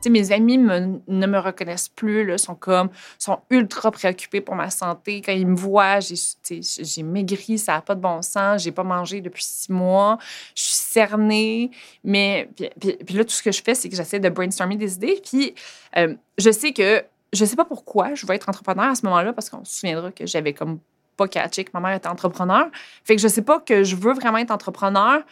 Mes 0.09 0.33
amis 0.33 0.57
ne 0.57 1.27
me 1.27 1.39
reconnaissent 1.39 1.89
plus, 1.89 2.25
là, 2.25 2.39
sont 2.39 2.55
comme, 2.55 2.89
sont 3.19 3.41
ultra 3.51 3.91
préoccupés 3.91 4.41
pour 4.41 4.55
ma 4.55 4.71
santé. 4.71 5.21
Quand 5.21 5.33
ils 5.33 5.47
me 5.47 5.57
voient, 5.57 5.99
j'ai 6.01 7.03
maigri, 7.03 7.59
ça 7.59 7.75
n'a 7.75 7.83
pas 7.83 7.95
de 7.95 8.01
bon 8.01 8.23
sens, 8.23 8.63
j'ai 8.63 8.73
pas 8.73 8.85
mangé 8.85 9.21
depuis 9.21 9.45
six 9.45 9.71
mois, 9.71 10.19
je 10.55 10.63
suis 10.63 10.75
cernée. 10.75 11.71
Mais 12.05 12.49
puis, 12.57 13.15
là, 13.15 13.25
tout 13.25 13.31
ce 13.31 13.43
que 13.43 13.53
je 13.53 13.63
fais, 13.63 13.75
c'est 13.75 13.89
que 13.89 13.97
j'essaie 13.97 14.21
de 14.21 14.29
brainstormer 14.29 14.77
des 14.77 14.95
idées. 14.95 15.21
Puis 15.23 15.55
euh, 15.97 16.15
je 16.39 16.51
sais 16.51 16.73
que 16.73 17.05
je 17.33 17.45
sais 17.45 17.57
pas 17.57 17.65
pourquoi 17.65 18.15
je 18.15 18.27
vais 18.27 18.35
être 18.35 18.49
entrepreneur 18.49 18.87
à 18.87 18.95
ce 18.95 19.05
moment-là, 19.05 19.33
parce 19.33 19.51
qu'on 19.51 19.65
se 19.65 19.81
souviendra 19.81 20.11
que 20.11 20.27
j'avais 20.27 20.53
comme 20.53 20.81
pas 21.21 21.29
que 21.29 21.71
ma 21.75 21.81
mère 21.81 21.97
était 21.97 22.09
entrepreneur. 22.09 22.67
Fait 23.05 23.17
que 23.17 23.23
je 23.23 23.29
sais 23.29 23.43
pas 23.43 23.61
que 23.61 23.85
je 23.85 23.97
veux 23.97 24.15
vraiment 24.15 24.39
être 24.39 24.51
entrepreneur, 24.51 25.23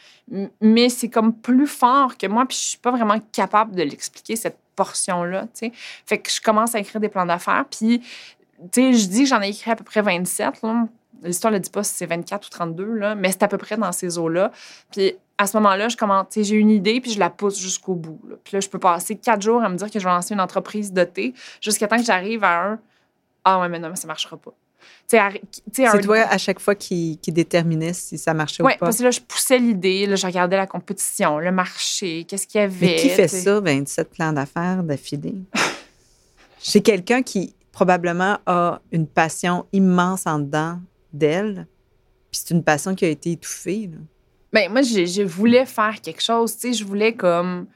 mais 0.61 0.88
c'est 0.88 1.09
comme 1.09 1.33
plus 1.33 1.66
fort 1.66 2.18
que 2.18 2.27
moi, 2.27 2.44
puis 2.46 2.57
je 2.57 2.62
suis 2.62 2.79
pas 2.79 2.90
vraiment 2.90 3.18
capable 3.33 3.74
de 3.74 3.83
l'expliquer, 3.83 4.37
cette 4.37 4.59
portion-là, 4.77 5.42
tu 5.42 5.48
sais. 5.55 5.72
Fait 6.07 6.18
que 6.18 6.31
je 6.31 6.40
commence 6.40 6.74
à 6.74 6.81
écrire 6.81 7.01
des 7.01 7.09
plans 7.09 7.27
d'affaires, 7.27 7.64
puis, 7.70 8.01
tu 8.01 8.07
sais, 8.72 8.92
je 8.92 9.07
dis 9.09 9.22
que 9.22 9.29
j'en 9.29 9.40
ai 9.40 9.48
écrit 9.48 9.70
à 9.70 9.77
peu 9.77 9.85
près 9.85 10.03
27, 10.03 10.61
L'histoire 11.24 11.53
ne 11.53 11.59
dit 11.59 11.70
pas 11.70 11.83
si 11.83 11.94
c'est 11.94 12.07
24 12.07 12.46
ou 12.46 12.51
32, 12.51 12.85
là, 12.94 13.14
mais 13.16 13.33
c'est 13.33 13.42
à 13.42 13.48
peu 13.48 13.59
près 13.59 13.77
dans 13.77 13.90
ces 13.90 14.18
eaux-là. 14.18 14.53
Puis 14.92 15.16
à 15.37 15.48
ce 15.48 15.57
moment-là, 15.57 15.88
je 15.88 15.96
commence, 15.96 16.27
j'ai 16.37 16.55
une 16.55 16.70
idée, 16.70 17.01
puis 17.01 17.11
je 17.11 17.18
la 17.18 17.29
pousse 17.29 17.59
jusqu'au 17.59 17.94
bout. 17.94 18.20
Puis 18.44 18.55
là, 18.55 18.61
je 18.61 18.68
peux 18.68 18.79
passer 18.79 19.16
quatre 19.16 19.42
jours 19.42 19.62
à 19.64 19.68
me 19.68 19.77
dire 19.77 19.90
que 19.90 19.98
je 19.98 20.05
vais 20.05 20.11
lancer 20.11 20.35
une 20.35 20.40
entreprise 20.40 20.92
de 20.92 21.03
thé 21.03 21.35
jusqu'à 21.61 21.88
temps 21.88 21.96
que 21.96 22.05
j'arrive 22.05 22.44
à 22.44 22.62
un 22.62 22.79
Ah 23.42 23.59
ouais, 23.59 23.68
mais 23.68 23.81
non, 23.81 23.88
mais 23.88 23.96
ça 23.96 24.05
ne 24.05 24.09
marchera 24.09 24.37
pas. 24.37 24.55
C'est 25.07 26.01
toi 26.03 26.18
à 26.18 26.37
chaque 26.37 26.61
fois 26.61 26.74
qui, 26.74 27.18
qui 27.22 27.33
déterminait 27.33 27.94
si 27.94 28.18
ça 28.18 28.35
marchait 28.35 28.62
ou 28.62 28.66
pas? 28.66 28.72
Oui, 28.72 28.77
parce 28.79 28.98
que 28.98 29.05
là, 29.05 29.11
je 29.11 29.20
poussais 29.20 29.59
l'idée, 29.59 30.07
là, 30.07 30.16
je 30.16 30.27
regardais 30.27 30.57
la 30.57 30.66
compétition, 30.66 31.38
le 31.38 31.51
marché, 31.51 32.24
qu'est-ce 32.24 32.46
qu'il 32.46 32.61
y 32.61 32.64
avait. 32.64 32.87
Mais 32.87 32.96
qui 32.96 33.09
fait 33.09 33.29
ça, 33.29 33.61
27 33.61 34.11
plans 34.11 34.33
d'affaires 34.33 34.83
d'affilée? 34.83 35.37
J'ai 36.62 36.83
quelqu'un 36.83 37.22
qui 37.22 37.55
probablement 37.72 38.38
a 38.46 38.81
une 38.92 39.07
passion 39.07 39.64
immense 39.72 40.27
en 40.27 40.40
dedans 40.40 40.79
d'elle, 41.12 41.66
puis 42.31 42.42
c'est 42.44 42.53
une 42.53 42.62
passion 42.62 42.94
qui 42.94 43.05
a 43.05 43.09
été 43.09 43.33
étouffée. 43.33 43.88
Là. 43.90 43.98
Ben, 44.53 44.70
moi, 44.70 44.83
je, 44.83 45.07
je, 45.07 45.22
voulais 45.22 45.64
faire 45.64 46.01
quelque 46.03 46.22
chose, 46.22 46.55
tu 46.55 46.61
sais, 46.61 46.72
je 46.72 46.85
voulais 46.85 47.14
comme 47.14 47.66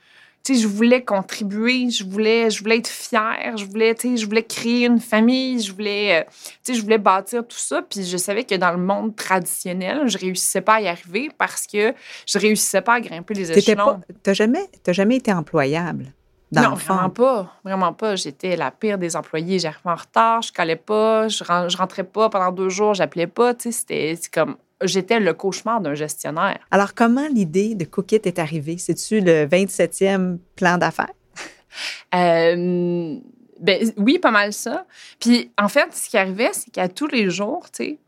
tu 0.44 0.55
sais, 0.55 0.61
je 0.61 0.66
voulais 0.66 1.05
contribuer, 1.05 1.88
je 1.90 2.05
voulais, 2.05 2.50
je 2.50 2.62
voulais 2.62 2.78
être 2.78 2.88
fière, 2.88 3.57
je 3.57 3.64
voulais, 3.64 3.94
tu 3.94 4.11
sais, 4.11 4.16
je 4.16 4.26
voulais 4.26 4.42
créer 4.42 4.87
une 4.87 4.98
famille, 4.98 5.61
je 5.61 5.72
voulais, 5.72 6.20
euh, 6.20 6.24
tu 6.64 6.72
sais, 6.72 6.74
je 6.74 6.83
voulais 6.83 6.98
bâtir 6.98 7.46
tout 7.46 7.57
ça. 7.57 7.83
Puis 7.83 8.05
je 8.05 8.16
savais 8.16 8.44
que 8.44 8.55
dans 8.57 8.72
le 8.72 8.78
monde 8.78 9.14
traditionnel, 9.14 10.09
je 10.09 10.18
réussissais 10.18 10.61
pas 10.61 10.74
à 10.74 10.81
y 10.81 10.88
arriver 10.88 11.31
parce 11.38 11.66
que 11.66 11.94
je 12.26 12.38
réussissais 12.38 12.83
pas 12.83 12.94
à 12.94 13.00
grimper 13.00 13.35
les 13.35 13.52
échelons. 13.52 14.00
T'as 14.22 14.33
jamais, 14.33 14.68
jamais 14.88 15.16
été 15.16 15.33
employable? 15.33 16.12
Dans 16.50 16.62
non, 16.62 16.74
vraiment 16.74 17.09
pas. 17.09 17.57
Vraiment 17.64 17.92
pas. 17.94 18.14
J'étais 18.14 18.57
la 18.57 18.70
pire 18.70 18.98
des 18.98 19.16
employés. 19.16 19.59
J'arrivais 19.59 19.90
en 19.90 19.94
retard, 19.94 20.42
je 20.42 20.52
collais 20.52 20.76
pas, 20.76 21.28
je, 21.28 21.44
je 21.44 21.76
rentrais 21.76 22.05
pas 22.05 22.28
pendant 22.28 22.52
deux 22.52 22.68
jours, 22.68 22.92
j'appelais 22.92 23.26
pas. 23.26 23.55
Tu 23.55 23.72
sais, 23.72 23.72
c'était 23.72 24.18
comme 24.31 24.57
j'étais 24.85 25.21
le 25.21 25.35
cauchemar 25.35 25.81
d'un 25.81 25.95
gestionnaire. 25.95 26.59
Alors, 26.71 26.95
comment 26.95 27.27
l'idée 27.29 27.75
de 27.75 27.85
Cookit 27.85 28.23
est 28.25 28.38
arrivée? 28.38 28.79
C'est-tu 28.79 29.21
le 29.21 29.47
27e 29.47 30.38
plan 30.57 30.79
d'affaires? 30.79 31.12
euh, 32.14 33.16
ben, 33.61 33.92
oui, 33.97 34.18
pas 34.18 34.31
mal 34.31 34.53
ça. 34.53 34.87
Puis, 35.21 35.51
en 35.59 35.68
fait, 35.68 35.95
ce 35.95 36.09
qui 36.11 36.18
arrivait, 36.18 36.51
c'est 36.53 36.71
qu'à 36.71 36.88
tous 36.88 37.07
les 37.07 37.31
jours, 37.31 37.71
tu 37.71 37.85
sais, 37.85 37.99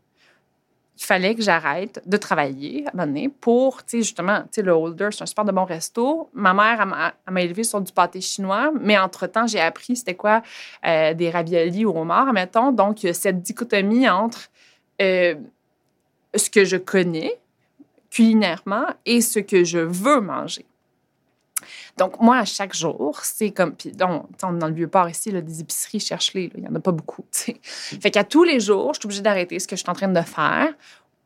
il 0.97 1.03
fallait 1.03 1.35
que 1.35 1.41
j'arrête 1.41 2.01
de 2.05 2.15
travailler 2.15 2.85
à 2.85 2.89
un 2.89 2.91
moment 2.93 3.07
donné 3.07 3.29
pour, 3.29 3.83
tu 3.83 3.97
sais, 3.97 4.03
justement, 4.03 4.41
tu 4.43 4.47
sais, 4.51 4.61
le 4.61 4.71
Holder, 4.71 5.09
c'est 5.11 5.23
un 5.23 5.25
super 5.25 5.43
de 5.43 5.51
bon 5.51 5.65
resto. 5.65 6.29
Ma 6.33 6.53
mère, 6.53 6.81
elle 7.27 7.33
m'a 7.33 7.41
élevé 7.41 7.63
sur 7.63 7.81
du 7.81 7.91
pâté 7.91 8.21
chinois, 8.21 8.71
mais 8.79 8.97
entre-temps, 8.97 9.47
j'ai 9.47 9.59
appris 9.59 9.97
c'était 9.97 10.15
quoi 10.15 10.41
euh, 10.85 11.13
des 11.13 11.29
raviolis 11.29 11.85
au 11.85 11.97
homard, 11.97 12.31
mettons. 12.31 12.71
Donc, 12.71 12.99
cette 13.13 13.41
dichotomie 13.41 14.07
entre 14.09 14.49
euh, 15.01 15.35
ce 16.35 16.49
que 16.49 16.65
je 16.65 16.77
connais 16.77 17.39
culinairement 18.09 18.87
et 19.05 19.21
ce 19.21 19.39
que 19.39 19.63
je 19.63 19.79
veux 19.79 20.21
manger. 20.21 20.65
Donc, 21.97 22.19
moi, 22.21 22.37
à 22.37 22.45
chaque 22.45 22.75
jour, 22.75 23.19
c'est 23.23 23.51
comme. 23.51 23.73
Puis, 23.73 23.91
dans, 23.91 24.27
dans 24.39 24.67
le 24.67 24.73
Vieux-Port 24.73 25.09
ici, 25.09 25.31
là, 25.31 25.41
des 25.41 25.61
épiceries, 25.61 25.99
cherche-les. 25.99 26.51
Il 26.55 26.61
n'y 26.61 26.67
en 26.67 26.75
a 26.75 26.79
pas 26.79 26.91
beaucoup. 26.91 27.23
T'sais. 27.31 27.59
Fait 27.63 28.11
qu'à 28.11 28.23
tous 28.23 28.43
les 28.43 28.59
jours, 28.59 28.93
je 28.93 28.99
suis 28.99 29.07
obligée 29.07 29.21
d'arrêter 29.21 29.59
ce 29.59 29.67
que 29.67 29.75
je 29.75 29.81
suis 29.81 29.89
en 29.89 29.93
train 29.93 30.09
de 30.09 30.21
faire 30.21 30.73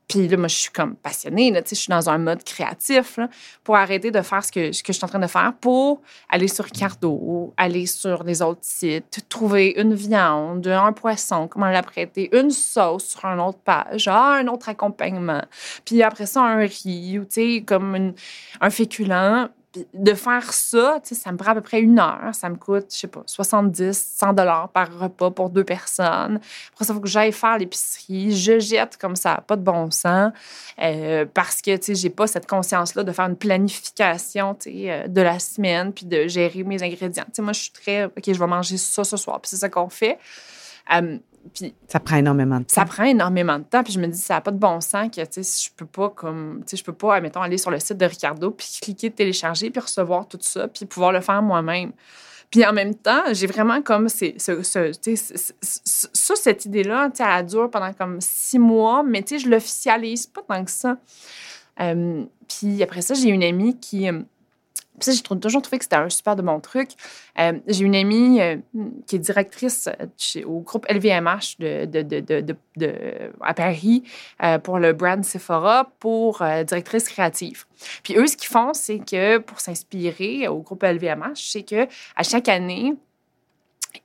puis 0.09 0.27
là, 0.27 0.37
moi, 0.37 0.47
je 0.47 0.55
suis 0.55 0.71
comme 0.71 0.95
passionnée, 0.95 1.51
là, 1.51 1.61
je 1.69 1.75
suis 1.75 1.89
dans 1.91 2.09
un 2.09 2.17
mode 2.17 2.43
créatif 2.43 3.19
pour 3.63 3.75
arrêter 3.75 4.09
de 4.09 4.21
faire 4.21 4.43
ce 4.43 4.51
que, 4.51 4.71
je 4.71 4.91
suis 4.91 5.05
en 5.05 5.07
train 5.07 5.19
de 5.19 5.27
faire 5.27 5.53
pour 5.61 6.01
aller 6.29 6.47
sur 6.47 6.65
Ricardo, 6.65 7.53
aller 7.57 7.85
sur 7.85 8.23
les 8.23 8.41
autres 8.41 8.63
sites, 8.63 9.23
trouver 9.29 9.75
une 9.77 9.93
viande, 9.93 10.65
un 10.65 10.93
poisson, 10.93 11.47
comment 11.47 11.69
l'apprêter, 11.69 12.35
une 12.35 12.49
sauce 12.49 13.05
sur 13.05 13.25
une 13.25 13.39
autre 13.39 13.59
page, 13.59 14.07
ah, 14.07 14.39
un 14.41 14.47
autre 14.47 14.69
accompagnement. 14.69 15.43
Puis 15.85 16.01
après 16.01 16.25
ça, 16.25 16.41
un 16.41 16.65
riz 16.65 17.19
ou, 17.19 17.27
comme 17.67 18.13
un 18.61 18.69
féculent 18.71 19.49
de 19.93 20.13
faire 20.13 20.53
ça, 20.53 20.99
ça 21.03 21.31
me 21.31 21.37
prend 21.37 21.51
à 21.51 21.55
peu 21.55 21.61
près 21.61 21.79
une 21.81 21.99
heure. 21.99 22.29
Ça 22.33 22.49
me 22.49 22.55
coûte, 22.55 22.87
je 22.91 22.97
sais 22.97 23.07
pas, 23.07 23.23
70, 23.25 23.97
100 23.97 24.33
dollars 24.33 24.69
par 24.69 24.97
repas 24.97 25.31
pour 25.31 25.49
deux 25.49 25.63
personnes. 25.63 26.39
Après 26.73 26.85
ça, 26.85 26.93
il 26.93 26.95
faut 26.95 27.01
que 27.01 27.07
j'aille 27.07 27.31
faire 27.31 27.57
l'épicerie. 27.57 28.35
Je 28.35 28.59
jette 28.59 28.97
comme 28.97 29.15
ça, 29.15 29.43
pas 29.45 29.55
de 29.55 29.63
bon 29.63 29.91
sens, 29.91 30.31
euh, 30.81 31.25
parce 31.33 31.61
que, 31.61 31.75
tu 31.77 31.83
sais, 31.83 31.95
j'ai 31.95 32.09
pas 32.09 32.27
cette 32.27 32.47
conscience-là 32.47 33.03
de 33.03 33.11
faire 33.11 33.25
une 33.25 33.37
planification, 33.37 34.55
tu 34.55 34.71
sais, 34.71 34.91
euh, 34.91 35.07
de 35.07 35.21
la 35.21 35.39
semaine, 35.39 35.93
puis 35.93 36.05
de 36.05 36.27
gérer 36.27 36.63
mes 36.63 36.81
ingrédients. 36.83 37.25
Tu 37.25 37.35
sais, 37.35 37.41
moi, 37.41 37.53
je 37.53 37.61
suis 37.61 37.71
très, 37.71 38.05
OK, 38.05 38.23
je 38.25 38.39
vais 38.39 38.47
manger 38.47 38.77
ça 38.77 39.03
ce 39.03 39.17
soir, 39.17 39.39
puis 39.41 39.49
c'est 39.49 39.57
ça 39.57 39.69
qu'on 39.69 39.89
fait. 39.89 40.17
Ça 41.87 41.99
prend 41.99 42.17
énormément 42.17 42.59
de 42.59 42.63
temps. 42.63 42.73
Ça 42.73 42.85
prend 42.85 43.03
énormément 43.03 43.59
de 43.59 43.63
temps. 43.63 43.83
Puis 43.83 43.93
je 43.93 43.99
me 43.99 44.07
dis, 44.07 44.17
ça 44.17 44.35
n'a 44.35 44.41
pas 44.41 44.51
de 44.51 44.57
bon 44.57 44.81
sens 44.81 45.09
que, 45.09 45.21
tu 45.25 45.43
sais, 45.43 45.67
je 45.67 45.73
peux 45.75 45.85
pas, 45.85 46.09
comme, 46.09 46.61
tu 46.65 46.71
sais, 46.71 46.77
je 46.77 46.83
peux 46.83 46.93
pas, 46.93 47.15
admettons, 47.15 47.41
aller 47.41 47.57
sur 47.57 47.71
le 47.71 47.79
site 47.79 47.97
de 47.97 48.05
Ricardo, 48.05 48.51
puis 48.51 48.79
cliquer, 48.81 49.11
télécharger, 49.11 49.69
puis 49.69 49.81
recevoir 49.81 50.27
tout 50.27 50.39
ça, 50.41 50.67
puis 50.67 50.85
pouvoir 50.85 51.11
le 51.11 51.21
faire 51.21 51.41
moi-même. 51.41 51.91
Puis 52.49 52.65
en 52.65 52.73
même 52.73 52.95
temps, 52.95 53.23
j'ai 53.31 53.45
vraiment 53.45 53.81
comme 53.81 54.09
ce, 54.09 54.33
ce, 54.37 54.63
ça, 55.61 56.35
cette 56.35 56.65
idée-là, 56.65 57.11
elle 57.19 57.45
dure 57.45 57.69
pendant 57.69 57.93
comme 57.93 58.19
six 58.21 58.57
mois, 58.57 59.03
mais 59.03 59.23
je 59.29 59.47
l'officialise 59.47 60.25
pas 60.25 60.41
tant 60.41 60.65
que 60.65 60.71
ça. 60.71 60.97
Euh, 61.79 62.25
puis 62.47 62.81
après 62.81 63.01
ça, 63.01 63.13
j'ai 63.13 63.29
une 63.29 63.43
amie 63.43 63.79
qui 63.79 64.09
euh, 64.09 64.21
ça, 65.03 65.11
j'ai 65.11 65.21
toujours 65.21 65.61
trouvé 65.61 65.77
que 65.77 65.85
c'était 65.85 65.95
un 65.95 66.09
super 66.09 66.35
de 66.35 66.41
bon 66.41 66.59
truc. 66.59 66.89
Euh, 67.39 67.53
j'ai 67.67 67.83
une 67.83 67.95
amie 67.95 68.41
euh, 68.41 68.57
qui 69.07 69.15
est 69.15 69.19
directrice 69.19 69.89
au 70.45 70.59
groupe 70.59 70.85
LVMH 70.89 71.57
de, 71.59 71.85
de, 71.85 73.31
à 73.41 73.53
Paris 73.53 74.03
euh, 74.43 74.59
pour 74.59 74.79
le 74.79 74.93
brand 74.93 75.23
Sephora 75.23 75.91
pour 75.99 76.43
directrice 76.67 77.09
créative. 77.09 77.65
Puis 78.03 78.15
eux, 78.17 78.27
ce 78.27 78.37
qu'ils 78.37 78.49
font, 78.49 78.73
c'est 78.73 78.99
que 78.99 79.37
pour 79.37 79.59
s'inspirer 79.59 80.47
au 80.47 80.59
groupe 80.59 80.83
LVMH, 80.83 81.35
c'est 81.35 81.63
que 81.63 81.87
à 82.15 82.23
chaque 82.23 82.49
année, 82.49 82.93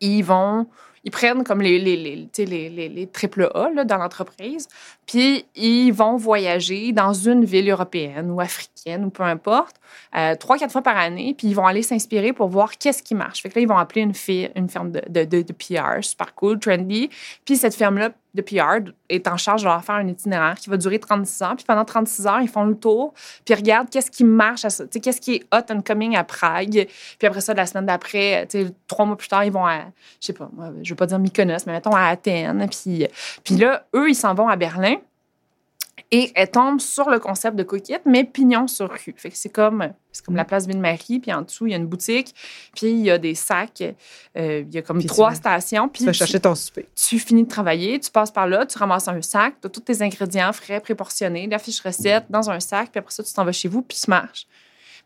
ils 0.00 0.22
vont 0.22 0.66
ils 1.04 1.10
prennent 1.10 1.44
comme 1.44 1.60
les, 1.60 1.78
les, 1.78 1.96
les, 1.96 2.28
les, 2.46 2.88
les 2.88 3.06
triple 3.06 3.50
A 3.54 3.70
là, 3.70 3.84
dans 3.84 3.98
l'entreprise, 3.98 4.68
puis 5.06 5.46
ils 5.54 5.92
vont 5.92 6.16
voyager 6.16 6.92
dans 6.92 7.12
une 7.12 7.44
ville 7.44 7.70
européenne 7.70 8.30
ou 8.30 8.40
africaine 8.40 9.04
ou 9.04 9.10
peu 9.10 9.22
importe, 9.22 9.76
euh, 10.16 10.34
trois, 10.36 10.58
quatre 10.58 10.72
fois 10.72 10.82
par 10.82 10.96
année, 10.96 11.34
puis 11.36 11.48
ils 11.48 11.54
vont 11.54 11.66
aller 11.66 11.82
s'inspirer 11.82 12.32
pour 12.32 12.48
voir 12.48 12.76
qu'est-ce 12.78 13.02
qui 13.02 13.14
marche. 13.14 13.42
Fait 13.42 13.48
que 13.48 13.56
là, 13.56 13.62
ils 13.62 13.68
vont 13.68 13.78
appeler 13.78 14.02
une, 14.02 14.14
firme 14.14 14.90
de, 14.90 15.02
de, 15.08 15.42
de, 15.42 15.52
PR 15.52 16.02
super 16.02 16.34
cool, 16.34 16.58
trendy, 16.58 17.10
puis 17.44 17.56
cette 17.56 17.74
firme-là 17.74 18.10
de 18.34 18.42
PR 18.42 18.90
est 19.08 19.28
en 19.28 19.36
charge 19.36 19.62
de 19.62 19.68
leur 19.68 19.82
faire 19.84 19.94
un 19.94 20.08
itinéraire 20.08 20.56
qui 20.56 20.68
va 20.68 20.76
durer 20.76 20.98
36 20.98 21.42
heures. 21.42 21.56
Puis 21.56 21.64
pendant 21.64 21.84
36 21.84 22.26
heures, 22.26 22.40
ils 22.40 22.48
font 22.48 22.64
le 22.64 22.74
tour, 22.74 23.14
puis 23.44 23.54
regardent 23.54 23.88
qu'est-ce 23.88 24.10
qui 24.10 24.24
marche, 24.24 24.62
qu'est-ce 24.62 25.20
qui 25.20 25.36
est 25.36 25.44
hot 25.54 25.72
and 25.72 25.82
coming 25.82 26.16
à 26.16 26.24
Prague. 26.24 26.88
Puis 27.18 27.28
après 27.28 27.40
ça, 27.40 27.54
la 27.54 27.66
semaine 27.66 27.86
d'après, 27.86 28.48
trois 28.88 29.06
mois 29.06 29.16
plus 29.16 29.28
tard, 29.28 29.44
ils 29.44 29.52
vont 29.52 29.64
à, 29.64 29.84
je 30.20 30.26
sais 30.26 30.32
pas, 30.32 30.50
je 30.82 30.90
veux 30.90 30.96
pas 30.96 31.06
dire 31.06 31.18
Mykonos, 31.18 31.58
mais 31.66 31.74
mettons 31.74 31.94
à 31.94 32.06
Athènes. 32.06 32.68
Puis, 32.68 33.06
puis 33.44 33.56
là, 33.56 33.86
eux, 33.94 34.10
ils 34.10 34.16
s'en 34.16 34.34
vont 34.34 34.48
à 34.48 34.56
Berlin. 34.56 34.93
Et 36.14 36.30
elle 36.36 36.48
tombe 36.48 36.80
sur 36.80 37.10
le 37.10 37.18
concept 37.18 37.56
de 37.56 37.64
coquette, 37.64 38.02
mais 38.06 38.22
pignon 38.22 38.68
sur 38.68 38.88
rue. 38.88 39.14
Fait 39.16 39.30
que 39.30 39.36
c'est 39.36 39.48
comme, 39.48 39.92
c'est 40.12 40.24
comme 40.24 40.36
la 40.36 40.44
place 40.44 40.66
Ville-Marie, 40.68 41.18
puis 41.18 41.32
en 41.32 41.42
dessous, 41.42 41.66
il 41.66 41.70
y 41.70 41.74
a 41.74 41.76
une 41.76 41.88
boutique, 41.88 42.32
puis 42.76 42.90
il 42.90 43.00
y 43.00 43.10
a 43.10 43.18
des 43.18 43.34
sacs, 43.34 43.82
euh, 44.36 44.62
il 44.64 44.72
y 44.72 44.78
a 44.78 44.82
comme 44.82 45.02
trois 45.04 45.34
stations. 45.34 45.88
Puis 45.88 46.00
tu 46.00 46.06
vas 46.06 46.12
chercher 46.12 46.38
ton 46.38 46.54
souper. 46.54 46.86
Tu 46.94 47.18
finis 47.18 47.42
de 47.42 47.48
travailler, 47.48 47.98
tu 47.98 48.12
passes 48.12 48.30
par 48.30 48.46
là, 48.46 48.64
tu 48.64 48.78
ramasses 48.78 49.08
un 49.08 49.20
sac, 49.22 49.54
tu 49.60 49.66
as 49.66 49.70
tous 49.70 49.80
tes 49.80 50.02
ingrédients 50.02 50.52
frais, 50.52 50.78
préportionnés, 50.78 51.48
la 51.48 51.58
fiche 51.58 51.80
recette 51.80 52.26
dans 52.30 52.48
un 52.48 52.60
sac, 52.60 52.90
puis 52.92 53.00
après 53.00 53.12
ça, 53.12 53.24
tu 53.24 53.32
t'en 53.32 53.44
vas 53.44 53.50
chez 53.50 53.68
vous, 53.68 53.82
puis 53.82 53.98
tu 54.00 54.08
marches. 54.08 54.46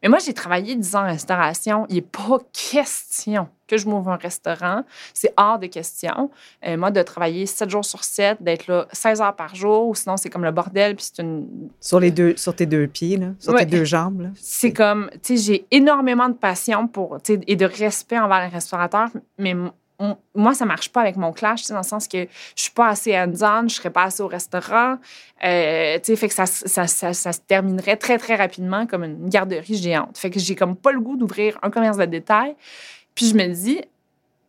Mais 0.03 0.09
moi, 0.09 0.19
j'ai 0.19 0.35
travaillé 0.35 0.77
10 0.77 0.97
ans 0.97 1.01
en 1.01 1.07
restauration. 1.07 1.87
Il 1.89 1.97
n'est 1.97 2.03
pas 2.03 2.39
question 2.53 3.49
que 3.67 3.77
je 3.77 3.87
m'ouvre 3.87 4.11
un 4.11 4.17
restaurant. 4.17 4.85
C'est 5.13 5.33
hors 5.37 5.59
de 5.59 5.67
question. 5.67 6.31
Euh, 6.67 6.77
moi, 6.77 6.91
de 6.91 7.03
travailler 7.03 7.47
7 7.47 7.69
jours 7.69 7.85
sur 7.85 8.03
7, 8.05 8.43
d'être 8.43 8.67
là 8.67 8.87
16 8.93 9.21
heures 9.21 9.37
par 9.37 9.55
jour, 9.55 9.89
ou 9.89 9.95
sinon, 9.95 10.17
c'est 10.17 10.31
comme 10.31 10.45
le 10.45 10.51
bordel. 10.51 10.97
Puis 10.97 11.11
c'est 11.13 11.23
une. 11.23 11.47
Sur, 11.81 12.01
les 12.01 12.11
deux, 12.11 12.37
sur 12.37 12.55
tes 12.55 12.67
deux 12.67 12.87
pieds, 12.87 13.17
là, 13.17 13.29
sur 13.39 13.55
tes 13.55 13.67
deux 13.67 13.85
jambes. 13.85 14.31
C'est 14.35 14.73
comme, 14.73 15.11
tu 15.23 15.37
sais, 15.37 15.45
j'ai 15.53 15.67
énormément 15.71 16.29
de 16.29 16.35
passion 16.35 16.89
pour, 16.89 17.19
et 17.29 17.57
de 17.57 17.67
respect 17.67 18.19
envers 18.19 18.41
les 18.41 18.49
restaurateurs, 18.49 19.09
mais 19.37 19.55
moi, 20.35 20.55
ça 20.55 20.65
marche 20.65 20.91
pas 20.91 21.01
avec 21.01 21.17
mon 21.17 21.33
clash, 21.33 21.67
dans 21.67 21.79
le 21.79 21.83
sens 21.83 22.07
que 22.07 22.27
je 22.57 22.63
suis 22.63 22.71
pas 22.71 22.89
assez 22.89 23.17
hands-on, 23.17 23.69
je 23.69 23.75
serais 23.75 23.91
pas 23.91 24.05
assez 24.05 24.23
au 24.23 24.29
restaurant. 24.29 24.97
Euh, 25.45 25.99
fait 26.03 26.29
que 26.29 26.35
ça, 26.35 26.47
ça, 26.47 26.87
ça, 26.87 27.13
se 27.13 27.41
terminerait 27.41 27.97
très, 27.97 28.19
très 28.19 28.37
rapidement 28.37 28.87
comme 28.87 29.05
une 29.05 29.29
garderie 29.29 29.77
géante. 29.77 30.17
Fait 30.19 30.31
que 30.31 30.39
j'ai 30.39 30.55
comme 30.55 30.77
pas 30.77 30.93
le 30.93 31.01
goût 31.01 31.17
d'ouvrir 31.17 31.59
un 31.63 31.71
commerce 31.71 31.97
de 31.97 32.05
détail. 32.05 32.55
Puis 33.15 33.27
je 33.27 33.35
me 33.35 33.49
dis, 33.49 33.81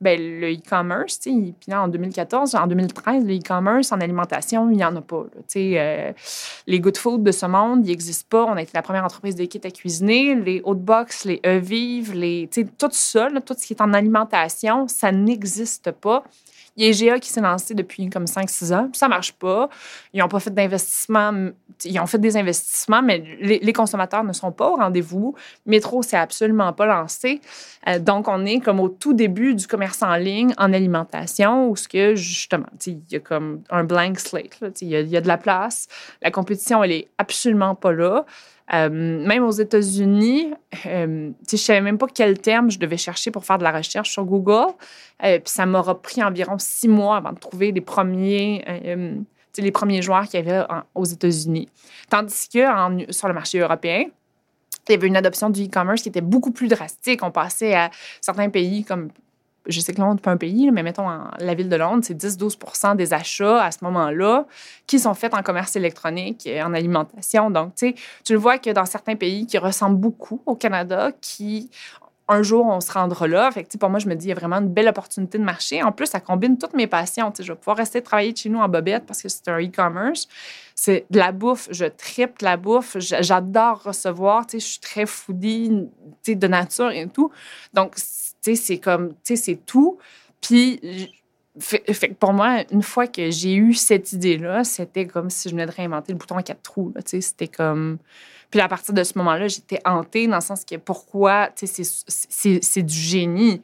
ben, 0.01 0.17
le 0.19 0.53
e-commerce, 0.53 1.19
puis 1.19 1.73
en 1.73 1.89
2014, 1.89 2.55
en 2.55 2.67
2013, 2.67 3.25
le 3.25 3.35
e-commerce 3.35 3.91
en 3.91 3.99
alimentation, 3.99 4.69
il 4.69 4.77
n'y 4.77 4.85
en 4.85 4.95
a 4.95 5.01
pas. 5.01 5.25
Euh, 5.55 6.13
les 6.67 6.79
Good 6.79 6.97
Food 6.97 7.23
de 7.23 7.31
ce 7.31 7.45
monde, 7.45 7.85
ils 7.85 7.89
n'existent 7.89 8.27
pas. 8.29 8.45
On 8.45 8.55
a 8.55 8.61
été 8.61 8.71
la 8.73 8.81
première 8.81 9.03
entreprise 9.03 9.35
de 9.35 9.43
kits 9.43 9.59
à 9.61 9.71
cuisiner. 9.71 10.35
Les 10.35 10.61
Haute 10.63 10.79
Box, 10.79 11.25
les 11.25 11.41
E-Vive, 11.45 12.13
les, 12.13 12.49
tout 12.77 12.89
ça, 12.91 13.27
tout 13.45 13.55
ce 13.57 13.67
qui 13.67 13.73
est 13.73 13.81
en 13.81 13.93
alimentation, 13.93 14.87
ça 14.87 15.11
n'existe 15.11 15.91
pas. 15.91 16.23
Il 16.79 16.85
y 16.85 16.87
a 16.87 16.91
IGA 17.11 17.19
qui 17.19 17.29
s'est 17.29 17.41
lancé 17.41 17.73
depuis 17.73 18.09
comme 18.09 18.23
5-6 18.23 18.73
ans. 18.73 18.89
Ça 18.93 19.09
marche 19.09 19.33
pas. 19.33 19.67
Ils 20.13 20.21
n'ont 20.21 20.29
pas 20.29 20.39
fait 20.39 20.53
d'investissement. 20.53 21.49
Ils 21.83 21.99
ont 21.99 22.07
fait 22.07 22.19
des 22.19 22.37
investissements, 22.37 23.01
mais 23.01 23.21
les, 23.41 23.73
consommateurs 23.73 24.23
ne 24.23 24.31
sont 24.31 24.53
pas 24.53 24.69
au 24.69 24.75
rendez-vous. 24.77 25.35
Métro 25.65 26.01
s'est 26.03 26.15
absolument 26.15 26.71
pas 26.71 26.85
lancé. 26.85 27.41
Euh, 27.87 27.99
donc, 27.99 28.29
on 28.29 28.45
est 28.45 28.61
comme 28.61 28.79
au 28.79 28.87
tout 28.87 29.13
début 29.13 29.55
du 29.55 29.67
commerce 29.67 30.01
en 30.01 30.15
ligne 30.15 30.53
en 30.57 30.71
alimentation 30.71 31.69
où 31.69 31.75
ce 31.75 31.89
que, 31.89 32.15
justement, 32.15 32.67
il 32.87 33.01
y 33.11 33.17
a 33.17 33.19
comme 33.19 33.61
un 33.69 33.83
blank 33.83 34.17
slate. 34.17 34.57
Il 34.79 34.87
y, 34.87 34.91
y, 34.91 35.17
a 35.17 35.21
de 35.21 35.27
la 35.27 35.37
place. 35.37 35.87
La 36.21 36.31
compétition, 36.31 36.81
elle 36.81 36.93
est 36.93 37.09
absolument 37.17 37.75
pas 37.75 37.91
là. 37.91 38.25
Euh, 38.73 38.89
même 38.89 39.43
aux 39.43 39.51
États-Unis, 39.51 40.53
euh, 40.85 41.31
je 41.47 41.55
ne 41.55 41.57
savais 41.57 41.81
même 41.81 41.97
pas 41.97 42.07
quel 42.13 42.39
terme 42.39 42.69
je 42.69 42.77
devais 42.77 42.97
chercher 42.97 43.31
pour 43.31 43.43
faire 43.43 43.57
de 43.57 43.63
la 43.63 43.71
recherche 43.71 44.11
sur 44.11 44.25
Google. 44.25 44.73
Euh, 45.23 45.39
puis 45.39 45.51
ça 45.51 45.65
m'aura 45.65 45.99
pris 46.01 46.23
environ 46.23 46.57
six 46.59 46.87
mois 46.87 47.17
avant 47.17 47.31
de 47.31 47.39
trouver 47.39 47.71
les 47.71 47.81
premiers, 47.81 48.63
les 49.57 49.71
premiers 49.71 50.01
joueurs 50.01 50.27
qu'il 50.27 50.45
y 50.45 50.49
avait 50.49 50.65
aux 50.93 51.05
États-Unis. 51.05 51.67
Tandis 52.09 52.47
que 52.47 53.11
sur 53.11 53.27
le 53.27 53.33
marché 53.33 53.59
européen, 53.59 54.05
il 54.87 54.93
y 54.93 54.95
avait 54.95 55.07
une 55.07 55.17
adoption 55.17 55.49
du 55.49 55.65
e-commerce 55.65 56.01
qui 56.01 56.09
était 56.09 56.21
beaucoup 56.21 56.51
plus 56.51 56.67
drastique. 56.67 57.21
On 57.23 57.31
passait 57.31 57.75
à 57.75 57.91
certains 58.21 58.49
pays 58.49 58.83
comme 58.83 59.09
je 59.69 59.79
sais 59.79 59.93
que 59.93 60.01
Londres 60.01 60.21
pas 60.21 60.31
un 60.31 60.37
pays, 60.37 60.69
mais 60.71 60.83
mettons 60.83 61.07
la 61.39 61.53
ville 61.53 61.69
de 61.69 61.75
Londres, 61.75 62.03
c'est 62.03 62.15
10-12 62.15 62.95
des 62.95 63.13
achats 63.13 63.63
à 63.63 63.71
ce 63.71 63.79
moment-là 63.83 64.45
qui 64.87 64.99
sont 64.99 65.13
faits 65.13 65.33
en 65.33 65.43
commerce 65.43 65.75
électronique 65.75 66.45
et 66.45 66.61
en 66.61 66.73
alimentation. 66.73 67.49
Donc, 67.51 67.75
tu 67.75 67.93
le 68.29 68.37
vois 68.37 68.57
que 68.57 68.69
dans 68.71 68.85
certains 68.85 69.15
pays 69.15 69.45
qui 69.45 69.57
ressemblent 69.57 69.99
beaucoup 69.99 70.41
au 70.45 70.55
Canada, 70.55 71.11
qui 71.21 71.69
un 72.31 72.43
jour, 72.43 72.65
on 72.67 72.79
se 72.79 72.91
rendra 72.91 73.27
là. 73.27 73.51
Fait 73.51 73.67
pour 73.79 73.89
moi, 73.89 73.97
je 73.97 74.07
me 74.07 74.13
dis, 74.13 74.27
il 74.27 74.29
y 74.29 74.31
a 74.31 74.35
vraiment 74.35 74.57
une 74.57 74.69
belle 74.69 74.87
opportunité 74.87 75.39
de 75.39 75.43
marché. 75.43 75.81
En 75.81 75.91
plus, 75.91 76.05
ça 76.05 76.19
combine 76.19 76.59
toutes 76.59 76.75
mes 76.75 76.85
passions. 76.85 77.33
Je 77.37 77.51
vais 77.51 77.55
pouvoir 77.55 77.77
rester 77.77 78.03
travailler 78.03 78.35
chez 78.35 78.49
nous 78.49 78.59
en 78.59 78.69
bobette 78.69 79.05
parce 79.07 79.23
que 79.23 79.29
c'est 79.29 79.47
un 79.47 79.59
e-commerce. 79.59 80.27
C'est 80.75 81.07
de 81.09 81.17
la 81.17 81.31
bouffe. 81.31 81.67
Je 81.71 81.85
tripe 81.85 82.41
la 82.41 82.55
bouffe. 82.55 82.97
J'adore 82.99 83.81
recevoir. 83.81 84.45
Je 84.53 84.59
suis 84.59 84.79
très 84.79 85.07
foodie 85.07 85.89
de 86.27 86.47
nature 86.47 86.91
et 86.91 87.07
tout. 87.07 87.31
Donc, 87.73 87.95
c'est 88.55 88.77
comme, 88.77 89.09
tu 89.09 89.15
sais, 89.23 89.35
c'est 89.35 89.65
tout. 89.65 89.97
Puis, 90.41 91.11
fait, 91.59 92.13
pour 92.19 92.33
moi, 92.33 92.63
une 92.71 92.83
fois 92.83 93.07
que 93.07 93.29
j'ai 93.31 93.55
eu 93.55 93.73
cette 93.73 94.13
idée-là, 94.13 94.63
c'était 94.63 95.05
comme 95.05 95.29
si 95.29 95.49
je 95.49 95.53
venais 95.53 95.65
de 95.65 95.71
réinventer 95.71 96.13
le 96.13 96.17
bouton 96.17 96.37
à 96.37 96.43
quatre 96.43 96.61
trous. 96.61 96.93
Tu 96.97 97.01
sais, 97.05 97.21
c'était 97.21 97.47
comme. 97.47 97.97
Puis 98.51 98.59
à 98.61 98.67
partir 98.67 98.93
de 98.93 99.03
ce 99.03 99.17
moment-là, 99.17 99.47
j'étais 99.47 99.79
hantée 99.85 100.27
dans 100.27 100.37
le 100.37 100.41
sens 100.41 100.65
que 100.65 100.75
pourquoi, 100.75 101.49
tu 101.55 101.67
sais, 101.67 101.83
c'est 102.07 102.83
du 102.83 102.97
génie. 102.97 103.61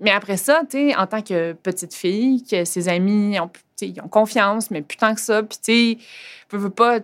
Mais 0.00 0.10
après 0.10 0.36
ça, 0.36 0.62
tu 0.68 0.90
sais, 0.90 0.96
en 0.96 1.06
tant 1.06 1.22
que 1.22 1.52
petite 1.52 1.94
fille, 1.94 2.44
que 2.44 2.64
ses 2.64 2.88
amis 2.88 3.38
ont, 3.40 3.50
ils 3.80 4.00
ont 4.00 4.08
confiance, 4.08 4.70
mais 4.70 4.82
putain 4.82 5.14
que 5.14 5.20
ça, 5.20 5.42
puis 5.42 5.58
tu 6.48 6.56
veux 6.56 6.70
pas. 6.70 7.00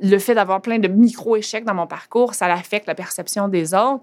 Le 0.00 0.18
fait 0.18 0.34
d'avoir 0.34 0.60
plein 0.60 0.80
de 0.80 0.88
micro-échecs 0.88 1.64
dans 1.64 1.74
mon 1.74 1.86
parcours, 1.86 2.34
ça 2.34 2.46
affecte 2.46 2.88
la 2.88 2.96
perception 2.96 3.46
des 3.46 3.74
autres. 3.74 4.02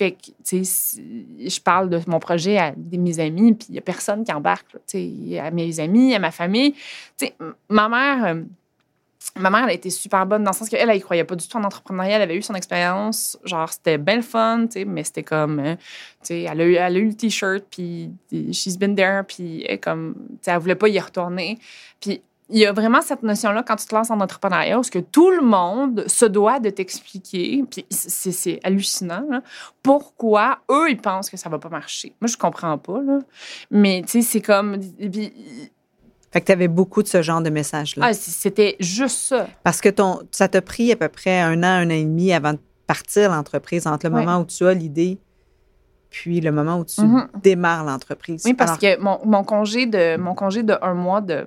Je 0.00 1.60
parle 1.60 1.90
de 1.90 2.00
mon 2.06 2.18
projet 2.18 2.58
à 2.58 2.74
mes 2.92 3.20
amis, 3.20 3.54
puis 3.54 3.66
il 3.70 3.72
n'y 3.72 3.78
a 3.78 3.82
personne 3.82 4.24
qui 4.24 4.32
embarque, 4.32 4.72
tu 4.86 4.98
sais, 5.28 5.38
à 5.38 5.50
mes 5.50 5.78
amis, 5.80 6.14
à 6.14 6.18
ma 6.18 6.30
famille. 6.30 6.74
Ma 7.68 7.88
mère, 7.88 8.24
euh, 8.24 8.42
ma 9.36 9.50
mère, 9.50 9.64
elle 9.64 9.70
a 9.70 9.74
été 9.74 9.90
super 9.90 10.26
bonne 10.26 10.42
dans 10.42 10.50
le 10.52 10.56
sens 10.56 10.68
qu'elle, 10.68 10.88
elle 10.88 11.02
croyait 11.02 11.24
pas 11.24 11.36
du 11.36 11.46
tout 11.46 11.56
en 11.56 11.64
entrepreneuriat. 11.64 12.16
Elle 12.16 12.22
avait 12.22 12.36
eu 12.36 12.42
son 12.42 12.54
expérience, 12.54 13.38
genre, 13.44 13.70
c'était 13.70 13.98
belle 13.98 14.22
fun, 14.22 14.66
mais 14.86 15.04
c'était 15.04 15.22
comme, 15.22 15.58
euh, 15.60 15.76
elle 16.28 16.60
a 16.60 16.90
eu, 16.90 17.04
le 17.06 17.14
T-shirt, 17.14 17.64
puis 17.70 18.10
she's 18.52 18.78
been 18.78 18.94
there, 18.94 19.22
puis 19.26 19.66
comme, 19.82 20.14
elle 20.46 20.58
voulait 20.58 20.74
pas 20.74 20.88
y 20.88 20.98
retourner. 20.98 21.58
Il 22.50 22.58
y 22.58 22.66
a 22.66 22.72
vraiment 22.72 23.00
cette 23.00 23.22
notion-là 23.22 23.62
quand 23.62 23.76
tu 23.76 23.86
te 23.86 23.94
lances 23.94 24.10
en 24.10 24.20
entrepreneuriat, 24.20 24.78
où 24.78 24.82
que 24.82 24.98
tout 24.98 25.30
le 25.30 25.42
monde 25.42 26.04
se 26.06 26.24
doit 26.24 26.60
de 26.60 26.70
t'expliquer, 26.70 27.64
puis 27.70 27.86
c'est 27.90 28.60
hallucinant, 28.64 29.24
pourquoi 29.82 30.58
eux, 30.70 30.90
ils 30.90 31.00
pensent 31.00 31.30
que 31.30 31.36
ça 31.36 31.48
va 31.48 31.58
pas 31.58 31.68
marcher. 31.68 32.14
Moi, 32.20 32.28
je 32.28 32.36
comprends 32.36 32.78
pas, 32.78 33.00
là. 33.02 33.18
mais 33.70 34.02
tu 34.04 34.22
sais, 34.22 34.22
c'est 34.22 34.40
comme... 34.40 34.80
fait 34.80 36.40
que 36.40 36.46
tu 36.46 36.52
avais 36.52 36.68
beaucoup 36.68 37.02
de 37.02 37.08
ce 37.08 37.22
genre 37.22 37.40
de 37.40 37.50
messages-là. 37.50 38.06
Ah, 38.06 38.14
c'était 38.14 38.76
juste 38.80 39.18
ça. 39.18 39.46
Parce 39.62 39.80
que 39.80 39.88
ton, 39.88 40.20
ça 40.30 40.48
t'a 40.48 40.62
pris 40.62 40.92
à 40.92 40.96
peu 40.96 41.08
près 41.08 41.40
un 41.40 41.62
an, 41.62 41.66
un 41.66 41.86
an 41.86 41.90
et 41.90 42.04
demi 42.04 42.32
avant 42.32 42.54
de 42.54 42.60
partir 42.86 43.30
l'entreprise, 43.30 43.86
entre 43.86 44.08
le 44.08 44.14
moment 44.14 44.38
où 44.38 44.44
tu 44.44 44.66
as 44.66 44.74
l'idée 44.74 45.18
puis 46.10 46.40
le 46.40 46.50
moment 46.50 46.78
où 46.78 46.84
tu 46.84 47.00
mm-hmm. 47.00 47.28
démarres 47.40 47.84
l'entreprise. 47.84 48.42
Oui, 48.44 48.54
parce 48.54 48.76
que 48.78 48.98
mon, 49.00 49.20
mon, 49.24 49.44
congé 49.44 49.86
de, 49.86 50.16
mon 50.16 50.34
congé 50.34 50.64
de 50.64 50.76
un 50.82 50.94
mois 50.94 51.20
de 51.20 51.46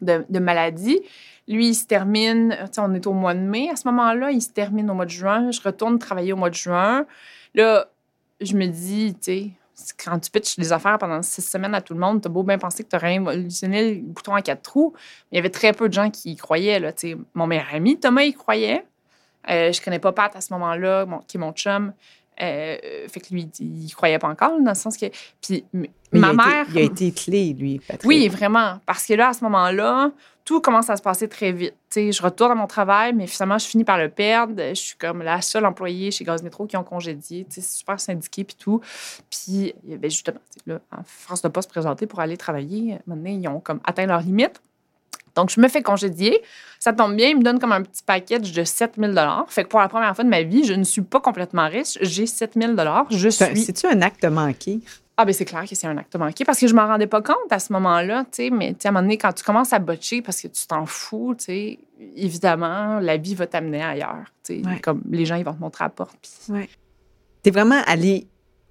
de, 0.00 0.38
maladie. 0.38 1.00
Lui, 1.48 1.68
il 1.68 1.74
se 1.74 1.86
termine, 1.86 2.56
on 2.78 2.94
est 2.94 3.06
au 3.06 3.12
mois 3.12 3.34
de 3.34 3.40
mai 3.40 3.70
à 3.70 3.76
ce 3.76 3.88
moment-là, 3.88 4.30
il 4.30 4.40
se 4.40 4.50
termine 4.50 4.90
au 4.90 4.94
mois 4.94 5.06
de 5.06 5.10
juin. 5.10 5.50
Je 5.50 5.60
retourne 5.60 5.98
travailler 5.98 6.32
au 6.32 6.36
mois 6.36 6.50
de 6.50 6.54
juin. 6.54 7.06
Là, 7.54 7.88
je 8.40 8.54
me 8.56 8.66
dis, 8.66 9.14
tu 9.14 9.20
sais, 9.20 9.50
quand 10.02 10.18
tu 10.18 10.30
pitches 10.30 10.56
les 10.58 10.72
affaires 10.72 10.98
pendant 10.98 11.22
six 11.22 11.42
semaines 11.42 11.74
à 11.74 11.80
tout 11.80 11.94
le 11.94 12.00
monde, 12.00 12.20
t'as 12.20 12.28
beau 12.28 12.42
bien 12.42 12.58
penser 12.58 12.84
que 12.84 12.96
aurais 12.96 13.18
révolutionné 13.18 13.94
le 13.94 14.00
bouton 14.00 14.34
à 14.34 14.42
quatre 14.42 14.62
trous. 14.62 14.94
il 15.32 15.36
y 15.36 15.38
avait 15.38 15.50
très 15.50 15.72
peu 15.72 15.88
de 15.88 15.94
gens 15.94 16.10
qui 16.10 16.32
y 16.32 16.36
croyaient. 16.36 16.78
Là, 16.78 16.92
mon 17.34 17.46
meilleur 17.46 17.66
ami, 17.72 17.98
Thomas, 17.98 18.22
il 18.22 18.34
croyait. 18.34 18.84
Euh, 19.48 19.72
je 19.72 19.80
connais 19.80 19.98
pas 19.98 20.12
Pat 20.12 20.34
à 20.36 20.40
ce 20.40 20.52
moment-là, 20.52 21.06
qui 21.26 21.36
est 21.36 21.40
mon 21.40 21.52
chum. 21.52 21.92
Euh, 22.40 23.06
fait 23.08 23.20
que 23.20 23.34
lui, 23.34 23.48
il 23.58 23.92
croyait 23.94 24.18
pas 24.18 24.28
encore, 24.28 24.58
dans 24.60 24.70
le 24.70 24.74
sens 24.74 24.96
que. 24.96 25.06
Puis 25.42 25.64
ma 26.12 26.32
mère. 26.32 26.66
il 26.70 26.78
a 26.78 26.82
été 26.82 27.12
clé, 27.12 27.52
lui, 27.52 27.78
Patrick. 27.78 28.08
Oui, 28.08 28.28
vraiment. 28.28 28.80
Parce 28.86 29.06
que 29.06 29.14
là, 29.14 29.28
à 29.28 29.32
ce 29.32 29.44
moment-là, 29.44 30.10
tout 30.44 30.60
commence 30.60 30.88
à 30.88 30.96
se 30.96 31.02
passer 31.02 31.28
très 31.28 31.52
vite. 31.52 31.74
sais, 31.90 32.12
je 32.12 32.22
retourne 32.22 32.50
à 32.50 32.54
mon 32.54 32.66
travail, 32.66 33.12
mais 33.12 33.26
finalement, 33.26 33.58
je 33.58 33.66
finis 33.66 33.84
par 33.84 33.98
le 33.98 34.08
perdre. 34.08 34.54
Je 34.70 34.74
suis 34.74 34.96
comme 34.96 35.22
la 35.22 35.42
seule 35.42 35.66
employée 35.66 36.10
chez 36.10 36.24
Gaz 36.24 36.42
Métro 36.42 36.66
qui 36.66 36.76
ont 36.76 36.84
congédié. 36.84 37.46
C'est 37.50 37.62
super 37.62 38.00
syndiqué, 38.00 38.44
puis 38.44 38.56
tout. 38.58 38.80
Puis, 39.30 39.74
ben 39.84 40.10
justement, 40.10 40.40
là, 40.66 40.80
en 40.92 41.02
France 41.04 41.42
de 41.42 41.48
pas 41.48 41.62
se 41.62 41.68
présenter 41.68 42.06
pour 42.06 42.20
aller 42.20 42.36
travailler. 42.36 42.98
Maintenant, 43.06 43.30
ils 43.30 43.48
ont 43.48 43.60
comme 43.60 43.80
atteint 43.84 44.06
leur 44.06 44.22
limite. 44.22 44.62
Donc, 45.40 45.50
je 45.50 45.60
me 45.60 45.68
fais 45.68 45.82
congédier. 45.82 46.40
Ça 46.78 46.92
tombe 46.92 47.14
bien, 47.14 47.28
il 47.28 47.38
me 47.38 47.42
donne 47.42 47.58
comme 47.58 47.72
un 47.72 47.82
petit 47.82 48.02
package 48.02 48.52
de 48.52 48.64
7000 48.64 49.14
Fait 49.48 49.64
que 49.64 49.68
pour 49.68 49.80
la 49.80 49.88
première 49.88 50.14
fois 50.14 50.24
de 50.24 50.30
ma 50.30 50.42
vie, 50.42 50.64
je 50.64 50.72
ne 50.72 50.84
suis 50.84 51.02
pas 51.02 51.20
complètement 51.20 51.68
riche. 51.68 51.98
J'ai 52.00 52.26
7000 52.26 52.76
Je 53.10 53.28
suis. 53.28 53.56
C'est-tu 53.56 53.86
un 53.86 54.00
acte 54.02 54.24
manqué? 54.24 54.80
Ah, 55.16 55.26
ben 55.26 55.34
c'est 55.34 55.44
clair 55.44 55.64
que 55.68 55.74
c'est 55.74 55.86
un 55.86 55.98
acte 55.98 56.16
manqué 56.16 56.46
parce 56.46 56.58
que 56.58 56.66
je 56.66 56.74
m'en 56.74 56.86
rendais 56.86 57.06
pas 57.06 57.20
compte 57.20 57.50
à 57.50 57.58
ce 57.58 57.74
moment-là, 57.74 58.24
tu 58.24 58.44
sais. 58.44 58.50
Mais, 58.50 58.72
tu 58.72 58.86
à 58.86 58.90
un 58.90 58.92
moment 58.92 59.02
donné, 59.02 59.18
quand 59.18 59.34
tu 59.34 59.44
commences 59.44 59.74
à 59.74 59.78
botcher 59.78 60.22
parce 60.22 60.40
que 60.40 60.48
tu 60.48 60.66
t'en 60.66 60.86
fous, 60.86 61.34
tu 61.36 61.44
sais, 61.44 61.78
évidemment, 62.16 63.00
la 63.00 63.18
vie 63.18 63.34
va 63.34 63.46
t'amener 63.46 63.82
ailleurs, 63.82 64.24
tu 64.42 64.62
sais. 64.62 64.66
Ouais. 64.66 64.80
Comme 64.80 65.02
les 65.10 65.26
gens, 65.26 65.34
ils 65.34 65.44
vont 65.44 65.52
te 65.52 65.60
montrer 65.60 65.84
la 65.84 65.90
porte. 65.90 66.16
Puis, 66.22 66.68
T'es 67.42 67.50
vraiment 67.50 67.82
allé 67.86 68.28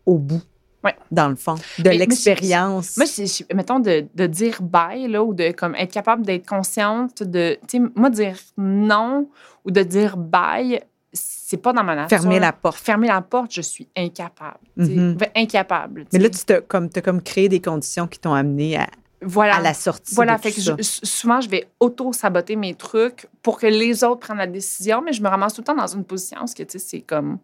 au 0.07 0.17
bout, 0.17 0.41
Ouais. 0.84 0.95
dans 1.11 1.27
le 1.27 1.36
fond, 1.36 1.55
de 1.80 1.89
l'expérience. 1.89 2.95
Moi, 2.97 3.05
c'est, 3.05 3.27
c'est- 3.27 3.53
mettons, 3.53 3.80
de, 3.80 4.05
de 4.15 4.25
dire 4.27 4.61
bye, 4.61 5.07
là, 5.07 5.23
ou 5.23 5.34
de 5.34 5.51
comme, 5.51 5.75
être 5.75 5.91
capable 5.91 6.25
d'être 6.25 6.47
consciente 6.47 7.21
de. 7.23 7.57
Tu 7.67 7.77
sais, 7.80 7.84
moi, 7.95 8.09
dire 8.09 8.38
non 8.57 9.30
ou 9.65 9.71
de 9.71 9.82
dire 9.84 10.15
bye, 10.15 10.80
c'est 11.11 11.57
pas 11.57 11.73
dans 11.73 11.84
ma 11.84 11.95
nature. 11.95 12.17
Fermer 12.19 12.39
la 12.39 12.53
porte. 12.53 12.77
Fermer 12.77 13.07
la 13.07 13.21
porte, 13.21 13.53
je 13.53 13.61
suis 13.61 13.88
incapable. 13.97 14.59
Mhm. 14.77 15.15
Ben, 15.15 15.30
Incapable. 15.36 16.05
Mais 16.13 16.19
là, 16.19 16.30
tu 16.30 16.39
t'as 16.45 16.61
comme, 16.61 16.89
t'as 16.89 17.01
comme 17.01 17.21
créé 17.21 17.49
des 17.49 17.59
conditions 17.59 18.07
qui 18.07 18.19
t'ont 18.19 18.34
amené 18.34 18.77
à, 18.77 18.88
voilà. 19.21 19.55
à 19.57 19.61
la 19.61 19.73
sortie 19.73 20.15
Voilà, 20.15 20.38
de 20.38 20.41
fait 20.41 20.49
tout 20.51 20.55
que 20.57 20.61
ça. 20.61 20.75
je- 20.77 20.82
s- 20.82 20.99
souvent, 21.03 21.41
je 21.41 21.49
vais 21.49 21.67
auto-saboter 21.80 22.55
mes 22.55 22.75
trucs 22.75 23.27
pour 23.41 23.59
que 23.59 23.67
les 23.67 24.03
autres 24.03 24.19
prennent 24.21 24.38
la 24.38 24.47
décision, 24.47 25.01
mais 25.01 25.11
je 25.11 25.21
me 25.21 25.27
ramasse 25.27 25.53
tout 25.55 25.61
le 25.61 25.65
temps 25.65 25.75
dans 25.75 25.88
une 25.88 26.05
position 26.05 26.38
où 26.41 26.45
que, 26.45 26.63
tu 26.63 26.77
sais, 26.77 26.80
c'est 26.80 27.01
comme. 27.01 27.39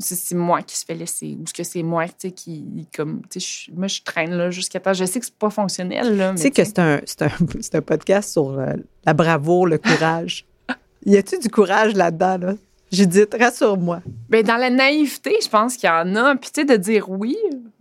C'est 0.00 0.34
moi 0.34 0.62
qui 0.62 0.76
se 0.76 0.84
fait 0.84 0.94
laisser 0.94 1.36
ou 1.40 1.46
ce 1.46 1.52
que 1.52 1.62
c'est 1.62 1.82
moi 1.82 2.06
tu 2.08 2.14
sais, 2.18 2.30
qui. 2.32 2.88
Comme, 2.96 3.22
tu 3.30 3.38
sais, 3.40 3.66
je- 3.70 3.72
moi, 3.76 3.86
je 3.86 4.00
traîne 4.02 4.32
là 4.32 4.50
jusqu'à 4.50 4.80
temps. 4.80 4.92
Je 4.94 5.04
sais 5.04 5.20
que 5.20 5.26
c'est 5.26 5.34
pas 5.34 5.50
fonctionnel. 5.50 6.16
Là, 6.16 6.32
Tu 6.34 6.42
sais 6.42 6.50
que 6.50 6.64
c'est 6.64 6.78
un, 6.78 7.00
c'est 7.04 7.22
un, 7.22 7.28
un 7.74 7.82
podcast 7.82 8.32
sur 8.32 8.58
euh, 8.58 8.72
la 9.04 9.14
bravoure, 9.14 9.66
le 9.66 9.78
courage. 9.78 10.46
y 11.06 11.16
a-tu 11.16 11.38
du 11.38 11.48
courage 11.48 11.94
là-dedans, 11.94 12.38
là? 12.38 12.54
Judith, 12.92 13.36
rassure-moi. 13.38 14.02
Ben, 14.28 14.42
dans 14.44 14.56
la 14.56 14.68
naïveté, 14.70 15.36
je 15.40 15.48
pense 15.48 15.76
qu'il 15.76 15.88
y 15.88 15.92
en 15.92 16.16
a. 16.16 16.34
Puis, 16.34 16.50
tu 16.52 16.62
sais, 16.62 16.64
de 16.66 16.76
dire 16.76 17.08
oui, 17.08 17.36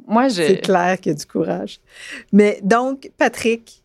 moi, 0.08 0.28
je. 0.28 0.44
C'est 0.44 0.62
clair 0.62 1.00
qu'il 1.00 1.12
y 1.14 1.16
a 1.16 1.18
du 1.18 1.26
courage. 1.26 1.80
Mais 2.32 2.60
donc, 2.62 3.10
Patrick, 3.18 3.82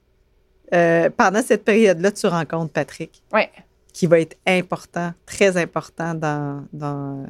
euh, 0.74 1.09
pendant 1.16 1.41
cette 1.43 1.64
période-là, 1.64 2.12
tu 2.12 2.26
rencontres 2.26 2.72
Patrick, 2.72 3.22
Ouais. 3.32 3.51
qui 3.93 4.07
va 4.07 4.20
être 4.20 4.37
important, 4.47 5.12
très 5.24 5.57
important 5.57 6.14
dans, 6.14 6.64
dans, 6.72 7.24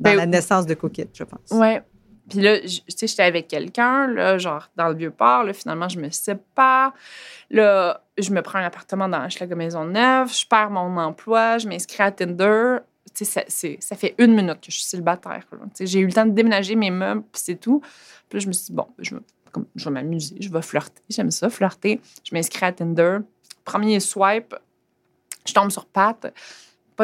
dans 0.00 0.10
Ben, 0.10 0.16
la 0.16 0.26
naissance 0.26 0.66
de 0.66 0.74
Cookit, 0.74 1.08
je 1.12 1.24
pense. 1.24 1.50
Ouais. 1.52 1.82
Puis 2.28 2.40
là, 2.40 2.56
je- 2.62 2.78
tu 2.80 2.84
sais, 2.96 3.06
j'étais 3.06 3.22
avec 3.24 3.48
quelqu'un, 3.48 4.06
là, 4.06 4.38
genre 4.38 4.68
dans 4.76 4.88
le 4.88 4.94
Vieux-Port. 4.94 5.44
Là, 5.44 5.52
finalement, 5.52 5.88
je 5.88 5.98
me 5.98 6.10
sépare. 6.10 6.92
Là, 7.50 8.04
je 8.18 8.30
me 8.30 8.40
prends 8.42 8.58
un 8.60 8.64
appartement 8.64 9.08
dans 9.08 9.24
Hochelaga 9.24 9.54
Maisonneuve. 9.56 10.32
Je 10.32 10.46
perds 10.46 10.70
mon 10.70 10.96
emploi. 10.96 11.58
Je 11.58 11.68
m'inscris 11.68 12.02
à 12.02 12.10
Tinder. 12.12 12.78
Tu 13.14 13.24
sais, 13.24 13.76
ça, 13.80 13.96
fait 13.96 14.14
une 14.18 14.34
minute 14.36 14.60
que 14.60 14.70
je 14.70 14.76
suis 14.76 14.84
célibataire. 14.84 15.44
Tu 15.50 15.56
sais, 15.74 15.86
J'ai 15.86 15.98
eu 16.00 16.06
le 16.06 16.12
temps 16.12 16.24
de 16.26 16.30
déménager 16.30 16.76
mes 16.76 16.90
meubles, 16.92 17.22
puis 17.32 17.42
c'est 17.44 17.56
tout. 17.56 17.80
Puis 18.28 18.38
là, 18.38 18.42
je 18.44 18.46
me 18.46 18.52
suis 18.52 18.66
dit, 18.66 18.72
bon, 18.72 18.86
je 19.00 19.16
vais, 19.16 19.20
comme, 19.50 19.66
je 19.74 19.84
vais 19.86 19.90
m'amuser. 19.90 20.36
Je 20.38 20.48
vais 20.50 20.62
flirter. 20.62 21.02
J'aime 21.08 21.32
ça, 21.32 21.50
flirter. 21.50 22.00
Je 22.22 22.32
m'inscris 22.34 22.64
à 22.64 22.72
Tinder. 22.72 23.18
Premier 23.64 23.98
swipe, 23.98 24.54
je 25.44 25.52
tombe 25.52 25.70
sur 25.72 25.86
Pat. 25.86 26.32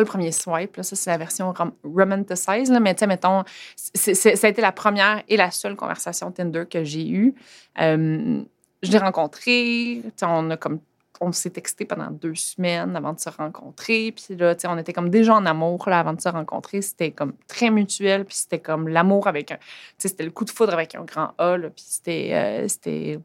Le 0.00 0.04
premier 0.06 0.32
swipe, 0.32 0.76
là, 0.76 0.82
ça 0.82 0.96
c'est 0.96 1.10
la 1.10 1.18
version 1.18 1.52
rom 1.52 1.72
romanticized, 1.84 2.72
là, 2.72 2.80
mais 2.80 2.94
tu 2.94 3.00
sais, 3.00 3.06
mettons, 3.06 3.44
c'est- 3.74 4.14
ça 4.14 4.46
a 4.46 4.50
été 4.50 4.60
la 4.62 4.72
première 4.72 5.22
et 5.28 5.36
la 5.36 5.50
seule 5.50 5.76
conversation 5.76 6.30
Tinder 6.30 6.64
que 6.68 6.84
j'ai 6.84 7.08
eue. 7.08 7.34
Euh, 7.80 8.42
je 8.82 8.90
l'ai 8.92 8.98
rencontré, 8.98 10.02
on 10.22 10.50
a 10.50 10.56
comme 10.56 10.80
on 11.20 11.32
s'est 11.32 11.50
texté 11.50 11.86
pendant 11.86 12.10
deux 12.10 12.34
semaines 12.34 12.94
avant 12.94 13.14
de 13.14 13.20
se 13.20 13.30
rencontrer. 13.30 14.12
Puis 14.12 14.36
là, 14.36 14.54
on 14.66 14.76
était 14.76 14.92
comme 14.92 15.08
déjà 15.08 15.34
en 15.34 15.46
amour 15.46 15.88
là, 15.88 16.00
avant 16.00 16.12
de 16.12 16.20
se 16.20 16.28
rencontrer. 16.28 16.82
C'était 16.82 17.10
comme 17.10 17.32
très 17.48 17.70
mutuel. 17.70 18.26
Puis 18.26 18.36
c'était 18.36 18.58
comme 18.58 18.86
l'amour 18.88 19.26
avec 19.26 19.50
un. 19.52 19.58
C'était 19.96 20.24
le 20.24 20.30
coup 20.30 20.44
de 20.44 20.50
foudre 20.50 20.74
avec 20.74 20.94
un 20.94 21.04
grand 21.04 21.32
A. 21.38 21.56
puis 21.74 21.84
c'était. 21.86 22.30
euh, 22.34 22.68
c'était 22.68 23.18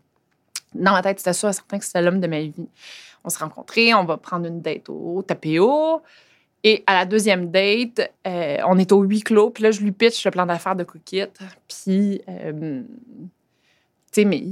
dans 0.74 0.94
ma 0.94 1.02
tête, 1.02 1.20
c'était 1.20 1.34
sûr, 1.34 1.54
certain 1.54 1.80
que 1.80 1.86
c'était 1.86 2.02
l'homme 2.02 2.22
de 2.22 2.28
ma 2.28 2.40
vie. 2.40 2.54
On 3.26 3.30
s'est 3.30 3.44
rencontrés, 3.44 3.94
on 3.94 4.06
va 4.06 4.16
prendre 4.16 4.48
une 4.48 4.62
date 4.62 4.88
au 4.88 5.22
Tapéo. 5.22 6.02
Et 6.64 6.84
à 6.86 6.94
la 6.94 7.06
deuxième 7.06 7.50
date, 7.50 8.12
euh, 8.28 8.58
on 8.68 8.78
est 8.78 8.92
au 8.92 9.02
huis 9.02 9.22
clos. 9.22 9.50
Puis 9.50 9.64
là, 9.64 9.72
je 9.72 9.82
lui 9.82 9.92
pitch 9.92 10.24
le 10.26 10.32
plan 10.32 10.46
d'affaires 10.46 10.76
de 10.76 10.84
Cookit. 10.84 11.26
Puis, 11.68 12.22
euh, 12.30 12.84
tu 14.12 14.22
sais, 14.22 14.26
mais 14.26 14.44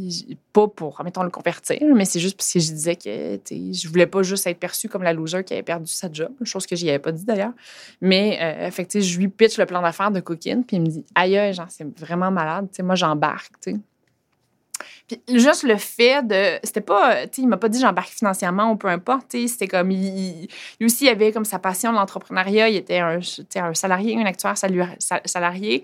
pas 0.54 0.68
pour, 0.68 1.02
mettons, 1.04 1.22
le 1.22 1.30
convertir, 1.30 1.82
mais 1.94 2.06
c'est 2.06 2.22
juste 2.22 2.38
parce 2.38 2.54
que 2.54 2.60
je 2.60 2.72
disais 2.72 2.96
que, 2.96 3.40
je 3.50 3.88
voulais 3.90 4.08
pas 4.08 4.24
juste 4.24 4.48
être 4.48 4.58
perçue 4.58 4.88
comme 4.88 5.04
la 5.04 5.12
loser 5.12 5.44
qui 5.44 5.54
avait 5.54 5.64
perdu 5.64 5.92
sa 5.92 6.10
job, 6.12 6.32
chose 6.46 6.66
que 6.66 6.78
j'y 6.78 6.88
avais 6.88 7.00
pas 7.00 7.12
dit 7.12 7.26
d'ailleurs. 7.26 7.52
Mais, 8.00 8.40
euh, 8.42 8.72
fait 8.72 8.86
que, 8.86 9.02
je 9.02 9.20
lui 9.20 9.28
pitch 9.28 9.58
le 9.58 9.66
plan 9.66 9.82
d'affaires 9.82 10.12
de 10.12 10.22
Cookin, 10.22 10.62
puis 10.66 10.78
il 10.78 10.82
me 10.82 10.88
dit, 10.88 11.06
aïe, 11.14 11.54
genre, 11.54 11.68
c'est 11.70 12.00
vraiment 12.00 12.32
malade, 12.32 12.68
tu 12.72 12.78
sais, 12.78 12.84
moi, 12.84 12.96
j'embarque, 12.96 13.60
tu 13.62 13.74
sais. 13.74 13.78
Puis 15.10 15.40
juste 15.40 15.64
le 15.64 15.78
fait 15.78 16.26
de. 16.26 16.60
C'était 16.64 16.82
pas. 16.82 17.26
Tu 17.28 17.36
sais, 17.36 17.42
il 17.42 17.48
m'a 17.48 17.58
pas 17.58 17.70
dit 17.70 17.80
j'embarque 17.80 18.10
financièrement 18.10 18.72
ou 18.72 18.76
peu 18.76 18.88
importe. 18.88 19.32
C'était 19.32 19.68
comme. 19.68 19.90
Il, 19.92 20.48
lui 20.80 20.86
aussi, 20.86 21.10
avait 21.10 21.32
comme 21.32 21.46
sa 21.46 21.58
passion 21.58 21.92
de 21.92 21.98
l'entrepreneuriat. 21.98 22.70
Il 22.70 22.76
était 22.76 23.00
un, 23.00 23.20
un 23.56 23.74
salarié, 23.74 24.16
un 24.18 24.26
actuaire 24.26 24.56
salarié. 25.26 25.84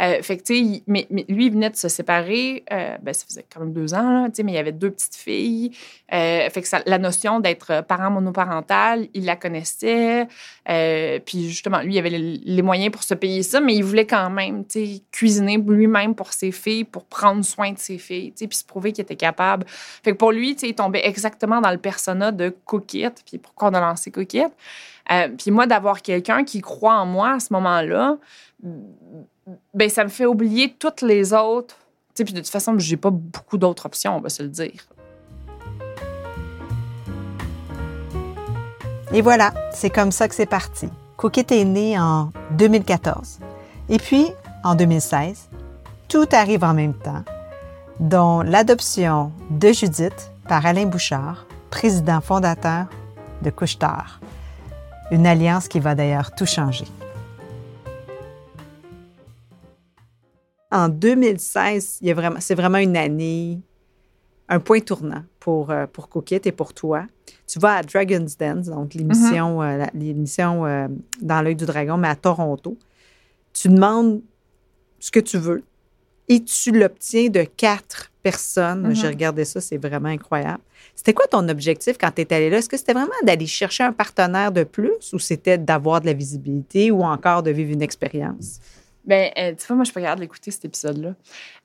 Euh, 0.00 0.22
fait 0.22 0.36
que, 0.36 0.52
mais, 0.86 1.06
lui, 1.10 1.46
il 1.46 1.52
venait 1.52 1.70
de 1.70 1.76
se 1.76 1.88
séparer. 1.88 2.64
euh, 2.70 2.96
ben, 3.00 3.14
ça 3.14 3.24
faisait 3.26 3.46
quand 3.52 3.60
même 3.60 3.72
deux 3.72 3.94
ans, 3.94 4.24
là, 4.24 4.28
mais 4.44 4.52
il 4.52 4.58
avait 4.58 4.72
deux 4.72 4.90
petites 4.90 5.16
filles. 5.16 5.70
Euh, 6.12 6.48
fait 6.50 6.62
que 6.62 6.68
la 6.86 6.98
notion 6.98 7.40
d'être 7.40 7.82
parent 7.82 8.10
monoparental, 8.10 9.08
il 9.14 9.24
la 9.24 9.36
connaissait. 9.36 10.28
Euh, 10.68 11.18
puis 11.24 11.48
justement, 11.48 11.80
lui, 11.80 11.94
il 11.94 11.98
avait 11.98 12.10
les, 12.10 12.62
moyens 12.62 12.90
pour 12.90 13.04
se 13.04 13.14
payer 13.14 13.42
ça, 13.42 13.60
mais 13.60 13.74
il 13.74 13.84
voulait 13.84 14.06
quand 14.06 14.28
même, 14.30 14.64
cuisiner 15.12 15.56
lui-même 15.56 16.14
pour 16.14 16.32
ses 16.32 16.50
filles, 16.52 16.84
pour 16.84 17.04
prendre 17.04 17.44
soin 17.44 17.72
de 17.72 17.78
ses 17.78 17.98
filles, 17.98 18.32
puis 18.32 18.48
se 18.50 18.64
prouver 18.64 18.92
qu'il 18.92 19.02
était 19.02 19.16
capable. 19.16 19.64
Fait 19.68 20.12
que 20.12 20.16
pour 20.16 20.32
lui, 20.32 20.54
tu 20.54 20.60
sais, 20.60 20.68
il 20.68 20.74
tombait 20.74 21.06
exactement 21.06 21.60
dans 21.60 21.70
le 21.70 21.78
persona 21.78 22.32
de 22.32 22.54
Cookit, 22.64 23.10
puis 23.24 23.38
pourquoi 23.38 23.70
on 23.70 23.74
a 23.74 23.80
lancé 23.80 24.10
Cookit. 24.10 24.48
Puis 25.38 25.52
moi, 25.52 25.66
d'avoir 25.66 26.02
quelqu'un 26.02 26.42
qui 26.42 26.60
croit 26.60 26.96
en 26.96 27.06
moi 27.06 27.34
à 27.34 27.40
ce 27.40 27.52
moment-là, 27.52 28.18
ben 29.74 29.88
ça 29.88 30.04
me 30.04 30.08
fait 30.08 30.26
oublier 30.26 30.74
toutes 30.78 31.02
les 31.02 31.32
autres. 31.32 31.76
Tu 32.14 32.20
sais, 32.20 32.24
puis 32.24 32.34
de 32.34 32.40
toute 32.40 32.48
façon, 32.48 32.78
j'ai 32.78 32.96
pas 32.96 33.10
beaucoup 33.10 33.58
d'autres 33.58 33.86
options, 33.86 34.16
on 34.16 34.20
va 34.20 34.28
se 34.28 34.42
le 34.42 34.48
dire. 34.48 34.86
Et 39.12 39.22
voilà, 39.22 39.54
c'est 39.72 39.90
comme 39.90 40.10
ça 40.10 40.28
que 40.28 40.34
c'est 40.34 40.46
parti. 40.46 40.88
Cookit 41.16 41.46
est 41.50 41.64
né 41.64 41.98
en 41.98 42.32
2014. 42.52 43.38
Et 43.88 43.98
puis, 43.98 44.26
en 44.64 44.74
2016, 44.74 45.48
tout 46.08 46.26
arrive 46.32 46.64
en 46.64 46.74
même 46.74 46.94
temps, 46.94 47.22
dont 48.00 48.42
l'adoption 48.42 49.32
de 49.50 49.72
Judith 49.72 50.32
par 50.48 50.66
Alain 50.66 50.86
Bouchard, 50.86 51.46
président 51.70 52.20
fondateur 52.20 52.86
de 53.42 53.50
Couche-Tard. 53.50 54.20
Une 55.10 55.26
alliance 55.26 55.68
qui 55.68 55.78
va 55.78 55.94
d'ailleurs 55.94 56.34
tout 56.34 56.46
changer. 56.46 56.86
En 60.76 60.90
2016, 60.90 61.98
il 62.02 62.08
y 62.08 62.10
a 62.10 62.14
vraiment, 62.14 62.36
c'est 62.40 62.54
vraiment 62.54 62.76
une 62.76 62.98
année, 62.98 63.58
un 64.48 64.60
point 64.60 64.80
tournant 64.80 65.22
pour, 65.40 65.70
euh, 65.70 65.86
pour 65.86 66.10
Cookit 66.10 66.40
et 66.44 66.52
pour 66.52 66.74
toi. 66.74 67.06
Tu 67.46 67.58
vas 67.58 67.76
à 67.76 67.82
Dragon's 67.82 68.36
Dance, 68.36 68.66
donc 68.66 68.92
l'émission, 68.92 69.62
euh, 69.62 69.78
la- 69.78 69.90
l'émission 69.94 70.66
euh, 70.66 70.86
dans 71.22 71.40
l'œil 71.40 71.56
du 71.56 71.64
dragon, 71.64 71.96
mais 71.96 72.08
à 72.08 72.14
Toronto. 72.16 72.76
Tu 73.54 73.68
demandes 73.68 74.20
ce 75.00 75.10
que 75.10 75.20
tu 75.20 75.38
veux 75.38 75.62
et 76.28 76.44
tu 76.44 76.72
l'obtiens 76.72 77.28
de 77.30 77.44
quatre 77.44 78.10
personnes. 78.22 78.88
Mhm. 78.88 78.94
J'ai 78.94 79.08
regardé 79.08 79.44
ça, 79.46 79.62
c'est 79.62 79.78
vraiment 79.78 80.08
incroyable. 80.10 80.60
C'était 80.94 81.14
quoi 81.14 81.26
ton 81.26 81.48
objectif 81.48 81.96
quand 81.98 82.10
tu 82.14 82.20
es 82.20 82.32
allé 82.34 82.50
là? 82.50 82.58
Est-ce 82.58 82.68
que 82.68 82.76
c'était 82.76 82.92
vraiment 82.92 83.12
d'aller 83.24 83.46
chercher 83.46 83.84
un 83.84 83.92
partenaire 83.92 84.52
de 84.52 84.64
plus 84.64 85.12
ou 85.14 85.18
c'était 85.18 85.56
d'avoir 85.56 86.02
de 86.02 86.06
la 86.06 86.12
visibilité 86.12 86.90
ou 86.90 87.02
encore 87.02 87.42
de 87.42 87.50
vivre 87.50 87.72
une 87.72 87.82
expérience? 87.82 88.60
Ben, 89.06 89.30
euh, 89.38 89.54
tu 89.54 89.66
vois, 89.66 89.76
moi, 89.76 89.84
je 89.84 89.90
suis 89.90 89.94
pas 89.94 90.00
capable 90.00 90.20
d'écouter 90.20 90.50
cet 90.50 90.64
épisode-là. 90.64 91.14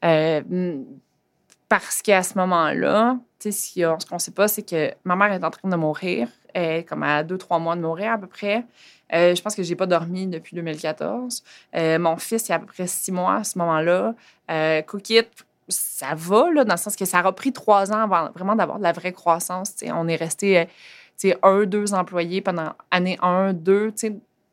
Euh, 0.06 0.82
parce 1.70 2.02
qu'à 2.02 2.22
ce 2.22 2.38
moment-là, 2.38 3.18
tu 3.40 3.52
sais, 3.52 3.96
ce 4.00 4.06
qu'on 4.06 4.20
sait 4.20 4.32
pas, 4.32 4.48
c'est 4.48 4.64
que 4.64 4.92
ma 5.04 5.16
mère 5.16 5.32
est 5.32 5.44
en 5.44 5.52
train 5.52 5.70
de 5.70 5.76
mourir, 5.76 6.28
euh, 6.58 6.82
comme 6.84 7.04
à 7.04 7.24
deux, 7.24 7.38
trois 7.38 7.60
mois 7.60 7.76
de 7.76 7.82
mourir 7.82 8.12
à 8.12 8.18
peu 8.18 8.28
près. 8.28 8.66
Euh, 9.14 9.36
je 9.36 9.42
pense 9.42 9.56
que 9.56 9.64
j'ai 9.64 9.76
pas 9.76 9.88
dormi 9.88 10.28
depuis 10.28 10.56
2014. 10.56 11.44
Euh, 11.76 12.00
mon 12.00 12.18
fils, 12.18 12.48
il 12.48 12.52
y 12.52 12.54
a 12.54 12.56
à 12.56 12.60
peu 12.60 12.66
près 12.66 12.88
six 12.88 13.12
mois 13.12 13.36
à 13.38 13.44
ce 13.44 13.58
moment-là. 13.58 14.16
Euh, 14.50 14.82
ça 15.68 16.14
va, 16.16 16.52
là, 16.52 16.66
dans 16.66 16.74
le 16.74 16.78
sens 16.78 16.96
que 16.96 17.06
ça 17.06 17.20
a 17.20 17.32
pris 17.32 17.54
trois 17.54 17.92
ans 17.92 18.04
avant 18.04 18.32
vraiment 18.32 18.56
d'avoir 18.56 18.78
de 18.78 18.84
la 18.84 18.92
vraie 18.92 19.14
croissance. 19.14 19.76
T'sais. 19.76 19.92
On 19.92 20.08
est 20.08 20.16
resté 20.16 20.68
euh, 21.26 21.34
un, 21.44 21.66
deux 21.66 21.94
employés 21.94 22.42
pendant 22.42 22.74
année 22.90 23.18
1, 23.22 23.54
2. 23.54 23.94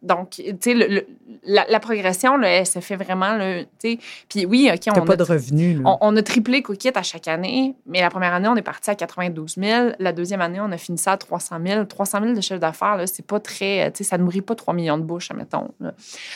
Donc, 0.01 0.31
tu 0.31 0.45
sais, 0.61 0.75
le- 0.75 0.87
le- 0.87 1.07
la, 1.45 1.67
la 1.69 1.81
progression, 1.81 2.37
là, 2.37 2.49
elle 2.49 2.67
se 2.67 2.79
fait 2.79 2.95
vraiment, 2.95 3.37
tu 3.39 3.67
sais. 3.79 3.99
Puis 4.29 4.47
oui, 4.47 4.71
OK, 4.73 4.81
on 4.97 5.05
pas 5.05 5.13
a, 5.15 5.17
de 5.17 5.23
revenus. 5.25 5.81
on, 5.85 5.99
on 6.01 6.17
a 6.17 6.23
triplé 6.23 6.63
Cookit 6.63 6.93
à 6.95 7.03
chaque 7.03 7.27
année, 7.27 7.75
mais 7.85 8.01
la 8.01 8.09
première 8.11 8.33
année, 8.33 8.47
on 8.49 8.55
est 8.55 8.63
parti 8.63 8.91
à 8.91 8.95
92 8.95 9.57
000. 9.57 9.89
La 9.99 10.13
deuxième 10.13 10.41
année, 10.41 10.61
on 10.61 10.71
a 10.71 10.77
fini 10.79 10.99
ça 10.99 11.13
à 11.13 11.17
300 11.17 11.57
000. 11.67 11.85
300 11.87 12.21
000 12.23 12.33
de 12.35 12.41
chiffre 12.41 12.61
d'affaires, 12.61 12.97
là, 12.97 13.07
c'est 13.09 13.27
pas 13.27 13.41
très, 13.41 13.91
tu 13.91 13.99
sais, 13.99 14.11
ça 14.11 14.19
nourrit 14.19 14.41
pas 14.43 14.55
3 14.55 14.73
millions 14.73 14.99
de 14.99 15.03
bouches, 15.03 15.31
admettons. 15.33 15.71
là. 15.81 15.93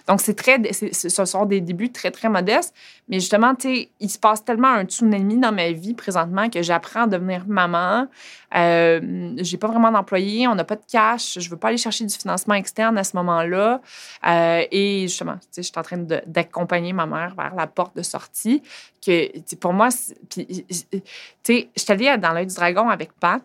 Donc, 0.09 0.21
c'est 0.21 0.35
très, 0.35 0.61
c'est- 0.73 0.93
ce 0.93 1.25
sont 1.25 1.45
des 1.47 1.61
débuts 1.61 1.93
très, 1.93 2.11
très 2.11 2.29
modestes. 2.29 2.75
Mais 3.09 3.21
justement, 3.21 3.55
tu 3.55 3.69
sais, 3.77 3.89
il 4.01 4.11
se 4.11 4.19
passe 4.19 4.45
tellement 4.45 4.69
un 4.73 4.85
tsunami 4.85 5.37
dans 5.39 5.53
ma 5.53 5.71
vie 5.71 5.95
présentement 5.95 6.49
que 6.49 6.63
j'apprends 6.63 7.03
à 7.03 7.07
devenir 7.07 7.45
maman. 7.47 8.07
Euh, 8.55 9.33
j'ai 9.39 9.57
pas 9.57 9.69
vraiment 9.69 9.91
d'employé, 9.91 10.47
on 10.49 10.55
n'a 10.55 10.65
pas 10.65 10.77
de 10.77 10.83
cash, 10.91 11.39
je 11.41 11.49
veux 11.49 11.57
pas 11.57 11.69
aller 11.69 11.77
chercher 11.79 12.05
du 12.05 12.15
financement 12.15 12.55
externe 12.55 12.99
à 12.99 13.05
ce 13.05 13.17
moment-là. 13.17 13.52
Euh, 13.55 14.65
et 14.71 15.03
justement, 15.03 15.35
tu 15.35 15.49
sais, 15.51 15.63
je 15.63 15.69
suis 15.69 15.79
en 15.79 15.83
train 15.83 15.99
d'accompagner 16.27 16.93
ma 16.93 17.07
mère 17.07 17.35
vers 17.35 17.55
la 17.55 17.67
porte 17.67 17.97
de 17.97 18.03
sortie. 18.03 18.63
Que, 19.05 19.33
tu 19.33 19.43
sais, 19.47 19.57
pour 19.57 19.73
moi, 19.73 19.89
tu 20.29 20.47
sais, 20.47 21.69
je 21.77 21.83
suis 21.83 21.93
allée 21.93 22.17
dans 22.19 22.33
l'œil 22.33 22.47
du 22.47 22.55
dragon 22.55 22.89
avec 22.89 23.13
Pat. 23.15 23.43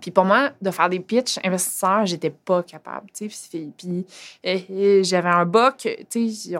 Puis 0.00 0.10
pour 0.10 0.24
moi, 0.24 0.50
de 0.60 0.70
faire 0.70 0.88
des 0.88 1.00
pitchs 1.00 1.38
investisseurs, 1.42 2.06
j'étais 2.06 2.30
pas 2.30 2.62
capable. 2.62 3.06
Puis, 3.14 3.72
puis, 3.76 4.06
euh, 4.44 4.58
euh, 4.70 5.02
j'avais 5.02 5.28
un 5.28 5.46
boc, 5.46 5.88
tu 6.10 6.30
sais, 6.30 6.58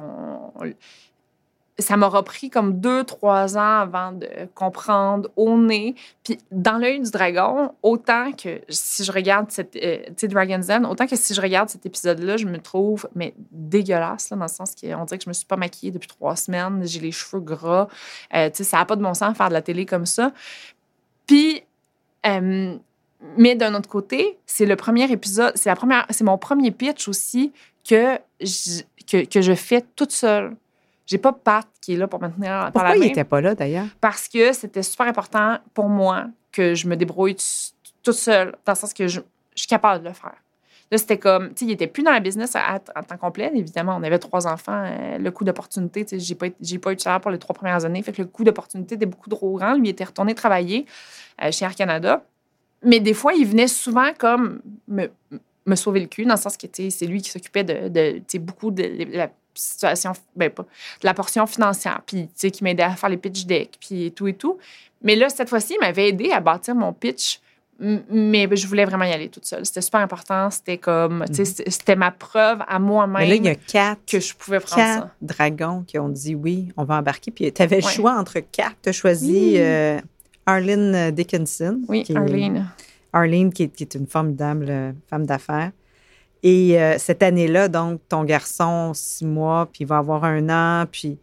ça 1.79 1.97
m'aura 1.97 2.23
pris 2.23 2.49
comme 2.49 2.81
deux, 2.81 3.05
trois 3.05 3.59
ans 3.59 3.81
avant 3.81 4.13
de 4.13 4.29
comprendre 4.55 5.29
au 5.37 5.59
nez. 5.59 5.95
Puis 6.25 6.39
dans 6.51 6.79
l'œil 6.79 7.01
du 7.01 7.11
dragon, 7.11 7.73
autant 7.83 8.33
que 8.33 8.61
si 8.69 9.05
je 9.05 9.13
regarde 9.13 9.51
cette, 9.51 9.77
euh, 9.77 9.99
Dragon's 10.23 10.67
Den, 10.67 10.87
autant 10.87 11.07
que 11.07 11.17
si 11.17 11.35
je 11.35 11.41
regarde 11.41 11.69
cet 11.69 11.85
épisode-là, 11.85 12.39
je 12.39 12.47
me 12.47 12.59
trouve 12.59 13.09
mais 13.15 13.35
dégueulasse 13.51 14.31
dans 14.31 14.37
le 14.37 14.49
sens 14.49 14.75
qu'on 14.75 15.05
dirait 15.05 15.19
que 15.19 15.25
je 15.25 15.29
me 15.29 15.35
suis 15.35 15.47
pas 15.47 15.57
maquillée 15.57 15.93
depuis 15.93 16.09
trois 16.09 16.35
semaines, 16.35 16.83
j'ai 16.87 17.01
les 17.01 17.13
cheveux 17.13 17.43
gras, 17.43 17.89
Euh, 18.35 18.49
tu 18.49 18.57
sais, 18.59 18.65
ça 18.65 18.81
a 18.81 18.85
pas 18.85 18.97
de 18.97 19.03
bon 19.03 19.15
sens 19.15 19.37
faire 19.37 19.49
de 19.49 19.55
la 19.55 19.63
télé 19.63 19.85
comme 19.85 20.07
ça. 20.07 20.33
Puis 21.27 21.63
euh, 22.27 22.77
mais 23.37 23.55
d'un 23.55 23.75
autre 23.75 23.89
côté, 23.89 24.39
c'est 24.47 24.67
le 24.67 24.77
premier 24.77 25.11
épisode, 25.11 25.53
c'est 25.57 25.73
c'est 26.11 26.25
mon 26.25 26.39
premier 26.39 26.71
pitch 26.71 27.09
aussi 27.09 27.53
que 27.89 28.19
que, 29.07 29.25
que 29.25 29.41
je 29.41 29.55
fais 29.55 29.85
toute 29.95 30.13
seule. 30.13 30.57
J'ai 31.07 31.19
pas 31.19 31.33
Pat 31.33 31.67
qui 31.81 31.95
est 31.95 31.97
là 31.97 32.09
pour 32.09 32.21
me 32.21 32.29
tenir 32.29 32.51
par 32.51 32.73
Pourquoi 32.73 32.91
la 32.91 32.97
il 32.97 33.01
main 33.01 33.07
n'était 33.07 33.25
pas 33.25 33.41
là, 33.41 33.55
d'ailleurs? 33.55 33.87
parce 34.01 34.29
que 34.29 34.53
c'était 34.53 34.83
super 34.83 35.07
important 35.07 35.59
pour 35.73 35.89
moi 35.89 36.27
que 36.53 36.75
je 36.75 36.89
me 36.89 36.97
débrouille 36.97 37.37
toute 38.03 38.15
seule, 38.15 38.53
dans 38.65 38.73
le 38.73 38.77
sens 38.77 38.93
que 38.93 39.07
je, 39.07 39.21
je 39.55 39.61
suis 39.61 39.69
capable 39.69 40.03
de 40.03 40.09
le 40.09 40.15
faire. 40.15 40.35
Là, 40.91 40.99
c'était 40.99 41.19
comme, 41.19 41.49
tu 41.49 41.55
sais, 41.57 41.65
il 41.65 41.73
était 41.73 41.89
plus 41.89 42.05
dans 42.05 42.13
la 42.13 42.21
business 42.21 42.55
à, 42.55 42.75
à 42.95 43.03
temps 43.03 43.17
complet. 43.17 43.51
Évidemment, 43.55 43.97
on 43.99 44.03
avait 44.05 44.21
trois 44.21 44.47
enfants. 44.47 44.85
euh, 44.87 45.19
le 45.19 45.31
coût 45.33 45.43
d'opportunité, 45.43 46.05
tu 46.05 46.11
sais, 46.11 46.25
j'ai 46.25 46.37
pas, 46.37 46.47
j'ai 46.61 46.79
pas 46.79 46.93
eu 46.93 46.97
de 46.97 47.01
salaire 47.01 47.21
pour 47.21 47.33
les 47.33 47.39
trois 47.39 47.55
premières 47.55 47.85
années. 47.85 48.01
Fait 48.03 48.13
que 48.13 48.23
le 48.23 48.29
coût 48.29 48.45
d'opportunité 48.45 48.95
était 48.95 49.07
beaucoup 49.07 49.29
trop 49.29 49.57
grand. 49.59 49.75
Lui, 49.75 49.89
il 49.89 49.91
était 49.91 50.05
retourné 50.05 50.35
travailler 50.37 50.87
euh, 51.43 51.51
chez 51.51 51.65
Air 51.65 51.75
Canada. 51.75 52.25
Mais 52.85 53.01
des 53.01 53.15
fois, 53.15 53.33
il 53.35 53.45
venait 53.47 53.67
souvent 53.67 54.11
comme 54.17 54.61
me, 54.87 55.09
me 55.67 55.75
sauver 55.75 55.99
le 55.99 56.07
cul, 56.07 56.25
dans 56.25 56.35
le 56.35 56.41
sens 56.41 56.57
que, 56.57 56.69
tu 56.69 56.85
sais, 56.85 56.91
c'est 56.91 57.07
lui 57.07 57.21
qui 57.21 57.31
s'occupait 57.31 57.65
de, 57.65 57.89
de 57.89 58.19
tu 58.19 58.25
sais, 58.29 58.39
beaucoup 58.39 58.71
de 58.71 58.85
la 59.17 59.29
situation, 59.61 60.13
ben 60.35 60.51
pas, 60.51 60.63
de 60.63 61.07
la 61.07 61.15
portion 61.15 61.47
financière, 61.47 62.01
puis, 62.07 62.27
tu 62.27 62.33
sais, 62.37 62.51
qui 62.51 62.65
m'aidait 62.65 62.83
à 62.83 62.91
faire 62.97 63.09
les 63.11 63.17
pitch 63.17 63.47
decks, 63.47 63.77
puis 63.81 64.13
tout 64.13 64.27
et 64.29 64.35
tout. 64.35 64.59
Mais 65.03 65.15
là, 65.17 65.29
cette 65.29 65.49
fois-ci, 65.49 65.75
il 65.75 65.81
m'avait 65.85 66.09
aidé 66.09 66.31
à 66.33 66.41
bâtir 66.41 66.75
mon 66.75 66.93
pitch, 66.93 67.41
mais 67.79 68.49
je 68.57 68.67
voulais 68.67 68.87
vraiment 68.87 69.05
y 69.05 69.13
aller 69.13 69.29
toute 69.29 69.45
seule. 69.45 69.67
C'était 69.67 69.83
super 69.83 70.01
important. 70.01 70.49
C'était 70.51 70.79
comme, 70.79 71.25
tu 71.29 71.45
sais, 71.45 71.45
c'était- 71.45 71.95
ma 71.97 72.11
preuve 72.11 72.61
à. 72.63 72.65
Mais 72.67 72.73
là, 72.73 72.79
moi-même 72.79 73.31
il 73.31 73.45
y 73.45 73.49
a 73.49 73.55
quatre, 73.55 74.01
que 74.07 74.19
je 74.19 74.35
pouvais 74.35 74.61
prendre 74.61 74.77
quatre 74.83 75.03
ça. 75.03 75.11
dragons 75.21 75.85
qui 75.87 75.99
ont 75.99 76.09
dit 76.09 76.35
oui, 76.35 76.69
on 76.79 76.85
va 76.85 76.97
embarquer. 76.97 77.31
Puis 77.31 77.53
tu 77.53 77.61
avais 77.63 77.77
le 77.77 77.83
choix 77.87 78.15
entre 78.19 78.41
quatre. 78.41 78.77
Tu 78.83 78.89
as 78.89 78.93
choisi 78.93 79.31
Oui. 79.33 79.55
euh, 79.59 80.01
Arlene 80.47 81.11
Dickinson. 81.11 81.81
Oui, 81.89 82.03
qui 82.05 82.13
est- 82.13 82.17
Arlene. 82.17 82.67
Arlene, 83.13 83.53
qui 83.53 83.65
est, 83.65 83.69
qui 83.69 83.83
est 83.85 83.95
une 83.95 84.07
formidable 84.07 84.95
femme 85.11 85.27
d'affaires. 85.27 85.71
Et 86.43 86.81
euh, 86.81 86.97
cette 86.99 87.23
année-là, 87.23 87.69
donc, 87.69 88.01
ton 88.09 88.23
garçon, 88.25 88.93
six 88.95 89.25
mois, 89.27 89.67
puis 89.73 89.83
il 89.85 89.87
va 89.87 89.99
avoir 89.99 90.25
un 90.25 90.49
an, 90.49 90.87
puis 90.91 91.19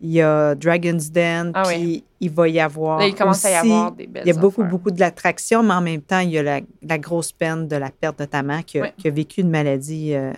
il 0.00 0.10
y 0.10 0.20
a 0.20 0.54
Dragon's 0.56 1.12
Den, 1.12 1.52
Ah 1.54 1.62
puis 1.64 1.76
oui. 1.76 2.04
il 2.20 2.30
va 2.30 2.48
y 2.48 2.58
avoir. 2.58 2.98
Là, 2.98 3.06
il 3.06 3.14
commence 3.14 3.44
à 3.44 3.50
y 3.50 3.60
aussi- 3.60 3.70
avoir 3.72 3.92
des 3.92 4.06
belles 4.08 4.22
Il 4.26 4.34
y 4.34 4.36
a 4.36 4.40
beaucoup, 4.40 4.62
affaires. 4.62 4.70
beaucoup 4.70 4.90
de 4.90 4.98
l'attraction, 4.98 5.62
mais 5.62 5.74
en 5.74 5.80
même 5.82 6.02
temps, 6.02 6.18
il 6.18 6.30
y 6.30 6.38
a 6.38 6.42
la, 6.42 6.60
la 6.82 6.98
grosse 6.98 7.30
peine 7.30 7.68
de 7.68 7.76
la 7.76 7.90
perte 7.90 8.18
de 8.18 8.24
ta 8.24 8.42
mère 8.42 8.64
qui 8.64 8.78
a, 8.80 8.82
Oui. 8.82 8.88
qui 8.98 9.06
a 9.06 9.10
vécu 9.12 9.42
une 9.42 9.50
maladie 9.50 10.14
euh, 10.14 10.32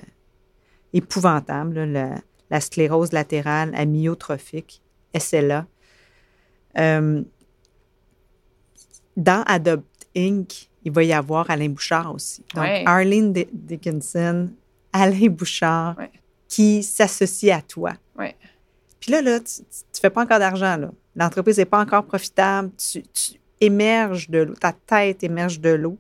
épouvantable, 0.93 1.75
là, 1.75 1.87
la, 1.87 2.15
la 2.51 2.61
sclérose 2.61 3.13
latérale 3.13 3.73
amyotrophique, 3.75 4.83
SLA. 5.19 5.67
Euh, 6.79 7.23
dans 9.17 9.43
Adopt 9.47 9.87
Inc., 10.17 10.69
il 10.85 10.93
va 10.93 11.03
y 11.03 11.13
avoir 11.13 11.51
Alain 11.51 11.69
Bouchard 11.69 12.15
aussi. 12.15 12.43
Donc, 12.55 12.65
Ouais. 12.65 12.83
Arlene 12.87 13.33
Di- 13.33 13.49
Dickinson, 13.53 14.51
Alain 14.93 15.29
Bouchard, 15.29 15.97
Ouais. 15.99 16.11
qui 16.49 16.83
s'associe 16.83 17.57
à 17.57 17.63
toi. 17.63 17.93
Ouais. 18.19 18.37
Puis 19.01 19.11
là, 19.13 19.21
là, 19.23 19.41
tu 19.41 19.61
ne 19.63 19.99
fais 20.01 20.11
pas 20.11 20.23
encore 20.23 20.39
d'argent. 20.39 20.79
L'entreprise 21.17 21.59
n'est 21.59 21.65
pas 21.65 21.81
encore 21.81 22.05
profitable. 22.05 22.71
Tu, 22.77 23.03
tu 23.03 23.33
émerges 23.61 24.29
de 24.31 24.39
l'eau. 24.39 24.55
Ta 24.55 24.73
tête 24.73 25.23
émerge 25.25 25.61
de 25.61 25.71
l'eau. 25.71 25.97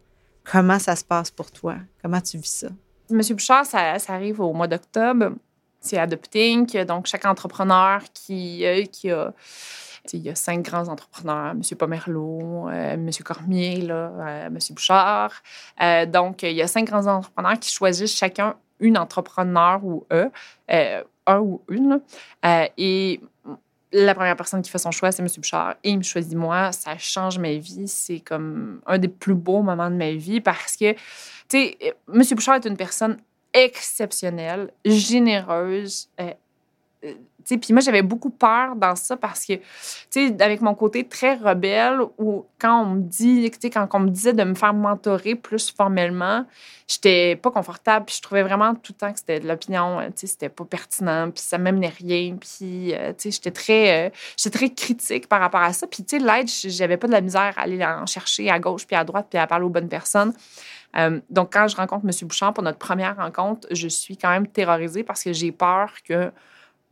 Comment 0.50 0.78
ça 0.78 0.94
se 0.96 1.04
passe 1.04 1.30
pour 1.30 1.50
toi? 1.50 1.76
Comment 2.02 2.20
tu 2.20 2.36
vis 2.38 2.50
ça? 2.50 2.68
Monsieur 3.10 3.34
Bouchard, 3.34 3.66
ça, 3.66 3.98
ça 3.98 4.14
arrive 4.14 4.40
au 4.40 4.52
mois 4.52 4.66
d'octobre. 4.66 5.32
C'est 5.80 5.98
Adopting. 5.98 6.66
Donc, 6.84 7.06
chaque 7.06 7.26
entrepreneur 7.26 8.00
qui, 8.14 8.64
euh, 8.64 8.84
qui 8.86 9.10
a. 9.10 9.34
Il 10.12 10.20
y 10.20 10.28
a 10.28 10.34
cinq 10.34 10.62
grands 10.62 10.88
entrepreneurs, 10.88 11.52
M. 11.52 11.62
Pomerleau, 11.78 12.68
euh, 12.68 12.92
M. 12.92 13.10
Cormier, 13.24 13.80
là, 13.80 14.12
euh, 14.18 14.46
M. 14.46 14.58
Bouchard. 14.70 15.32
Euh, 15.80 16.04
donc, 16.04 16.42
il 16.42 16.52
y 16.52 16.62
a 16.62 16.66
cinq 16.66 16.86
grands 16.86 17.06
entrepreneurs 17.06 17.58
qui 17.58 17.72
choisissent 17.72 18.14
chacun 18.14 18.56
une 18.80 18.98
entrepreneur 18.98 19.82
ou 19.82 20.06
eux, 20.12 20.30
euh, 20.70 21.02
un 21.26 21.38
ou 21.38 21.62
une. 21.70 22.00
Euh, 22.44 22.66
et 22.76 23.20
la 23.92 24.14
première 24.14 24.36
personne 24.36 24.60
qui 24.60 24.70
fait 24.70 24.78
son 24.78 24.90
choix, 24.90 25.10
c'est 25.10 25.22
M. 25.22 25.28
Bouchard. 25.38 25.76
Et 25.82 25.90
il 25.90 25.98
me 25.98 26.02
choisit 26.02 26.34
moi. 26.34 26.72
Ça 26.72 26.98
change 26.98 27.38
ma 27.38 27.54
vie. 27.54 27.88
C'est 27.88 28.20
comme 28.20 28.82
un 28.86 28.98
des 28.98 29.08
plus 29.08 29.34
beaux 29.34 29.62
moments 29.62 29.90
de 29.90 29.96
ma 29.96 30.12
vie 30.12 30.42
parce 30.42 30.76
que, 30.76 30.92
tu 30.92 30.98
sais, 31.48 31.78
M. 32.12 32.22
Bouchard 32.32 32.56
est 32.56 32.66
une 32.66 32.76
personne 32.76 33.16
exceptionnelle, 33.54 34.70
généreuse. 34.84 36.10
Puis 37.46 37.72
moi, 37.72 37.80
j'avais 37.80 38.02
beaucoup 38.02 38.30
peur 38.30 38.76
dans 38.76 38.96
ça 38.96 39.16
parce 39.16 39.44
que, 39.44 39.54
tu 39.54 39.62
sais, 40.10 40.36
avec 40.40 40.60
mon 40.60 40.74
côté 40.74 41.06
très 41.06 41.34
rebelle, 41.34 42.00
ou 42.18 42.44
quand 42.58 42.82
on 42.82 42.86
me 42.86 43.00
dit, 43.00 43.50
tu 43.50 43.58
sais, 43.60 43.70
quand 43.70 43.88
on 43.92 44.00
me 44.00 44.10
disait 44.10 44.32
de 44.32 44.44
me 44.44 44.54
faire 44.54 44.74
mentorer 44.74 45.34
plus 45.34 45.70
formellement, 45.70 46.46
j'étais 46.88 47.36
pas 47.36 47.50
confortable, 47.50 48.06
puis 48.06 48.16
je 48.16 48.22
trouvais 48.22 48.42
vraiment 48.42 48.74
tout 48.74 48.92
le 48.92 48.98
temps 48.98 49.12
que 49.12 49.18
c'était 49.18 49.40
de 49.40 49.48
l'opinion, 49.48 50.00
euh, 50.00 50.06
tu 50.06 50.12
sais, 50.20 50.26
c'était 50.26 50.48
pas 50.48 50.64
pertinent, 50.64 51.30
puis 51.30 51.42
ça 51.42 51.58
m'amenait 51.58 51.92
rien, 51.96 52.36
puis, 52.36 52.94
euh, 52.94 53.12
tu 53.16 53.30
sais, 53.30 53.30
j'étais 53.30 53.50
très, 53.50 54.06
euh, 54.06 54.50
très 54.50 54.70
critique 54.70 55.28
par 55.28 55.40
rapport 55.40 55.62
à 55.62 55.72
ça. 55.72 55.86
Puis, 55.86 56.04
tu 56.04 56.18
sais, 56.18 56.24
l'aide, 56.24 56.48
j'avais 56.48 56.96
pas 56.96 57.06
de 57.06 57.12
la 57.12 57.20
misère 57.20 57.52
à 57.56 57.62
aller 57.62 57.84
en 57.84 58.06
chercher 58.06 58.50
à 58.50 58.58
gauche 58.58 58.86
puis 58.86 58.96
à 58.96 59.04
droite, 59.04 59.26
puis 59.30 59.38
à 59.38 59.46
parler 59.46 59.64
aux 59.64 59.70
bonnes 59.70 59.88
personnes. 59.88 60.32
Donc, 61.28 61.52
quand 61.52 61.66
je 61.66 61.74
rencontre 61.74 62.04
M. 62.04 62.12
Bouchard 62.28 62.54
pour 62.54 62.62
notre 62.62 62.78
première 62.78 63.16
rencontre, 63.16 63.66
je 63.72 63.88
suis 63.88 64.16
quand 64.16 64.30
même 64.30 64.46
terrorisée 64.46 65.02
parce 65.02 65.24
que 65.24 65.32
j'ai 65.32 65.50
peur 65.50 65.90
que 66.06 66.30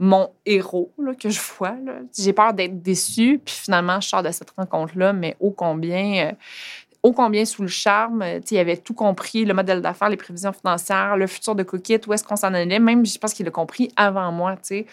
mon 0.03 0.31
héros 0.45 0.93
là, 0.99 1.15
que 1.15 1.31
je 1.31 1.41
vois, 1.41 1.77
j'ai 2.19 2.33
peur 2.33 2.53
d'être 2.53 2.83
déçue. 2.83 3.41
Puis 3.45 3.55
finalement, 3.55 4.01
je 4.01 4.09
sors 4.09 4.25
de 4.25 4.33
cette 4.33 4.51
rencontre-là, 4.51 5.13
mais 5.13 5.37
ô 5.39 5.53
combien, 5.53 6.33
euh, 6.33 7.13
combien 7.13 7.45
sous 7.45 7.63
le 7.63 7.69
charme. 7.69 8.25
il 8.51 8.59
avait 8.59 8.79
tout 8.79 8.95
compris, 8.95 9.45
le 9.45 9.55
modèle 9.55 9.81
d'affaires, 9.81 10.09
les 10.09 10.17
prévisions 10.17 10.53
financières, 10.53 11.17
le 11.17 11.29
futur 11.29 11.55
de 11.55 11.63
Cookit, 11.63 12.01
où 12.09 12.13
est-ce 12.13 12.25
qu'on 12.25 12.35
s'en 12.35 12.53
allait. 12.53 12.81
Même, 12.81 13.07
je 13.07 13.17
pense 13.17 13.33
qu'il 13.33 13.47
a 13.47 13.53
compris 13.53 13.93
avant 13.95 14.33
moi. 14.33 14.57
tu 14.57 14.61
sais. 14.63 14.87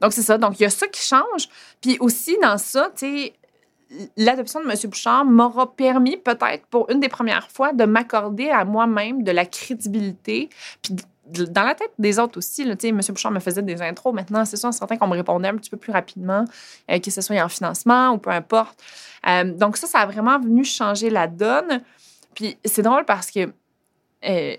Donc, 0.00 0.14
c'est 0.14 0.22
ça. 0.22 0.38
Donc, 0.38 0.58
il 0.58 0.62
y 0.62 0.66
a 0.66 0.70
ça 0.70 0.86
qui 0.88 1.02
change. 1.02 1.46
Puis 1.82 1.98
aussi, 2.00 2.38
dans 2.40 2.56
ça, 2.56 2.90
l'adoption 4.16 4.60
de 4.60 4.70
M. 4.70 4.76
Bouchard 4.84 5.26
m'aura 5.26 5.76
permis, 5.76 6.16
peut-être 6.16 6.64
pour 6.70 6.90
une 6.90 7.00
des 7.00 7.10
premières 7.10 7.50
fois, 7.50 7.74
de 7.74 7.84
m'accorder 7.84 8.48
à 8.48 8.64
moi-même 8.64 9.24
de 9.24 9.30
la 9.30 9.44
crédibilité, 9.44 10.48
puis 10.80 10.96
dans 11.26 11.62
la 11.62 11.74
tête 11.74 11.92
des 11.98 12.18
autres 12.18 12.38
aussi. 12.38 12.64
Là, 12.64 12.74
M. 12.82 13.00
Bouchard 13.08 13.32
me 13.32 13.40
faisait 13.40 13.62
des 13.62 13.80
intros. 13.82 14.14
Maintenant, 14.14 14.44
c'est 14.44 14.56
sûr, 14.56 14.72
certain 14.72 14.96
qu'on 14.96 15.06
me 15.06 15.16
répondait 15.16 15.48
un 15.48 15.56
petit 15.56 15.70
peu 15.70 15.76
plus 15.76 15.92
rapidement, 15.92 16.44
euh, 16.90 16.98
que 16.98 17.10
ce 17.10 17.20
soit 17.20 17.42
en 17.42 17.48
financement 17.48 18.10
ou 18.10 18.18
peu 18.18 18.30
importe. 18.30 18.82
Euh, 19.26 19.44
donc 19.44 19.76
ça, 19.76 19.86
ça 19.86 20.00
a 20.00 20.06
vraiment 20.06 20.38
venu 20.38 20.64
changer 20.64 21.10
la 21.10 21.26
donne. 21.26 21.82
Puis 22.34 22.58
c'est 22.64 22.82
drôle 22.82 23.04
parce 23.04 23.30
que, 23.30 23.52
euh, 24.28 24.56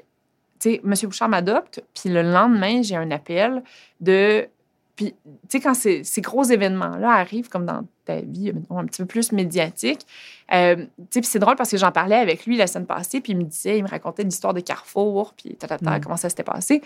tu 0.59 0.71
sais, 0.71 0.81
M. 0.83 0.93
Bouchard 1.03 1.29
m'adopte, 1.29 1.83
puis 1.93 2.09
le 2.09 2.21
lendemain, 2.21 2.81
j'ai 2.81 2.95
un 2.95 3.11
appel 3.11 3.63
de 3.99 4.47
puis, 4.95 5.13
tu 5.23 5.31
sais, 5.49 5.59
quand 5.59 5.73
ces, 5.73 6.03
ces 6.05 6.21
gros 6.21 6.43
événements-là 6.43 7.09
arrivent, 7.09 7.49
comme 7.49 7.65
dans 7.65 7.85
ta 8.05 8.21
vie, 8.21 8.53
un 8.69 8.85
petit 8.85 9.01
peu 9.01 9.07
plus 9.07 9.33
médiatique, 9.33 10.05
euh, 10.53 10.75
tu 10.75 10.83
sais, 11.09 11.21
puis 11.21 11.29
c'est 11.29 11.39
drôle 11.39 11.55
parce 11.55 11.69
que 11.69 11.77
j'en 11.77 11.91
parlais 11.91 12.15
avec 12.15 12.45
lui 12.45 12.55
la 12.55 12.65
semaine 12.65 12.85
passée, 12.85 13.19
puis 13.19 13.33
il 13.33 13.37
me 13.37 13.43
disait, 13.43 13.77
il 13.77 13.83
me 13.83 13.89
racontait 13.89 14.23
l'histoire 14.23 14.53
de 14.53 14.61
Carrefour, 14.61 15.33
puis 15.33 15.55
tata, 15.55 15.77
mm. 15.81 16.01
comment 16.01 16.15
ça 16.15 16.29
s'était 16.29 16.43
passé. 16.43 16.81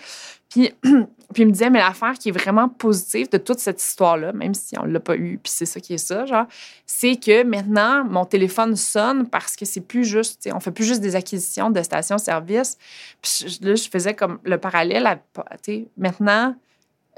Puis, 0.49 0.73
puis 0.81 1.43
il 1.43 1.45
me 1.45 1.51
disait, 1.51 1.69
mais 1.69 1.79
l'affaire 1.79 2.13
qui 2.13 2.29
est 2.29 2.31
vraiment 2.31 2.67
positive 2.67 3.29
de 3.29 3.37
toute 3.37 3.59
cette 3.59 3.79
histoire-là, 3.79 4.33
même 4.33 4.55
si 4.55 4.79
on 4.79 4.87
ne 4.87 4.91
l'a 4.91 4.99
pas 4.99 5.15
eu, 5.15 5.37
puis 5.37 5.51
c'est 5.51 5.67
ça 5.67 5.79
qui 5.79 5.93
est 5.93 5.99
ça, 5.99 6.25
genre, 6.25 6.45
c'est 6.87 7.15
que 7.17 7.43
maintenant, 7.43 8.03
mon 8.05 8.25
téléphone 8.25 8.75
sonne 8.75 9.27
parce 9.27 9.55
que 9.55 9.65
c'est 9.65 9.81
plus 9.81 10.05
juste, 10.05 10.41
tu 10.41 10.49
sais, 10.49 10.55
on 10.55 10.59
fait 10.59 10.71
plus 10.71 10.85
juste 10.85 11.01
des 11.01 11.15
acquisitions 11.15 11.69
de 11.69 11.83
stations-service. 11.83 12.77
Puis 13.21 13.59
là, 13.61 13.75
je 13.75 13.87
faisais 13.87 14.15
comme 14.15 14.39
le 14.43 14.57
parallèle, 14.57 15.21
tu 15.35 15.41
sais, 15.61 15.87
maintenant, 15.95 16.55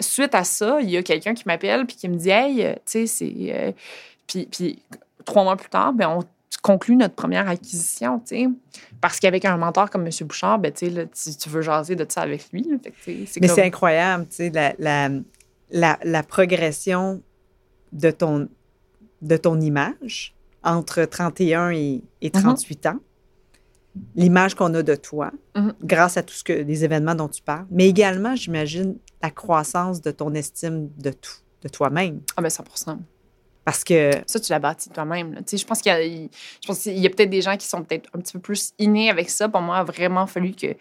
suite 0.01 0.35
à 0.35 0.43
ça, 0.43 0.79
il 0.81 0.89
y 0.89 0.97
a 0.97 1.03
quelqu'un 1.03 1.33
qui 1.33 1.43
m'appelle 1.45 1.85
puis 1.85 1.95
qui 1.95 2.09
me 2.09 2.15
dit 2.15 2.29
Hey, 2.29 2.63
euh, 2.63 2.73
tu 2.85 3.05
sais, 3.05 3.07
c'est. 3.07 3.33
Euh, 3.39 3.71
puis, 4.27 4.47
puis, 4.49 4.81
trois 5.25 5.43
mois 5.43 5.55
plus 5.55 5.69
tard, 5.69 5.93
ben, 5.93 6.09
on 6.09 6.23
conclut 6.61 6.95
notre 6.95 7.15
première 7.15 7.47
acquisition, 7.47 8.19
tu 8.19 8.35
sais. 8.35 8.47
Parce 8.99 9.19
qu'avec 9.19 9.45
un 9.45 9.57
mentor 9.57 9.89
comme 9.89 10.05
M. 10.05 10.11
Bouchard, 10.21 10.59
ben, 10.59 10.71
tu, 10.71 10.89
tu 10.89 11.49
veux 11.49 11.61
jaser 11.61 11.95
de 11.95 12.05
ça 12.07 12.21
avec 12.21 12.51
lui. 12.51 12.67
Mais 13.07 13.47
c'est 13.47 13.63
incroyable, 13.63 14.27
tu 14.27 14.35
sais, 14.35 14.49
la, 14.49 14.73
la, 14.77 15.09
la, 15.71 15.99
la, 16.03 16.23
progression 16.23 17.21
de 17.91 18.11
ton, 18.11 18.47
de 19.21 19.37
ton 19.37 19.59
image 19.59 20.35
entre 20.63 21.05
31 21.05 21.71
et, 21.71 22.03
et 22.21 22.29
38 22.29 22.85
mm-hmm. 22.85 22.89
ans 22.89 22.99
l'image 24.15 24.55
qu'on 24.55 24.73
a 24.73 24.83
de 24.83 24.95
toi, 24.95 25.31
mm-hmm. 25.55 25.73
grâce 25.83 26.17
à 26.17 26.23
tout 26.23 26.33
ce 26.33 26.43
que 26.43 26.53
les 26.53 26.83
événements 26.83 27.15
dont 27.15 27.27
tu 27.27 27.41
parles, 27.41 27.65
mais 27.69 27.87
également, 27.87 28.35
j'imagine, 28.35 28.95
la 29.21 29.29
croissance 29.29 30.01
de 30.01 30.11
ton 30.11 30.33
estime 30.33 30.89
de 30.97 31.11
tout, 31.11 31.37
de 31.61 31.69
toi-même. 31.69 32.21
Ah 32.37 32.41
ben 32.41 32.49
100% 32.49 32.97
Parce 33.65 33.83
que 33.83 34.11
ça, 34.25 34.39
tu 34.39 34.51
l'as 34.51 34.59
bâti 34.59 34.89
toi-même. 34.89 35.41
Je 35.51 35.65
pense 35.65 35.81
qu'il 35.81 35.91
y 35.91 35.95
a, 35.95 36.01
je 36.03 36.67
pense 36.67 36.79
qu'il 36.79 36.97
y 36.97 37.05
a 37.05 37.09
peut-être 37.09 37.29
des 37.29 37.41
gens 37.41 37.57
qui 37.57 37.67
sont 37.67 37.83
peut-être 37.83 38.09
un 38.13 38.19
petit 38.19 38.33
peu 38.33 38.39
plus 38.39 38.73
innés 38.79 39.09
avec 39.09 39.29
ça. 39.29 39.49
Pour 39.49 39.61
moi, 39.61 39.77
il 39.77 39.79
a 39.81 39.83
vraiment 39.83 40.27
fallu 40.27 40.53
que 40.53 40.75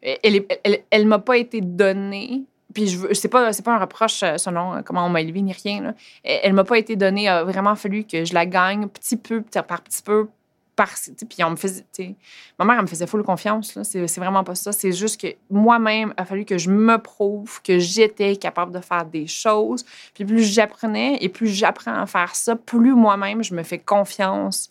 elle, 0.00 0.44
elle, 0.64 0.78
elle, 0.90 1.06
m'a 1.06 1.18
pas 1.18 1.36
été 1.36 1.60
donnée. 1.60 2.44
Puis 2.74 2.86
je 2.88 3.14
c'est 3.14 3.28
pas 3.28 3.52
c'est 3.52 3.64
pas 3.64 3.74
un 3.74 3.78
reproche 3.78 4.22
euh, 4.22 4.36
selon 4.36 4.74
euh, 4.74 4.82
comment 4.82 5.06
on 5.06 5.08
m'a 5.08 5.22
élevé 5.22 5.40
ni 5.40 5.52
rien. 5.52 5.82
Là. 5.82 5.94
Elle, 6.22 6.52
m'a 6.52 6.64
pas 6.64 6.78
été 6.78 6.96
donnée. 6.96 7.22
Il 7.22 7.28
a 7.28 7.42
vraiment 7.42 7.74
fallu 7.74 8.04
que 8.04 8.24
je 8.24 8.34
la 8.34 8.46
gagne 8.46 8.88
petit 8.88 9.16
peu 9.16 9.42
par 9.42 9.82
petit 9.82 10.02
peu 10.02 10.28
puis 10.84 11.42
me 11.44 12.14
ma 12.58 12.64
mère, 12.64 12.82
me 12.82 12.86
faisait 12.86 13.06
full 13.06 13.22
confiance. 13.22 13.78
C'est, 13.82 14.06
vraiment 14.18 14.44
pas 14.44 14.54
ça. 14.54 14.72
C'est 14.72 14.92
juste 14.92 15.20
que 15.20 15.28
moi-même, 15.50 16.14
il 16.16 16.20
a 16.20 16.24
fallu 16.24 16.44
que 16.44 16.58
je 16.58 16.70
me 16.70 16.98
prouve 16.98 17.60
que 17.62 17.78
j'étais 17.78 18.36
capable 18.36 18.72
de 18.72 18.80
faire 18.80 19.04
des 19.04 19.26
choses. 19.26 19.84
Puis 20.14 20.24
plus 20.24 20.42
j'apprenais 20.42 21.18
et 21.20 21.28
plus 21.28 21.48
j'apprends 21.48 21.94
à 21.94 22.06
faire 22.06 22.34
ça, 22.34 22.56
plus 22.56 22.94
moi-même, 22.94 23.42
je 23.42 23.54
me 23.54 23.62
fais 23.62 23.78
confiance. 23.78 24.70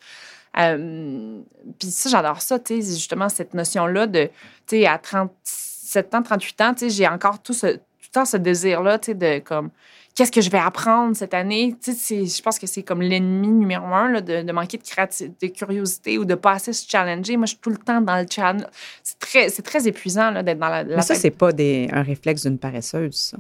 Euh, 0.58 1.40
puis 1.78 1.90
ça, 1.90 2.10
j'adore 2.10 2.42
ça, 2.42 2.58
tu 2.58 2.76
justement, 2.82 3.30
cette 3.30 3.54
notion-là 3.54 4.08
de, 4.08 4.30
tu 4.66 4.86
à 4.86 4.98
37 4.98 6.16
ans, 6.16 6.24
38 6.24 6.62
ans, 6.62 6.74
j'ai 6.88 7.08
encore 7.08 7.42
tout 7.42 7.54
ce, 7.54 7.68
tout 7.68 7.82
le 8.04 8.12
temps 8.12 8.26
ce 8.26 8.38
désir-là, 8.38 8.98
tu 8.98 9.08
sais, 9.08 9.14
de 9.14 9.40
comme 9.40 9.70
qu'est-ce 10.18 10.32
que 10.32 10.42
je 10.42 10.50
vais 10.50 10.58
apprendre 10.58 11.16
cette 11.16 11.36
année? 11.36 11.76
Tu 11.80 11.94
sais, 11.94 12.26
je 12.26 12.42
pense 12.42 12.58
que 12.58 12.66
c'est 12.66 12.82
comme 12.82 13.04
l'ennemi 13.04 13.50
numéro 13.50 13.86
un 13.86 14.10
là, 14.10 14.22
de, 14.22 14.52
manquer 14.52 14.80
de, 14.80 15.28
de 15.40 15.48
curiosité 15.48 16.18
ou 16.18 16.26
de 16.26 16.34
pas 16.34 16.54
assez 16.54 16.74
se 16.74 16.90
challenger. 16.90 17.38
Moi, 17.38 17.46
je 17.46 17.52
suis 17.52 17.60
tout 17.60 17.70
le 17.70 17.78
temps 17.78 18.02
dans 18.02 18.20
le 18.20 18.26
challenge. 18.30 18.64
C'est 19.04 19.20
très, 19.20 19.50
c'est 19.50 19.62
très 19.62 19.88
épuisant 19.88 20.32
d'être 20.42 20.58
dans 20.58 20.70
la, 20.70 20.84
Mais 20.84 21.02
ça, 21.04 21.14
c'est 21.14 21.30
pas 21.30 21.52
des, 21.52 21.88
un 21.94 22.02
réflexe 22.02 22.44
d'une 22.44 22.58
paresseuse, 22.58 23.16
ça. 23.16 23.38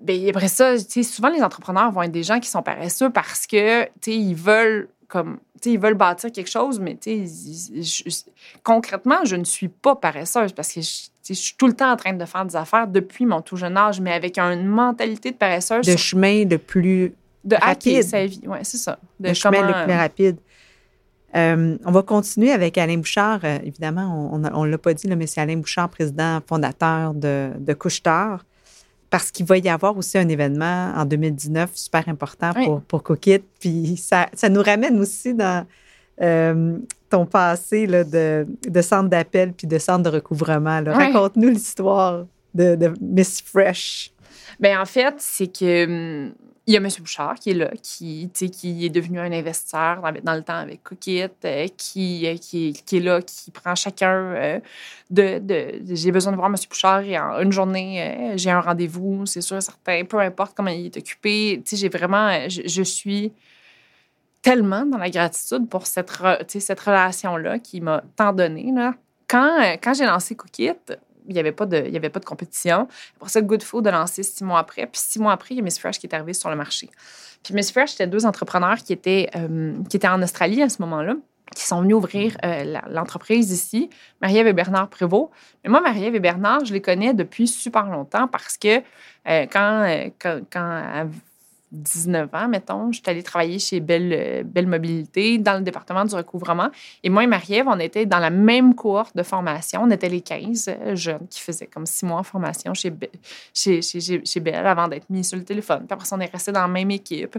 Bien, 0.00 0.30
après 0.30 0.48
ça, 0.48 0.76
souvent, 0.78 1.28
les 1.28 1.42
entrepreneurs 1.42 1.92
vont 1.92 2.02
être 2.02 2.12
des 2.12 2.22
gens 2.22 2.40
qui 2.40 2.48
sont 2.48 2.62
paresseux 2.62 3.10
parce 3.10 3.46
que, 3.46 3.86
ils 4.06 4.34
veulent 4.34 4.88
comme 5.08 5.38
ils 5.64 5.78
veulent 5.78 5.94
bâtir 5.94 6.30
quelque 6.30 6.50
chose, 6.50 6.78
mais 6.78 6.98
concrètement, 8.62 9.24
je 9.24 9.36
ne 9.36 9.44
suis 9.44 9.68
pas 9.68 9.96
paresseuse 9.96 10.52
parce 10.52 10.72
que 10.72 10.80
je, 10.80 11.08
suis 11.34 11.54
tout 11.56 11.66
le 11.66 11.72
temps 11.72 11.92
en 11.92 11.96
train 11.96 12.12
de 12.12 12.24
faire 12.24 12.44
des 12.44 12.56
affaires 12.56 12.86
depuis 12.86 13.26
mon 13.26 13.40
tout 13.40 13.56
jeune 13.56 13.76
âge, 13.76 14.00
mais 14.00 14.12
avec 14.12 14.38
une 14.38 14.64
mentalité 14.64 15.30
de 15.30 15.36
paresseuse. 15.36 15.86
De 15.86 15.96
chemin 15.96 16.44
le 16.44 16.58
plus 16.58 17.14
de 17.44 17.56
rapide. 17.56 18.02
sa 18.02 18.26
vie, 18.26 18.40
oui, 18.46 18.58
c'est 18.62 18.76
ça. 18.76 18.98
De 19.20 19.32
chemin 19.32 19.66
le 19.66 19.84
plus 19.84 19.94
rapide. 19.94 20.36
Euh, 21.36 21.76
on 21.84 21.92
va 21.92 22.02
continuer 22.02 22.52
avec 22.52 22.78
Alain 22.78 22.96
Bouchard. 22.96 23.40
Euh, 23.44 23.58
évidemment, 23.62 24.30
on 24.32 24.64
ne 24.64 24.70
l'a 24.70 24.78
pas 24.78 24.94
dit, 24.94 25.08
mais 25.08 25.26
c'est 25.26 25.40
Alain 25.40 25.56
Bouchard, 25.56 25.88
président 25.90 26.40
fondateur 26.46 27.14
de, 27.14 27.50
de 27.58 27.72
Couche-Tard 27.74 28.44
parce 29.10 29.30
qu'il 29.30 29.46
va 29.46 29.56
y 29.56 29.68
avoir 29.68 29.96
aussi 29.96 30.18
un 30.18 30.28
événement 30.28 30.92
en 30.94 31.04
2019 31.04 31.70
super 31.74 32.08
important 32.08 32.52
pour, 32.52 32.82
pour 32.82 33.02
Cookit. 33.02 33.40
Puis 33.58 33.96
ça, 33.96 34.28
ça, 34.34 34.48
nous 34.48 34.62
ramène 34.62 34.98
aussi 35.00 35.34
dans 35.34 35.66
euh, 36.20 36.76
ton 37.08 37.26
passé 37.26 37.86
là, 37.86 38.04
de, 38.04 38.46
de, 38.68 38.82
centre 38.82 39.08
d'appel 39.08 39.52
puis 39.52 39.66
de 39.66 39.78
centre 39.78 40.10
de 40.10 40.16
recouvrement. 40.16 40.82
Raconte-nous 40.84 41.48
l'histoire 41.48 42.26
de, 42.54 42.74
de, 42.74 42.92
Miss 43.00 43.42
Fresh. 43.42 44.12
Bien, 44.60 44.80
en 44.80 44.86
fait, 44.86 45.14
c'est 45.18 45.46
que 45.46 45.84
hum, 45.84 46.32
il 46.68 46.74
y 46.74 46.76
a 46.76 46.80
M. 46.80 46.88
Bouchard 47.00 47.36
qui 47.36 47.50
est 47.50 47.54
là, 47.54 47.70
qui, 47.82 48.30
qui 48.30 48.84
est 48.84 48.90
devenu 48.90 49.18
un 49.18 49.32
investisseur 49.32 50.02
dans, 50.22 50.34
le 50.34 50.42
temps 50.42 50.58
avec 50.58 50.82
Cookit, 50.82 51.22
euh, 51.46 51.66
qui, 51.78 52.26
euh, 52.26 52.36
qui, 52.36 52.74
qui, 52.84 52.98
est 52.98 53.00
là, 53.00 53.22
qui 53.22 53.50
prend 53.50 53.74
chacun 53.74 54.12
euh, 54.12 54.60
de, 55.08 55.38
de, 55.38 55.80
J'ai 55.94 56.12
besoin 56.12 56.30
de 56.30 56.36
voir 56.36 56.50
M. 56.50 56.56
Bouchard 56.68 57.00
et 57.00 57.18
en 57.18 57.40
une 57.40 57.52
journée, 57.52 58.34
j'ai 58.36 58.50
un 58.50 58.60
rendez-vous, 58.60 59.24
c'est 59.24 59.40
sûr, 59.40 59.62
certain, 59.62 60.04
peu 60.04 60.18
importe 60.18 60.54
comment 60.54 60.68
il 60.68 60.86
est 60.86 60.96
occupé. 60.98 61.62
J'ai 61.72 61.88
vraiment. 61.88 62.46
Je, 62.50 62.82
suis 62.82 63.32
tellement 64.42 64.86
dans 64.86 64.98
la 64.98 65.10
gratitude 65.10 65.68
pour 65.68 65.86
cette, 65.86 66.10
relation-là 66.10 67.58
qui 67.58 67.80
m'a 67.80 68.02
tant 68.16 68.32
donné. 68.32 68.70
Là. 68.72 68.94
Quand, 69.28 69.76
quand 69.82 69.94
j'ai 69.94 70.06
lancé 70.06 70.34
Cookit, 70.34 70.72
il 71.26 71.34
n'y 71.34 71.40
avait, 71.40 71.52
pas 71.52 71.66
de, 71.66 71.84
il 71.86 71.92
y 71.92 71.96
avait 71.96 72.08
pas 72.08 72.20
de 72.20 72.24
compétition. 72.24 72.88
Après 73.16 73.28
ça, 73.28 73.42
Good 73.42 73.62
Food 73.62 73.86
a 73.86 73.90
lancé 73.90 74.22
six 74.22 74.42
mois 74.42 74.60
après. 74.60 74.86
Puis 74.86 75.00
six 75.00 75.18
mois 75.18 75.32
après, 75.32 75.54
il 75.54 75.58
y 75.58 75.60
a 75.60 75.62
Miss 75.62 75.78
Fresh 75.78 75.98
qui 75.98 76.06
est 76.06 76.14
arrivé 76.14 76.32
sur 76.32 76.48
le 76.48 76.56
marché. 76.56 76.88
Puis 77.42 77.54
Miss 77.54 77.70
Fresh, 77.70 77.90
c'était 77.90 78.06
deux 78.06 78.24
entrepreneurs 78.24 78.78
qui 78.78 78.94
étaient, 78.94 79.28
euh, 79.36 79.74
qui 79.90 79.98
étaient 79.98 80.08
en 80.08 80.22
Australie 80.22 80.62
à 80.62 80.68
ce 80.68 80.80
moment-là 80.82 81.14
qui 81.54 81.64
sont 81.64 81.80
venus 81.80 81.96
ouvrir 81.96 82.36
euh, 82.44 82.78
l'entreprise 82.90 83.50
ici, 83.50 83.88
Marie-Ève 84.20 84.48
et 84.48 84.52
Bernard 84.52 84.88
Prévost. 84.88 85.30
Mais 85.64 85.70
moi, 85.70 85.80
Marie-Ève 85.80 86.14
et 86.14 86.20
Bernard, 86.20 86.64
je 86.64 86.72
les 86.72 86.82
connais 86.82 87.14
depuis 87.14 87.48
super 87.48 87.86
longtemps 87.86 88.28
parce 88.28 88.58
que 88.58 88.78
euh, 89.28 89.46
quand, 89.50 90.10
quand, 90.20 91.10
19 91.72 92.34
ans, 92.34 92.48
mettons, 92.48 92.92
je 92.92 93.00
suis 93.00 93.10
allée 93.10 93.22
travailler 93.22 93.58
chez 93.58 93.80
Belle, 93.80 94.12
euh, 94.12 94.42
Belle 94.42 94.66
Mobilité 94.66 95.36
dans 95.36 95.58
le 95.58 95.62
département 95.62 96.04
du 96.04 96.14
recouvrement. 96.14 96.70
Et 97.02 97.10
moi 97.10 97.24
et 97.24 97.26
Marie-Ève, 97.26 97.66
on 97.68 97.78
était 97.78 98.06
dans 98.06 98.18
la 98.18 98.30
même 98.30 98.74
cohorte 98.74 99.14
de 99.14 99.22
formation. 99.22 99.82
On 99.82 99.90
était 99.90 100.08
les 100.08 100.22
15 100.22 100.68
euh, 100.68 100.96
jeunes 100.96 101.26
qui 101.28 101.40
faisaient 101.40 101.66
comme 101.66 101.84
six 101.84 102.06
mois 102.06 102.20
en 102.20 102.22
formation 102.22 102.72
chez, 102.72 102.92
chez, 103.52 103.82
chez, 103.82 104.24
chez 104.24 104.40
Belle 104.40 104.66
avant 104.66 104.88
d'être 104.88 105.10
mis 105.10 105.24
sur 105.24 105.36
le 105.36 105.44
téléphone. 105.44 105.80
Puis 105.80 105.92
après, 105.92 106.08
on 106.12 106.20
est 106.20 106.32
restés 106.32 106.52
dans 106.52 106.62
la 106.62 106.68
même 106.68 106.90
équipe. 106.90 107.36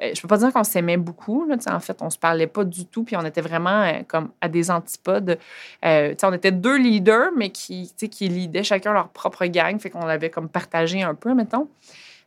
Euh, 0.00 0.10
je 0.14 0.20
peux 0.20 0.28
pas 0.28 0.38
dire 0.38 0.52
qu'on 0.52 0.64
s'aimait 0.64 0.96
beaucoup. 0.96 1.44
Là, 1.46 1.56
en 1.66 1.80
fait, 1.80 2.00
on 2.02 2.10
se 2.10 2.18
parlait 2.18 2.46
pas 2.46 2.64
du 2.64 2.86
tout. 2.86 3.02
Puis 3.02 3.16
on 3.16 3.24
était 3.24 3.40
vraiment 3.40 4.02
comme 4.06 4.30
à 4.40 4.48
des 4.48 4.70
antipodes. 4.70 5.38
on 5.82 6.32
était 6.32 6.52
deux 6.52 6.78
leaders, 6.78 7.30
mais 7.36 7.50
qui, 7.50 7.92
qui 7.96 8.28
leadaient 8.28 8.62
chacun 8.62 8.92
leur 8.92 9.08
propre 9.08 9.44
gang. 9.46 9.78
Fait 9.80 9.90
qu'on 9.90 10.02
avait 10.02 10.30
comme 10.30 10.48
partagé 10.48 11.02
un 11.02 11.14
peu, 11.14 11.34
mettons. 11.34 11.66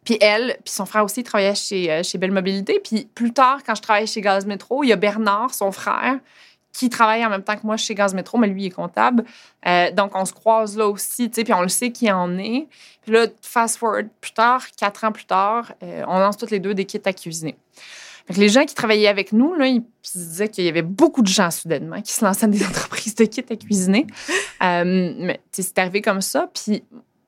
Puis 0.06 0.18
elle, 0.22 0.58
puis 0.64 0.72
son 0.72 0.86
frère 0.86 1.04
aussi 1.04 1.24
travaillait 1.24 1.56
chez, 1.56 1.92
euh, 1.92 2.04
chez 2.04 2.18
Belle 2.20 2.32
Mobilité. 2.32 2.80
Puis 2.80 3.10
plus 3.14 3.34
tard, 3.34 3.64
quand 3.66 3.76
je 3.76 3.82
travaillais 3.82 4.06
chez 4.06 4.22
Gaz 4.22 4.46
Métro, 4.46 4.84
il 4.84 4.90
y 4.90 4.94
a 4.94 4.96
Bernard, 4.96 5.54
son 5.54 5.72
frère, 5.72 6.20
qui 6.72 6.90
travaille 6.90 7.26
en 7.26 7.30
même 7.30 7.42
temps 7.42 7.56
que 7.56 7.66
moi 7.66 7.76
chez 7.76 7.96
Gaz 7.96 8.14
Métro, 8.14 8.38
mais 8.38 8.48
lui, 8.48 8.64
il 8.64 8.66
est 8.68 8.72
comptable. 8.72 9.26
Euh, 9.66 9.92
donc, 9.92 10.12
on 10.14 10.24
se 10.26 10.34
croise 10.34 10.78
là 10.78 10.88
aussi, 10.88 11.30
tu 11.30 11.36
sais, 11.36 11.44
puis 11.44 11.54
on 11.54 11.62
le 11.62 11.70
sait 11.70 11.92
qui 11.92 12.12
en 12.12 12.38
est. 12.38 12.68
Puis 13.02 13.14
là, 13.14 13.26
fast 13.42 13.78
forward 13.78 14.08
plus 14.22 14.34
tard, 14.34 14.64
quatre 14.78 15.04
ans 15.06 15.12
plus 15.12 15.26
tard, 15.26 15.74
euh, 15.82 16.04
on 16.08 16.20
lance 16.20 16.38
toutes 16.38 16.52
les 16.52 16.60
deux 16.60 16.76
des 16.76 16.86
kits 16.86 17.02
à 17.04 17.14
cuisiner. 17.14 17.56
Donc, 18.28 18.38
les 18.38 18.50
gens 18.50 18.66
qui 18.66 18.76
travaillaient 18.76 19.08
avec 19.08 19.32
nous, 19.32 19.56
là, 19.56 19.68
ils 19.68 19.84
disaient 20.04 20.50
qu'il 20.50 20.66
y 20.66 20.70
avait 20.70 20.82
beaucoup 20.82 21.22
de 21.22 21.28
gens 21.28 21.50
soudainement 21.50 22.02
qui 22.02 22.14
se 22.14 22.24
lançaient 22.24 22.46
dans 22.46 22.52
des 22.52 22.66
entreprises 22.68 23.16
de 23.16 23.26
kits 23.26 23.46
à 23.50 23.56
cuisiner. 23.56 24.06
mais 24.62 25.40
c'est 25.52 25.80
arrivé 25.80 26.02
comme 26.02 26.22
ça. 26.22 26.50
Puis 26.54 26.84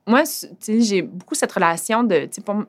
moi, 0.08 0.24
j'ai 0.68 1.02
beaucoup 1.02 1.36
cette 1.36 1.52
relation 1.52 2.04
de, 2.04 2.30
pour, 2.44 2.64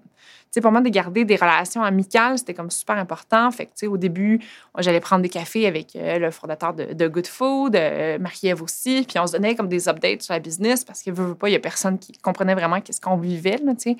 pour 0.61 0.73
moi, 0.73 0.81
de 0.81 0.89
garder 0.89 1.25
des 1.25 1.37
relations 1.37 1.83
amicales, 1.83 2.39
c'était 2.39 2.55
comme 2.55 2.71
super 2.71 2.97
important. 2.97 3.51
Fait 3.53 3.67
que, 3.67 3.87
au 3.87 3.97
début, 3.97 4.41
j'allais 4.79 5.01
prendre 5.01 5.23
des 5.23 5.29
cafés 5.29 5.67
avec 5.67 5.95
euh, 5.95 6.19
le 6.19 6.31
fondateur 6.33 6.75
de, 6.75 7.09
Good 7.09 7.29
Food, 7.29 7.77
euh, 7.77 8.19
Marie-Ève 8.19 8.63
aussi, 8.63 9.05
puis 9.09 9.19
on 9.21 9.27
se 9.27 9.33
donnait 9.33 9.55
comme 9.55 9.69
des 9.69 9.89
updates 9.89 10.23
sur 10.23 10.35
la 10.35 10.41
business 10.41 10.85
parce 10.85 11.03
que, 11.03 11.11
veut, 11.11 11.35
pas, 11.35 11.49
il 11.49 11.53
y 11.53 11.57
a 11.57 11.61
personne 11.61 11.99
qui 11.99 12.13
comprenait 12.13 12.55
vraiment 12.55 12.81
qu'est-ce 12.81 13.01
qu'on 13.01 13.17
vivait, 13.17 13.59
là, 13.59 13.75
tu 13.75 13.93
sais. 13.93 13.97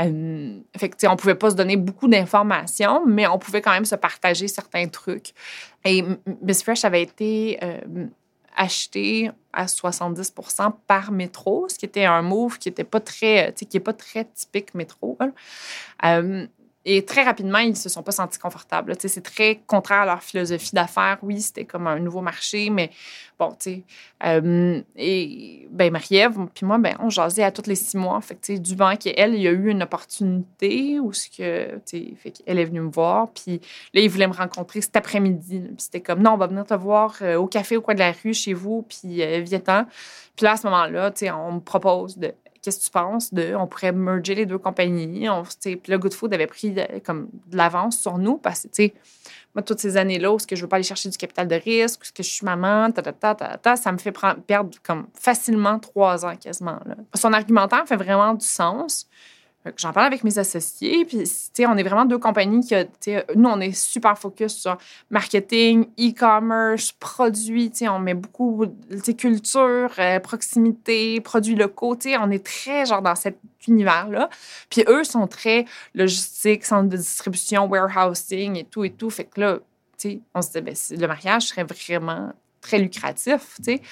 Euh, 0.00 0.60
fait 0.76 0.88
que, 0.88 1.06
on 1.08 1.16
pouvait 1.16 1.34
pas 1.34 1.50
se 1.50 1.56
donner 1.56 1.76
beaucoup 1.76 2.06
d'informations, 2.06 3.04
mais 3.06 3.26
on 3.26 3.38
pouvait 3.38 3.60
quand 3.60 3.72
même 3.72 3.86
se 3.86 3.96
partager 3.96 4.46
certains 4.46 4.86
trucs. 4.86 5.32
Et 5.84 6.04
Miss 6.42 6.62
Fresh 6.62 6.84
avait 6.84 7.02
été 7.02 7.58
acheté 8.58 9.30
à 9.52 9.66
70% 9.66 10.74
par 10.86 11.12
métro, 11.12 11.68
ce 11.68 11.78
qui 11.78 11.86
était 11.86 12.04
un 12.04 12.22
move 12.22 12.58
qui 12.58 12.68
était 12.68 12.84
pas 12.84 13.00
très, 13.00 13.54
pas 13.84 13.92
très 13.92 14.24
typique 14.24 14.74
métro. 14.74 15.16
Euh, 16.04 16.46
et 16.90 17.04
très 17.04 17.22
rapidement, 17.22 17.58
ils 17.58 17.76
se 17.76 17.90
sont 17.90 18.02
pas 18.02 18.12
sentis 18.12 18.38
confortables. 18.38 18.94
C'est 18.98 19.20
très 19.20 19.60
contraire 19.66 20.00
à 20.00 20.06
leur 20.06 20.22
philosophie 20.22 20.74
d'affaires. 20.74 21.18
Oui, 21.20 21.42
c'était 21.42 21.66
comme 21.66 21.86
un 21.86 21.98
nouveau 21.98 22.22
marché, 22.22 22.70
mais 22.70 22.90
bon, 23.38 23.50
tu 23.50 23.56
sais. 23.58 23.82
Euh, 24.24 24.80
et 24.96 25.68
ben 25.70 25.92
Marie-Ève, 25.92 26.38
puis 26.54 26.64
moi, 26.64 26.78
ben, 26.78 26.96
on 26.98 27.10
jasait 27.10 27.42
à 27.42 27.52
tous 27.52 27.66
les 27.66 27.74
six 27.74 27.98
mois. 27.98 28.18
Fait 28.22 28.36
que, 28.36 28.56
du 28.56 28.74
banc, 28.74 28.94
elle, 29.04 29.34
il 29.34 29.42
y 29.42 29.48
a 29.48 29.50
eu 29.50 29.68
une 29.68 29.82
opportunité 29.82 30.98
où 30.98 31.12
ce 31.12 31.28
que, 31.28 31.78
fait 32.16 32.30
qu'elle 32.30 32.58
est 32.58 32.64
venue 32.64 32.80
me 32.80 32.90
voir. 32.90 33.28
Puis 33.32 33.60
là, 33.92 34.00
il 34.00 34.08
voulait 34.08 34.26
me 34.26 34.32
rencontrer 34.32 34.80
cet 34.80 34.96
après-midi. 34.96 35.60
Puis 35.60 35.74
c'était 35.76 36.00
comme, 36.00 36.22
non, 36.22 36.32
on 36.32 36.36
va 36.38 36.46
venir 36.46 36.64
te 36.64 36.72
voir 36.72 37.16
euh, 37.20 37.36
au 37.36 37.48
café 37.48 37.76
au 37.76 37.82
coin 37.82 37.92
de 37.92 38.00
la 38.00 38.12
rue 38.12 38.32
chez 38.32 38.54
vous, 38.54 38.86
puis 38.88 39.22
euh, 39.22 39.42
viens-t'en. 39.44 39.84
Puis 40.36 40.44
là, 40.44 40.52
à 40.52 40.56
ce 40.56 40.66
moment-là, 40.66 41.12
on 41.36 41.52
me 41.52 41.60
propose 41.60 42.16
de 42.16 42.32
qu'est-ce 42.68 42.80
que 42.80 42.84
tu 42.84 42.90
penses 42.90 43.32
de, 43.32 43.54
on 43.54 43.66
pourrait 43.66 43.92
merger 43.92 44.34
les 44.34 44.44
deux 44.44 44.58
compagnies. 44.58 45.28
On, 45.28 45.42
puis 45.42 45.80
là, 45.86 45.96
Good 45.96 46.12
Food 46.12 46.34
avait 46.34 46.46
pris 46.46 46.74
comme 47.04 47.28
de 47.46 47.56
l'avance 47.56 47.98
sur 47.98 48.18
nous 48.18 48.36
parce 48.36 48.66
que, 48.76 48.82
moi, 49.54 49.62
toutes 49.62 49.80
ces 49.80 49.96
années-là, 49.96 50.30
où 50.32 50.38
ce 50.38 50.46
que 50.46 50.54
je 50.54 50.62
veux 50.62 50.68
pas 50.68 50.76
aller 50.76 50.82
chercher 50.82 51.08
du 51.08 51.16
capital 51.16 51.48
de 51.48 51.54
risque, 51.54 52.02
où 52.02 52.04
ce 52.04 52.12
que 52.12 52.22
je 52.22 52.28
suis 52.28 52.44
maman, 52.44 52.90
ta, 52.90 53.02
ta, 53.02 53.12
ta, 53.12 53.34
ta, 53.34 53.76
ça 53.76 53.90
me 53.90 53.96
fait 53.98 54.12
perdre 54.46 54.70
comme 54.82 55.06
facilement 55.14 55.78
trois 55.78 56.26
ans 56.26 56.36
quasiment. 56.36 56.78
Là. 56.84 56.96
Son 57.14 57.32
argumentaire 57.32 57.86
fait 57.86 57.96
vraiment 57.96 58.34
du 58.34 58.44
sens. 58.44 59.08
J'en 59.76 59.92
parle 59.92 60.06
avec 60.06 60.24
mes 60.24 60.38
associés, 60.38 61.04
puis 61.04 61.24
on 61.66 61.76
est 61.76 61.82
vraiment 61.82 62.04
deux 62.04 62.18
compagnies 62.18 62.66
qui, 63.00 63.14
nous, 63.34 63.48
on 63.48 63.60
est 63.60 63.72
super 63.72 64.16
focus 64.16 64.56
sur 64.56 64.78
marketing, 65.10 65.86
e-commerce, 65.98 66.92
produits, 66.92 67.72
on 67.82 67.98
met 67.98 68.14
beaucoup, 68.14 68.64
culture, 69.18 69.90
euh, 69.98 70.20
proximité, 70.20 71.20
produits 71.20 71.56
locaux, 71.56 71.98
on 72.20 72.30
est 72.30 72.44
très 72.44 72.86
genre 72.86 73.02
dans 73.02 73.16
cet 73.16 73.38
univers-là. 73.66 74.30
Puis 74.70 74.84
eux 74.86 75.04
sont 75.04 75.26
très 75.26 75.66
logistique, 75.94 76.64
centre 76.64 76.88
de 76.88 76.96
distribution, 76.96 77.66
warehousing 77.66 78.56
et 78.56 78.64
tout 78.64 78.84
et 78.84 78.90
tout. 78.90 79.10
Fait 79.10 79.24
que 79.24 79.40
là, 79.40 79.58
on 80.34 80.42
se 80.42 80.52
dit, 80.52 80.60
ben, 80.60 80.74
le 80.90 81.06
mariage 81.06 81.48
serait 81.48 81.64
vraiment 81.64 82.32
très 82.68 82.78
lucratif, 82.78 83.56
tu 83.56 83.64
sais. 83.64 83.82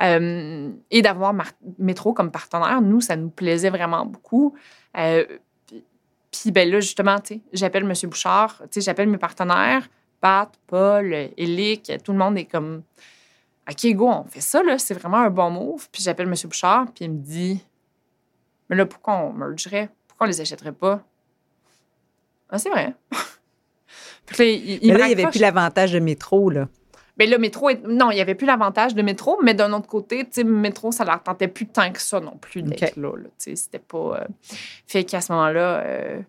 Euh, 0.00 0.70
et 0.90 1.02
d'avoir 1.02 1.34
Métro 1.78 2.12
comme 2.12 2.30
partenaire, 2.30 2.80
nous, 2.80 3.00
ça 3.00 3.16
nous 3.16 3.30
plaisait 3.30 3.70
vraiment 3.70 4.06
beaucoup. 4.06 4.54
Euh, 4.96 5.24
puis 6.30 6.52
ben 6.52 6.70
là, 6.70 6.80
justement, 6.80 7.16
j'appelle 7.52 7.82
M. 7.84 7.92
Bouchard, 8.04 8.62
j'appelle 8.76 9.08
mes 9.08 9.18
partenaires, 9.18 9.88
Pat, 10.20 10.52
Paul, 10.66 11.30
Élic, 11.36 11.90
tout 12.04 12.12
le 12.12 12.18
monde 12.18 12.38
est 12.38 12.44
comme 12.44 12.82
OK, 13.70 13.92
go, 13.94 14.08
on 14.08 14.24
fait 14.24 14.40
ça, 14.40 14.62
là, 14.62 14.78
c'est 14.78 14.94
vraiment 14.94 15.18
un 15.18 15.30
bon 15.30 15.50
move. 15.50 15.88
Puis 15.90 16.02
j'appelle 16.02 16.28
M. 16.28 16.34
Bouchard, 16.44 16.86
puis 16.94 17.04
il 17.04 17.10
me 17.10 17.18
dit 17.18 17.64
Mais 18.68 18.76
là, 18.76 18.86
pourquoi 18.86 19.16
on 19.16 19.32
mergerait? 19.32 19.90
Pourquoi 20.06 20.26
on 20.26 20.30
les 20.30 20.40
achèterait 20.40 20.72
pas? 20.72 21.02
Ah, 22.50 22.58
c'est 22.58 22.70
vrai. 22.70 22.94
puis 24.26 24.38
là, 24.38 24.44
il, 24.44 24.92
Mais 24.92 24.98
là, 24.98 25.08
il 25.08 25.16
n'y 25.16 25.22
avait 25.22 25.30
plus 25.30 25.40
l'avantage 25.40 25.92
de 25.92 25.98
métro, 25.98 26.50
là. 26.50 26.68
Bien, 27.18 27.26
le 27.28 27.38
métro, 27.38 27.70
non, 27.84 28.12
il 28.12 28.14
n'y 28.14 28.20
avait 28.20 28.36
plus 28.36 28.46
l'avantage 28.46 28.94
de 28.94 29.02
métro, 29.02 29.38
mais 29.42 29.52
d'un 29.52 29.72
autre 29.72 29.88
côté, 29.88 30.24
tu 30.24 30.30
sais, 30.30 30.44
métro, 30.44 30.92
ça 30.92 31.04
leur 31.04 31.20
tentait 31.22 31.48
plus 31.48 31.66
tant 31.66 31.90
que 31.90 32.00
ça 32.00 32.20
non 32.20 32.36
plus 32.40 32.62
d'être 32.62 32.96
là. 32.96 33.10
tu 33.16 33.28
sais, 33.38 33.56
c'était 33.56 33.80
pas. 33.80 34.20
Euh, 34.20 34.26
fait 34.86 35.02
qu'à 35.02 35.20
ce 35.20 35.32
moment-là, 35.32 35.80
euh, 35.80 36.20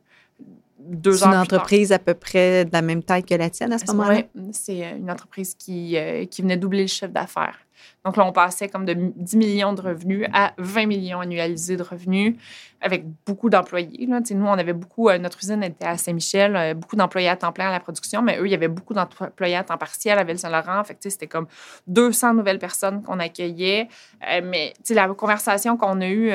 deux 0.80 1.24
ans. 1.24 1.28
C'est 1.28 1.36
une 1.36 1.42
entreprise 1.42 1.92
à 1.92 2.00
peu 2.00 2.16
près 2.16 2.66
de 2.66 2.72
la 2.74 2.82
même 2.82 3.04
taille 3.04 3.24
que 3.24 3.36
la 3.36 3.52
tienne 3.52 3.72
à 3.72 3.78
ce 3.78 3.86
moment-là? 3.92 4.24
Oui, 4.36 4.50
c'est 4.52 4.84
euh, 4.84 4.98
une 4.98 5.12
entreprise 5.12 5.54
qui, 5.54 5.96
qui 6.32 6.42
venait 6.42 6.58
doubler 6.58 6.82
le 6.82 6.88
chiffre 6.88 7.12
d'affaires. 7.12 7.60
Donc 8.06 8.16
là, 8.16 8.26
on 8.26 8.32
passait 8.32 8.70
comme 8.70 8.86
de 8.86 8.94
10 8.94 9.38
millions 9.38 9.74
de 9.74 9.82
revenus 9.82 10.28
à 10.34 10.54
20 10.58 10.86
millions 10.86 11.20
annualisés 11.20 11.76
de 11.76 11.84
revenus 11.84 12.36
avec 12.82 13.04
beaucoup 13.26 13.50
d'employés. 13.50 14.08
Nous, 14.08 14.46
on 14.46 14.52
avait 14.54 14.74
beaucoup, 14.74 15.10
euh, 15.10 15.18
notre 15.18 15.40
usine 15.40 15.64
était 15.64 15.86
à 15.86 15.98
Saint-Michel, 15.98 16.56
euh, 16.56 16.74
beaucoup 16.74 16.96
d'employés 16.96 17.28
à 17.28 17.36
temps 17.36 17.52
plein 17.52 17.68
à 17.68 17.72
la 17.72 17.80
production, 17.80 18.22
mais 18.22 18.40
eux, 18.40 18.48
il 18.48 18.52
y 18.52 18.56
avait 18.56 18.70
beaucoup 18.70 18.94
d'employés 18.94 19.58
à 19.58 19.64
temps 19.64 19.78
partiel 19.78 20.18
à 20.18 20.24
Ville-Saint-Laurent. 20.24 20.84
Fait 20.84 20.98
c'était 21.02 21.28
comme 21.28 21.48
200 21.88 22.36
nouvelles 22.36 22.60
personnes 22.60 23.04
qu'on 23.04 23.20
accueillait. 23.20 23.90
Euh, 24.30 24.42
mais 24.44 24.74
la 24.90 25.08
conversation 25.10 25.76
qu'on 25.76 26.00
a 26.02 26.08
eue, 26.08 26.32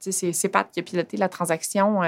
c'est 0.00 0.48
Pat 0.48 0.68
qui 0.70 0.80
a 0.80 0.82
piloté 0.82 1.16
la 1.16 1.28
transaction, 1.28 2.00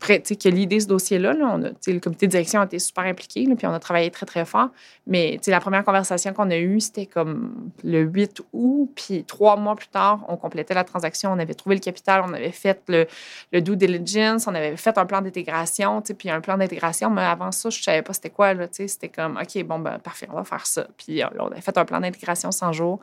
près, 0.00 0.20
qui 0.20 0.48
a 0.48 0.50
l'idée 0.50 0.80
ce 0.80 0.86
dossier-là. 0.86 1.30
A, 1.30 1.58
le 1.58 2.00
comité 2.00 2.26
de 2.26 2.30
direction 2.30 2.60
a 2.60 2.64
été 2.64 2.78
super 2.78 3.04
impliqué, 3.04 3.46
puis 3.56 3.66
on 3.66 3.72
a 3.72 3.78
travaillé 3.78 4.10
très, 4.10 4.26
très 4.26 4.44
fort. 4.44 4.70
Mais 5.06 5.38
la 5.46 5.60
première 5.60 5.84
conversation 5.84 6.32
qu'on 6.32 6.50
a 6.50 6.56
eue, 6.56 6.80
c'était 6.80 7.06
comme 7.06 7.70
le 7.84 8.00
8 8.00 8.40
août, 8.52 8.90
puis 8.96 9.24
trois 9.24 9.56
mois 9.56 9.76
plus 9.76 9.88
tard, 9.88 10.24
on 10.28 10.36
complétait 10.36 10.74
la 10.74 10.84
transaction, 10.84 11.32
on 11.32 11.38
avait 11.38 11.54
trouvé 11.54 11.76
le 11.76 11.80
capital, 11.80 12.24
on 12.26 12.32
avait 12.32 12.50
fait 12.50 12.80
le, 12.88 13.06
le 13.52 13.60
due 13.60 13.76
diligence, 13.76 14.46
on 14.46 14.54
avait 14.54 14.76
fait 14.76 14.96
un 14.96 15.04
plan 15.04 15.20
d'intégration, 15.20 16.00
puis 16.00 16.30
un 16.30 16.40
plan 16.40 16.56
d'intégration, 16.56 17.10
mais 17.10 17.22
avant 17.22 17.52
ça, 17.52 17.68
je 17.68 17.82
savais 17.82 18.02
pas 18.02 18.14
c'était 18.14 18.30
quoi, 18.30 18.54
c'était 18.72 19.08
comme, 19.10 19.38
OK, 19.40 19.62
bon, 19.64 19.78
ben 19.78 19.98
parfait, 19.98 20.26
on 20.32 20.36
va 20.36 20.44
faire 20.44 20.66
ça. 20.66 20.86
Puis 20.96 21.22
euh, 21.22 21.26
on 21.38 21.48
avait 21.48 21.60
fait 21.60 21.76
un 21.76 21.84
plan 21.84 22.00
d'intégration 22.00 22.50
100 22.50 22.72
jours. 22.72 23.00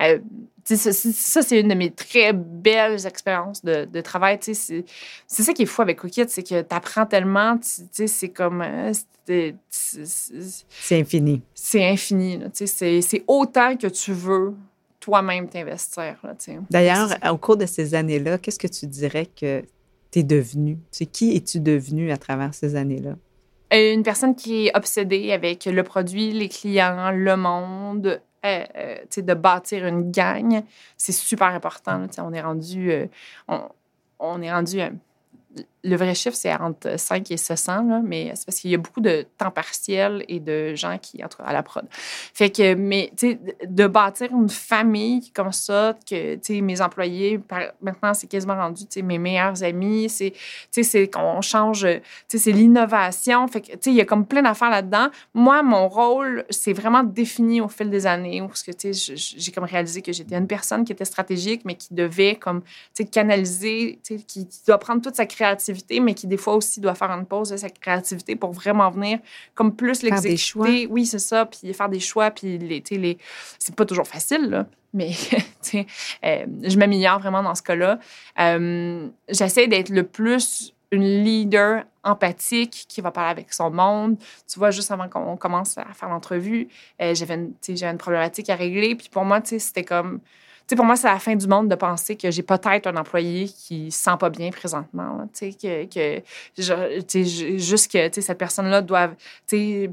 Euh, 0.00 0.18
ça, 0.64 1.42
c'est 1.42 1.60
une 1.60 1.68
de 1.68 1.74
mes 1.74 1.90
très 1.90 2.32
belles 2.32 3.06
expériences 3.06 3.64
de, 3.64 3.86
de 3.86 4.00
travail. 4.00 4.38
C'est 4.40 4.84
ça 5.26 5.52
qui 5.52 5.62
est 5.62 5.66
fou 5.66 5.82
avec 5.82 5.98
Cookit, 5.98 6.26
c'est 6.28 6.42
que 6.42 6.62
tu 6.62 6.74
apprends 6.74 7.06
tellement, 7.06 7.58
c'est 7.62 8.28
comme... 8.28 8.62
Euh, 8.62 8.92
c'est 9.68 11.00
infini. 11.00 11.42
C'est 11.54 11.88
infini. 11.88 12.40
C'est 12.52 13.24
autant 13.26 13.76
que 13.76 13.86
tu 13.86 14.12
veux 14.12 14.54
toi-même 14.98 15.48
t'investir. 15.48 16.16
D'ailleurs, 16.70 17.16
au 17.30 17.36
cours 17.36 17.56
de 17.56 17.66
ces 17.66 17.94
années-là, 17.94 18.38
qu'est-ce 18.38 18.58
que 18.58 18.66
tu 18.66 18.86
dirais 18.86 19.26
que 19.26 19.62
tu 20.10 20.18
es 20.18 20.22
devenu? 20.22 20.78
qui 21.12 21.36
es-tu 21.36 21.60
devenu 21.60 22.10
à 22.10 22.16
travers 22.16 22.54
ces 22.54 22.76
années-là? 22.76 23.16
Euh, 23.72 23.94
une 23.94 24.02
personne 24.02 24.34
qui 24.34 24.66
est 24.66 24.76
obsédée 24.76 25.30
avec 25.30 25.64
le 25.64 25.82
produit, 25.84 26.32
les 26.32 26.48
clients, 26.48 27.12
le 27.12 27.36
monde, 27.36 28.20
euh, 28.44 28.64
euh, 28.76 28.96
de 29.16 29.34
bâtir 29.34 29.86
une 29.86 30.10
gang, 30.10 30.62
c'est 30.96 31.12
super 31.12 31.48
important. 31.48 32.06
on 32.18 32.32
est 32.32 32.40
rendu, 32.40 32.92
on, 33.48 33.68
on, 34.18 34.42
est 34.42 34.52
rendu 34.52 34.80
le 35.82 35.96
vrai 35.96 36.14
chiffre, 36.14 36.36
c'est 36.36 36.52
entre 36.54 36.98
5 36.98 37.30
et 37.30 37.36
700, 37.36 37.84
là, 37.84 38.00
mais 38.04 38.32
c'est 38.34 38.44
parce 38.44 38.60
qu'il 38.60 38.70
y 38.70 38.74
a 38.74 38.78
beaucoup 38.78 39.00
de 39.00 39.26
temps 39.38 39.50
partiel 39.50 40.24
et 40.28 40.38
de 40.38 40.74
gens 40.74 40.98
qui 40.98 41.24
entrent 41.24 41.40
à 41.42 41.52
la 41.52 41.62
prod. 41.62 41.86
Fait 41.90 42.50
que, 42.50 42.74
mais, 42.74 43.10
tu 43.16 43.30
sais, 43.30 43.40
de 43.66 43.86
bâtir 43.86 44.30
une 44.30 44.50
famille 44.50 45.30
comme 45.32 45.52
ça, 45.52 45.96
que, 46.08 46.34
tu 46.34 46.40
sais, 46.42 46.60
mes 46.60 46.80
employés, 46.82 47.40
maintenant, 47.80 48.12
c'est 48.12 48.26
quasiment 48.26 48.56
rendu, 48.56 48.84
tu 48.84 49.00
sais, 49.00 49.02
mes 49.02 49.18
meilleurs 49.18 49.62
amis, 49.62 50.10
c'est, 50.10 50.32
tu 50.32 50.38
sais, 50.70 50.82
c'est 50.82 51.08
qu'on 51.08 51.40
change, 51.40 51.86
tu 51.86 52.02
sais, 52.28 52.38
c'est 52.38 52.52
l'innovation. 52.52 53.48
Fait 53.48 53.62
que, 53.62 53.72
tu 53.72 53.78
sais, 53.80 53.90
il 53.90 53.96
y 53.96 54.02
a 54.02 54.04
comme 54.04 54.26
plein 54.26 54.42
d'affaires 54.42 54.70
là-dedans. 54.70 55.08
Moi, 55.32 55.62
mon 55.62 55.88
rôle, 55.88 56.44
c'est 56.50 56.74
vraiment 56.74 57.02
défini 57.02 57.62
au 57.62 57.68
fil 57.68 57.88
des 57.88 58.06
années, 58.06 58.42
parce 58.46 58.62
que, 58.62 58.72
tu 58.72 58.92
sais, 58.92 59.14
j'ai 59.16 59.52
comme 59.52 59.64
réalisé 59.64 60.02
que 60.02 60.12
j'étais 60.12 60.36
une 60.36 60.46
personne 60.46 60.84
qui 60.84 60.92
était 60.92 61.06
stratégique, 61.06 61.62
mais 61.64 61.74
qui 61.74 61.94
devait, 61.94 62.34
comme, 62.34 62.60
tu 62.62 62.68
sais, 62.94 63.04
canaliser, 63.06 63.98
tu 64.04 64.18
sais, 64.18 64.24
qui 64.24 64.46
doit 64.66 64.78
prendre 64.78 65.00
toute 65.00 65.16
sa 65.16 65.24
créativité 65.24 65.69
mais 66.00 66.14
qui 66.14 66.26
des 66.26 66.36
fois 66.36 66.54
aussi 66.54 66.80
doit 66.80 66.94
faire 66.94 67.10
une 67.10 67.26
pause 67.26 67.50
de 67.50 67.56
sa 67.56 67.68
créativité 67.68 68.36
pour 68.36 68.52
vraiment 68.52 68.90
venir 68.90 69.18
comme 69.54 69.74
plus 69.74 70.02
l'exécuter. 70.02 70.86
Oui, 70.88 71.06
c'est 71.06 71.18
ça, 71.18 71.46
puis 71.46 71.72
faire 71.72 71.88
des 71.88 72.00
choix, 72.00 72.30
puis 72.30 72.58
les, 72.58 72.82
les... 72.90 73.18
c'est 73.58 73.74
pas 73.74 73.86
toujours 73.86 74.06
facile, 74.06 74.48
là, 74.50 74.66
mais 74.92 75.10
euh, 75.74 76.46
je 76.62 76.76
m'améliore 76.76 77.20
vraiment 77.20 77.42
dans 77.42 77.54
ce 77.54 77.62
cas-là. 77.62 77.98
Euh, 78.38 79.08
j'essaie 79.28 79.66
d'être 79.68 79.90
le 79.90 80.04
plus 80.04 80.74
une 80.92 81.22
leader 81.22 81.84
empathique 82.02 82.86
qui 82.88 83.00
va 83.00 83.10
parler 83.10 83.30
avec 83.30 83.52
son 83.52 83.70
monde. 83.70 84.16
Tu 84.50 84.58
vois, 84.58 84.70
juste 84.70 84.90
avant 84.90 85.08
qu'on 85.08 85.36
commence 85.36 85.78
à 85.78 85.86
faire 85.94 86.08
l'entrevue, 86.08 86.68
euh, 87.00 87.14
j'avais 87.14 87.34
une, 87.34 87.54
une 87.68 87.98
problématique 87.98 88.50
à 88.50 88.56
régler. 88.56 88.96
Puis 88.96 89.08
pour 89.08 89.24
moi, 89.24 89.40
c'était 89.44 89.84
comme 89.84 90.20
pour 90.76 90.84
moi, 90.84 90.96
c'est 90.96 91.08
la 91.08 91.18
fin 91.18 91.34
du 91.34 91.46
monde 91.46 91.68
de 91.68 91.74
penser 91.74 92.16
que 92.16 92.30
j'ai 92.30 92.42
peut-être 92.42 92.86
un 92.86 92.96
employé 92.96 93.48
qui 93.48 93.90
se 93.90 94.02
sent 94.02 94.16
pas 94.18 94.30
bien 94.30 94.50
présentement. 94.50 95.28
Sais, 95.32 95.52
que, 95.52 95.84
que 95.86 96.22
juste 97.58 97.90
que 97.90 98.20
cette 98.20 98.38
personne-là 98.38 98.82
doit. 98.82 99.10
Puis 99.46 99.88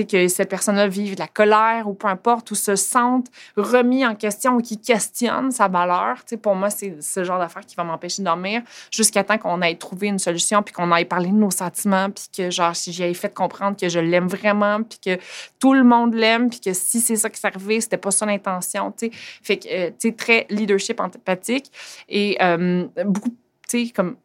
que 0.00 0.28
cette 0.28 0.48
personne-là 0.48 0.88
vive 0.88 1.14
de 1.14 1.20
la 1.20 1.28
colère 1.28 1.86
ou 1.86 1.94
peu 1.94 2.08
importe, 2.08 2.50
ou 2.50 2.54
se 2.54 2.76
sente 2.76 3.26
remis 3.56 4.06
en 4.06 4.14
question 4.14 4.56
ou 4.56 4.60
qui 4.60 4.80
questionne 4.80 5.50
sa 5.50 5.68
valeur. 5.68 6.22
pour 6.42 6.54
moi, 6.54 6.70
c'est 6.70 7.02
ce 7.02 7.24
genre 7.24 7.38
d'affaire 7.38 7.64
qui 7.66 7.76
va 7.76 7.84
m'empêcher 7.84 8.22
de 8.22 8.26
dormir 8.26 8.62
jusqu'à 8.90 9.22
temps 9.22 9.36
qu'on 9.36 9.60
ait 9.60 9.74
trouvé 9.76 10.08
une 10.08 10.18
solution, 10.18 10.62
puis 10.62 10.72
qu'on 10.72 10.94
ait 10.94 11.04
parlé 11.04 11.28
de 11.28 11.34
nos 11.34 11.50
sentiments, 11.50 12.08
puis 12.10 12.24
que, 12.34 12.50
genre, 12.50 12.74
si 12.74 12.92
j'ai 12.92 13.12
fait 13.12 13.32
comprendre 13.32 13.76
que 13.76 13.88
je 13.88 13.98
l'aime 13.98 14.28
vraiment, 14.28 14.82
puis 14.82 14.98
que 14.98 15.22
tout 15.58 15.74
le 15.74 15.84
monde 15.84 16.14
l'aime, 16.14 16.48
puis 16.48 16.60
que 16.60 16.72
si 16.72 17.00
c'est 17.00 17.16
ça 17.16 17.28
qui 17.28 17.38
s'est 17.38 17.48
arrivé, 17.48 17.80
c'était 17.80 17.98
pas 17.98 18.10
ça 18.10 18.24
l'intention, 18.24 18.92
tu 18.92 19.10
Fait 19.42 19.58
que, 19.58 19.68
euh, 19.68 20.12
très 20.16 20.46
leadership 20.48 21.00
empathique 21.00 21.70
et 22.08 22.36
euh, 22.42 22.86
beaucoup, 23.04 23.30
tu 23.68 23.86
sais, 23.86 23.92
comme... 23.92 24.16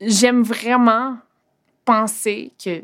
J'aime 0.00 0.42
vraiment 0.42 1.18
penser 1.84 2.52
que... 2.62 2.82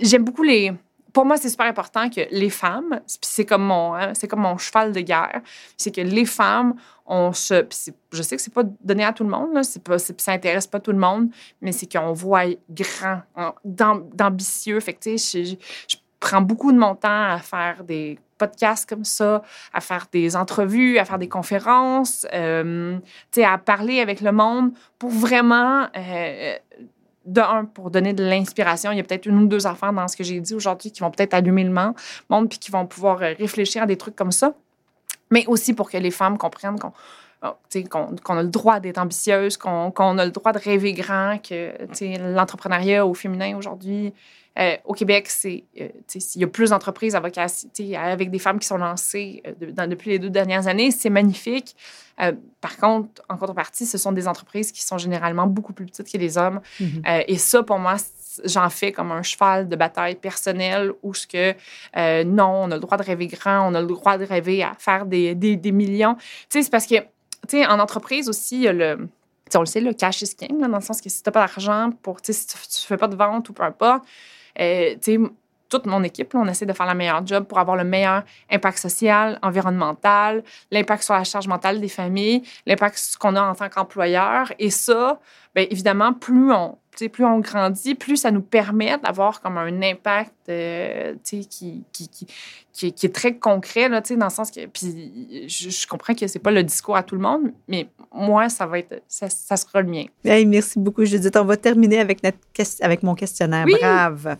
J'aime 0.00 0.24
beaucoup 0.24 0.42
les 0.42 0.72
pour 1.14 1.24
moi, 1.24 1.36
c'est 1.36 1.48
super 1.48 1.66
important 1.66 2.10
que 2.10 2.22
les 2.32 2.50
femmes, 2.50 3.00
c'est 3.06 3.44
comme 3.44 3.62
mon, 3.62 3.94
hein, 3.94 4.14
c'est 4.14 4.26
comme 4.26 4.40
mon 4.40 4.58
cheval 4.58 4.92
de 4.92 5.00
guerre, 5.00 5.42
c'est 5.76 5.94
que 5.94 6.00
les 6.00 6.24
femmes, 6.24 6.74
on 7.06 7.32
se, 7.32 7.64
je 8.12 8.22
sais 8.22 8.34
que 8.34 8.42
c'est 8.42 8.52
pas 8.52 8.64
donné 8.82 9.04
à 9.04 9.12
tout 9.12 9.22
le 9.22 9.30
monde, 9.30 9.54
là, 9.54 9.62
c'est 9.62 9.82
pas, 9.82 9.96
ça 9.98 10.32
intéresse 10.32 10.66
pas 10.66 10.80
tout 10.80 10.90
le 10.90 10.98
monde, 10.98 11.28
mais 11.62 11.70
c'est 11.70 11.90
qu'on 11.90 12.12
voit 12.12 12.46
grand, 12.68 13.20
d'ambitieux. 13.64 14.80
Fait 14.80 14.94
que, 14.94 15.16
je 15.16 15.54
prends 16.18 16.42
beaucoup 16.42 16.72
de 16.72 16.78
mon 16.78 16.96
temps 16.96 17.30
à 17.30 17.38
faire 17.38 17.84
des 17.84 18.18
podcasts 18.36 18.88
comme 18.88 19.04
ça, 19.04 19.42
à 19.72 19.80
faire 19.80 20.06
des 20.10 20.34
entrevues, 20.34 20.98
à 20.98 21.04
faire 21.04 21.18
des 21.18 21.28
conférences, 21.28 22.26
euh, 22.34 22.98
à 23.36 23.58
parler 23.58 24.00
avec 24.00 24.20
le 24.20 24.32
monde 24.32 24.72
pour 24.98 25.10
vraiment, 25.10 25.86
euh, 25.96 26.56
de 27.26 27.40
un, 27.40 27.64
pour 27.64 27.90
donner 27.90 28.12
de 28.12 28.24
l'inspiration. 28.24 28.92
Il 28.92 28.98
y 28.98 29.00
a 29.00 29.04
peut-être 29.04 29.26
une 29.26 29.38
ou 29.38 29.46
deux 29.46 29.66
affaires 29.66 29.92
dans 29.92 30.08
ce 30.08 30.16
que 30.16 30.24
j'ai 30.24 30.40
dit 30.40 30.54
aujourd'hui 30.54 30.90
qui 30.90 31.00
vont 31.00 31.10
peut-être 31.10 31.34
allumer 31.34 31.64
le 31.64 31.70
monde, 31.70 32.48
puis 32.48 32.58
qui 32.58 32.70
vont 32.70 32.86
pouvoir 32.86 33.22
euh, 33.22 33.32
réfléchir 33.38 33.82
à 33.82 33.86
des 33.86 33.96
trucs 33.96 34.16
comme 34.16 34.32
ça. 34.32 34.54
Mais 35.30 35.46
aussi 35.46 35.74
pour 35.74 35.90
que 35.90 35.96
les 35.96 36.10
femmes 36.10 36.38
comprennent 36.38 36.78
qu'on 36.78 36.92
oh, 37.42 38.32
a 38.32 38.42
le 38.42 38.48
droit 38.48 38.78
d'être 38.78 38.98
ambitieuse, 38.98 39.56
qu'on 39.56 40.18
a 40.18 40.24
le 40.24 40.30
droit 40.30 40.52
de 40.52 40.58
rêver 40.58 40.92
grand, 40.92 41.38
que 41.38 41.72
l'entrepreneuriat 42.34 43.06
au 43.06 43.14
féminin 43.14 43.56
aujourd'hui, 43.56 44.12
euh, 44.58 44.76
au 44.84 44.92
Québec, 44.92 45.26
c'est 45.28 45.64
euh, 45.80 45.88
il 46.14 46.40
y 46.40 46.44
a 46.44 46.46
plus 46.46 46.70
d'entreprises 46.70 47.14
avec, 47.14 47.38
avec 47.38 48.30
des 48.30 48.38
femmes 48.38 48.58
qui 48.58 48.66
sont 48.66 48.76
lancées 48.76 49.42
euh, 49.46 49.72
dans, 49.72 49.88
depuis 49.88 50.10
les 50.10 50.18
deux 50.18 50.30
dernières 50.30 50.68
années. 50.68 50.90
C'est 50.90 51.10
magnifique. 51.10 51.74
par 52.60 52.76
contre, 52.76 53.22
en 53.28 53.36
contrepartie, 53.36 53.86
ce 53.86 53.98
sont 53.98 54.12
des 54.12 54.28
entreprises 54.28 54.70
qui 54.70 54.82
sont 54.82 54.98
généralement 54.98 55.46
beaucoup 55.46 55.72
plus 55.72 55.86
petites 55.86 56.12
que 56.12 56.18
les 56.18 56.38
hommes. 56.38 56.60
Mm-hmm. 56.80 57.24
et 57.26 57.38
ça, 57.38 57.62
pour 57.62 57.78
moi, 57.78 57.96
j'en 58.44 58.70
fais 58.70 58.92
comme 58.92 59.10
un 59.10 59.22
cheval 59.22 59.68
de 59.68 59.76
bataille 59.76 60.14
personnel 60.14 60.92
où 61.02 61.14
ce 61.14 61.26
que 61.26 61.54
non, 62.22 62.64
on 62.64 62.70
a 62.70 62.74
le 62.74 62.80
droit 62.80 62.96
de 62.96 63.02
rêver 63.02 63.26
grand, 63.26 63.68
on 63.70 63.74
a 63.74 63.80
le 63.80 63.86
droit 63.88 64.18
de 64.18 64.24
rêver 64.24 64.62
à 64.62 64.74
faire 64.78 65.06
des, 65.06 65.34
des, 65.34 65.56
des 65.56 65.72
millions. 65.72 66.16
C'est 66.48 66.70
parce 66.70 66.86
que, 66.86 66.96
tu 66.96 67.58
sais, 67.58 67.66
en 67.66 67.80
entreprise 67.80 68.28
aussi, 68.28 68.56
il 68.56 68.62
y 68.62 68.68
a 68.68 68.72
le 68.72 69.08
on 69.56 69.60
le 69.60 69.66
sait, 69.66 69.80
le 69.80 69.92
cash 69.92 70.22
is 70.22 70.34
king, 70.34 70.60
dans 70.60 70.68
le 70.68 70.80
sens 70.80 71.00
que 71.00 71.08
si 71.08 71.22
tu 71.22 71.28
n'as 71.28 71.32
pas 71.32 71.46
d'argent, 71.46 71.90
pour, 72.02 72.18
si 72.22 72.46
tu 72.46 72.56
ne 72.56 72.86
fais 72.86 72.96
pas 72.96 73.08
de 73.08 73.16
vente 73.16 73.48
ou 73.48 73.52
peu 73.52 73.62
importe, 73.62 74.04
euh, 74.60 74.94
toute 75.68 75.86
mon 75.86 76.02
équipe, 76.04 76.34
on 76.34 76.46
essaie 76.46 76.66
de 76.66 76.72
faire 76.72 76.86
le 76.86 76.94
meilleur 76.94 77.26
job 77.26 77.44
pour 77.44 77.58
avoir 77.58 77.76
le 77.76 77.84
meilleur 77.84 78.22
impact 78.50 78.78
social, 78.78 79.38
environnemental, 79.42 80.44
l'impact 80.70 81.02
sur 81.02 81.14
la 81.14 81.24
charge 81.24 81.48
mentale 81.48 81.80
des 81.80 81.88
familles, 81.88 82.42
l'impact 82.66 83.16
qu'on 83.18 83.34
a 83.34 83.42
en 83.42 83.54
tant 83.54 83.68
qu'employeur. 83.68 84.52
Et 84.58 84.70
ça, 84.70 85.18
bien 85.54 85.66
évidemment, 85.68 86.12
plus 86.12 86.52
on, 86.52 86.78
plus 87.12 87.24
on 87.24 87.40
grandit, 87.40 87.94
plus 87.94 88.16
ça 88.16 88.30
nous 88.30 88.42
permet 88.42 88.96
d'avoir 88.98 89.40
comme 89.40 89.58
un 89.58 89.82
impact 89.82 90.32
euh, 90.48 91.14
qui, 91.22 91.46
qui, 91.48 91.84
qui, 91.92 92.92
qui, 92.92 93.06
est 93.06 93.14
très 93.14 93.36
concret, 93.36 93.88
là, 93.88 94.00
dans 94.00 94.26
le 94.26 94.30
sens 94.30 94.50
que. 94.50 94.66
Puis 94.66 95.48
je, 95.48 95.86
comprends 95.86 96.14
que 96.14 96.26
c'est 96.26 96.38
pas 96.38 96.50
le 96.50 96.62
discours 96.62 96.96
à 96.96 97.02
tout 97.02 97.14
le 97.14 97.20
monde, 97.20 97.52
mais 97.68 97.88
moi, 98.12 98.48
ça 98.48 98.66
va 98.66 98.78
être. 98.78 99.02
Ça, 99.08 99.28
ça 99.28 99.56
sera 99.56 99.82
le 99.82 99.88
mien. 99.88 100.04
merci 100.24 100.78
beaucoup, 100.78 101.04
Judith. 101.04 101.36
On 101.36 101.44
va 101.44 101.56
terminer 101.56 101.98
avec, 101.98 102.22
notre, 102.22 102.38
avec 102.80 103.02
mon 103.02 103.14
questionnaire. 103.14 103.66
Brave. 103.66 104.36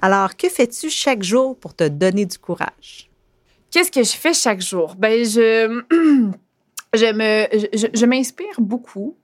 Alors, 0.00 0.36
que 0.36 0.48
fais-tu 0.48 0.90
chaque 0.90 1.22
jour 1.22 1.56
pour 1.56 1.74
te 1.74 1.88
donner 1.88 2.26
du 2.26 2.38
courage? 2.38 3.10
Qu'est-ce 3.70 3.90
que 3.90 4.02
je 4.02 4.16
fais 4.16 4.34
chaque 4.34 4.60
jour? 4.60 4.94
Ben, 4.96 5.24
je, 5.24 5.82
je, 6.94 7.12
me, 7.12 7.68
je, 7.76 7.86
je 7.92 8.06
m'inspire 8.06 8.60
beaucoup. 8.60 9.16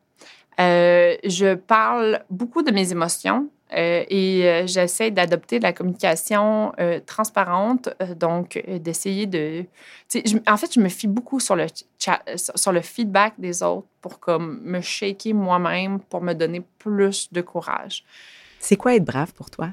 Euh, 0.61 1.17
je 1.25 1.55
parle 1.55 2.23
beaucoup 2.31 2.63
de 2.63 2.71
mes 2.71 2.93
émotions 2.93 3.49
euh, 3.73 4.05
et 4.09 4.47
euh, 4.47 4.67
j'essaie 4.67 5.11
d'adopter 5.11 5.59
la 5.61 5.73
communication 5.73 6.73
transparente, 7.07 7.89
donc 8.17 8.63
d'essayer 8.81 9.27
de... 9.27 9.65
en 10.47 10.57
fait, 10.57 10.75
je 10.75 10.81
me 10.81 10.89
fie 10.89 11.09
beaucoup 11.09 11.41
sur 11.41 11.57
le, 11.57 11.67
sur 12.37 12.73
le 12.73 12.81
feedback 12.81 13.35
des 13.39 13.63
autres 13.63 13.87
pour 14.01 14.21
comme, 14.21 14.61
me 14.63 14.81
shaker 14.81 15.35
moi-même, 15.35 16.01
pour 16.01 16.21
me 16.21 16.35
donner 16.35 16.63
plus 16.79 17.33
de 17.33 17.41
courage. 17.41 18.05
C'est 18.59 18.77
quoi 18.77 18.95
être 18.95 19.05
brave 19.05 19.33
pour 19.33 19.51
toi? 19.51 19.71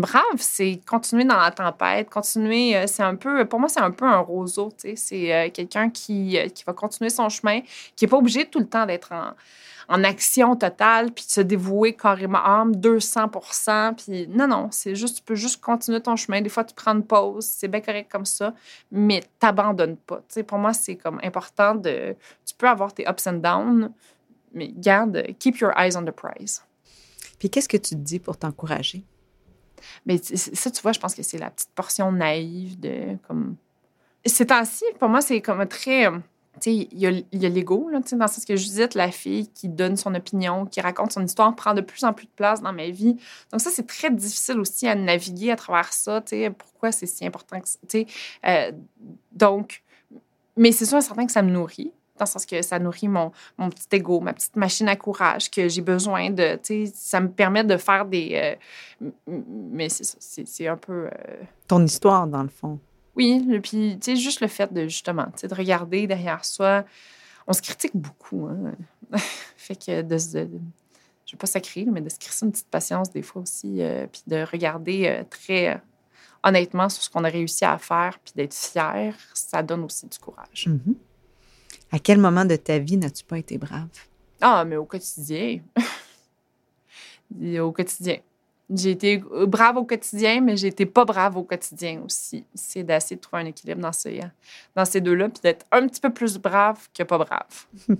Brave, 0.00 0.22
c'est 0.38 0.80
continuer 0.86 1.24
dans 1.24 1.36
la 1.36 1.50
tempête, 1.50 2.10
continuer, 2.10 2.86
c'est 2.86 3.02
un 3.02 3.14
peu, 3.14 3.44
pour 3.44 3.60
moi, 3.60 3.68
c'est 3.68 3.80
un 3.80 3.90
peu 3.90 4.04
un 4.04 4.18
roseau, 4.18 4.70
tu 4.70 4.96
sais, 4.96 4.96
c'est 4.96 5.50
quelqu'un 5.52 5.90
qui, 5.90 6.38
qui 6.54 6.64
va 6.64 6.72
continuer 6.72 7.10
son 7.10 7.28
chemin, 7.28 7.60
qui 7.94 8.04
n'est 8.04 8.08
pas 8.08 8.16
obligé 8.16 8.46
tout 8.46 8.58
le 8.58 8.66
temps 8.66 8.86
d'être 8.86 9.12
en, 9.12 9.32
en 9.88 10.04
action 10.04 10.56
totale, 10.56 11.12
puis 11.12 11.24
de 11.24 11.30
se 11.30 11.40
dévouer 11.40 11.94
carrément 11.94 12.44
âme, 12.44 12.72
200% 12.72 13.94
Puis 13.94 14.26
non, 14.28 14.48
non, 14.48 14.68
c'est 14.70 14.94
juste, 14.94 15.18
tu 15.18 15.22
peux 15.22 15.34
juste 15.34 15.60
continuer 15.60 16.00
ton 16.00 16.16
chemin. 16.16 16.40
Des 16.40 16.48
fois, 16.48 16.64
tu 16.64 16.74
prends 16.74 16.94
une 16.94 17.04
pause, 17.04 17.44
c'est 17.44 17.68
bien 17.68 17.80
correct 17.80 18.10
comme 18.10 18.24
ça, 18.24 18.54
mais 18.90 19.22
t'abandonnes 19.38 19.96
pas. 19.96 20.18
Tu 20.28 20.34
sais, 20.34 20.42
pour 20.42 20.58
moi, 20.58 20.72
c'est 20.72 20.96
comme 20.96 21.20
important 21.22 21.74
de. 21.74 22.16
Tu 22.44 22.54
peux 22.56 22.68
avoir 22.68 22.92
tes 22.92 23.08
ups 23.08 23.26
and 23.26 23.34
downs, 23.34 23.92
mais 24.52 24.68
garde, 24.68 25.24
keep 25.38 25.58
your 25.58 25.72
eyes 25.76 25.96
on 25.96 26.04
the 26.04 26.10
prize. 26.10 26.62
Puis 27.38 27.50
qu'est-ce 27.50 27.68
que 27.68 27.76
tu 27.76 27.90
te 27.90 28.00
dis 28.00 28.18
pour 28.18 28.36
t'encourager? 28.36 29.04
Mais 30.06 30.18
ça, 30.18 30.70
tu 30.70 30.82
vois, 30.82 30.92
je 30.92 31.00
pense 31.00 31.14
que 31.14 31.22
c'est 31.22 31.38
la 31.38 31.50
petite 31.50 31.70
portion 31.74 32.12
naïve 32.12 32.78
de 32.78 33.16
comme. 33.26 33.56
C'est 34.24 34.50
ainsi, 34.50 34.84
pour 34.98 35.08
moi, 35.08 35.20
c'est 35.20 35.40
comme 35.40 35.66
très 35.66 36.08
il 36.64 36.88
y 36.92 37.06
a, 37.06 37.10
y 37.32 37.46
a 37.46 37.48
l'ego, 37.48 37.90
dans 37.92 37.98
le 37.98 38.26
sens 38.28 38.44
que 38.44 38.56
Judith, 38.56 38.94
la 38.94 39.10
fille 39.10 39.48
qui 39.48 39.68
donne 39.68 39.96
son 39.96 40.14
opinion, 40.14 40.66
qui 40.66 40.80
raconte 40.80 41.12
son 41.12 41.24
histoire, 41.24 41.54
prend 41.54 41.74
de 41.74 41.80
plus 41.80 42.04
en 42.04 42.12
plus 42.12 42.26
de 42.26 42.32
place 42.34 42.62
dans 42.62 42.72
ma 42.72 42.88
vie. 42.88 43.16
Donc 43.52 43.60
ça, 43.60 43.70
c'est 43.70 43.86
très 43.86 44.10
difficile 44.10 44.58
aussi 44.58 44.88
à 44.88 44.94
naviguer 44.94 45.50
à 45.50 45.56
travers 45.56 45.92
ça. 45.92 46.22
Pourquoi 46.56 46.92
c'est 46.92 47.06
si 47.06 47.26
important 47.26 47.60
que 47.60 47.98
euh, 48.46 48.72
donc, 49.32 49.82
mais 50.56 50.72
c'est 50.72 50.86
sûr 50.86 50.98
et 50.98 51.02
certain 51.02 51.26
que 51.26 51.32
ça 51.32 51.42
me 51.42 51.50
nourrit 51.50 51.92
dans 52.18 52.24
le 52.24 52.30
sens 52.30 52.46
que 52.46 52.62
ça 52.62 52.78
nourrit 52.78 53.08
mon, 53.08 53.32
mon 53.58 53.70
petit 53.70 53.86
ego, 53.92 54.20
ma 54.20 54.32
petite 54.32 54.56
machine 54.56 54.88
à 54.88 54.96
courage 54.96 55.50
que 55.50 55.68
j'ai 55.68 55.82
besoin 55.82 56.30
de, 56.30 56.58
ça 56.94 57.20
me 57.20 57.28
permet 57.28 57.64
de 57.64 57.76
faire 57.76 58.04
des... 58.04 58.56
Euh, 59.02 59.10
mais 59.26 59.88
c'est 59.88 60.04
ça, 60.04 60.16
c'est 60.20 60.68
un 60.68 60.76
peu... 60.76 61.06
Euh, 61.06 61.10
Ton 61.68 61.84
histoire, 61.84 62.26
dans 62.26 62.42
le 62.42 62.48
fond. 62.48 62.78
Oui, 63.16 63.42
puis, 63.62 63.98
tu 64.00 64.12
sais, 64.12 64.16
juste 64.16 64.40
le 64.40 64.48
fait 64.48 64.72
de, 64.72 64.82
justement, 64.82 65.26
tu 65.26 65.40
sais, 65.40 65.48
de 65.48 65.54
regarder 65.54 66.06
derrière 66.06 66.44
soi. 66.44 66.84
On 67.46 67.52
se 67.52 67.62
critique 67.62 67.94
beaucoup, 67.94 68.46
hein. 68.46 68.72
fait 69.56 69.76
que 69.76 70.02
de, 70.02 70.18
je 70.18 70.38
ne 70.38 71.36
vais 71.36 71.38
pas 71.38 71.46
sacrer, 71.46 71.84
mais 71.86 72.00
de 72.00 72.08
se 72.08 72.18
créer 72.18 72.32
une 72.42 72.52
petite 72.52 72.68
patience 72.68 73.10
des 73.10 73.22
fois 73.22 73.42
aussi, 73.42 73.82
euh, 73.82 74.06
puis 74.06 74.22
de 74.26 74.44
regarder 74.50 75.06
euh, 75.06 75.24
très 75.28 75.80
honnêtement 76.42 76.88
sur 76.88 77.02
ce 77.02 77.10
qu'on 77.10 77.24
a 77.24 77.28
réussi 77.28 77.64
à 77.64 77.78
faire, 77.78 78.18
puis 78.24 78.32
d'être 78.36 78.54
fier, 78.54 79.14
ça 79.34 79.62
donne 79.62 79.84
aussi 79.84 80.06
du 80.06 80.18
courage. 80.18 80.68
Mm-hmm. 80.68 80.94
À 81.92 81.98
quel 81.98 82.18
moment 82.18 82.44
de 82.44 82.56
ta 82.56 82.78
vie 82.78 82.96
n'as-tu 82.96 83.24
pas 83.24 83.38
été 83.38 83.58
brave? 83.58 83.88
Ah, 84.40 84.64
mais 84.64 84.76
au 84.76 84.84
quotidien. 84.84 85.60
au 87.60 87.72
quotidien. 87.72 88.18
J'ai 88.68 88.90
été 88.90 89.18
brave 89.46 89.76
au 89.76 89.84
quotidien, 89.84 90.40
mais 90.40 90.56
j'ai 90.56 90.68
été 90.68 90.86
pas 90.86 91.04
brave 91.04 91.36
au 91.36 91.44
quotidien 91.44 92.02
aussi. 92.04 92.44
C'est 92.52 92.82
d'essayer 92.82 93.14
de 93.16 93.20
trouver 93.20 93.42
un 93.42 93.46
équilibre 93.46 93.80
dans 93.80 93.92
ces, 93.92 94.20
dans 94.74 94.84
ces 94.84 95.00
deux-là, 95.00 95.28
puis 95.28 95.40
d'être 95.40 95.64
un 95.70 95.86
petit 95.86 96.00
peu 96.00 96.12
plus 96.12 96.36
brave 96.38 96.88
que 96.92 97.04
pas 97.04 97.18
brave. 97.18 97.66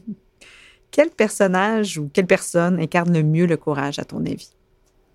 quel 0.91 1.11
personnage 1.11 1.99
ou 1.99 2.11
quelle 2.12 2.26
personne 2.26 2.80
incarne 2.80 3.12
le 3.12 3.22
mieux 3.22 3.47
le 3.47 3.57
courage, 3.57 4.01
à 4.01 4.05
ton 4.05 4.24
avis? 4.26 4.51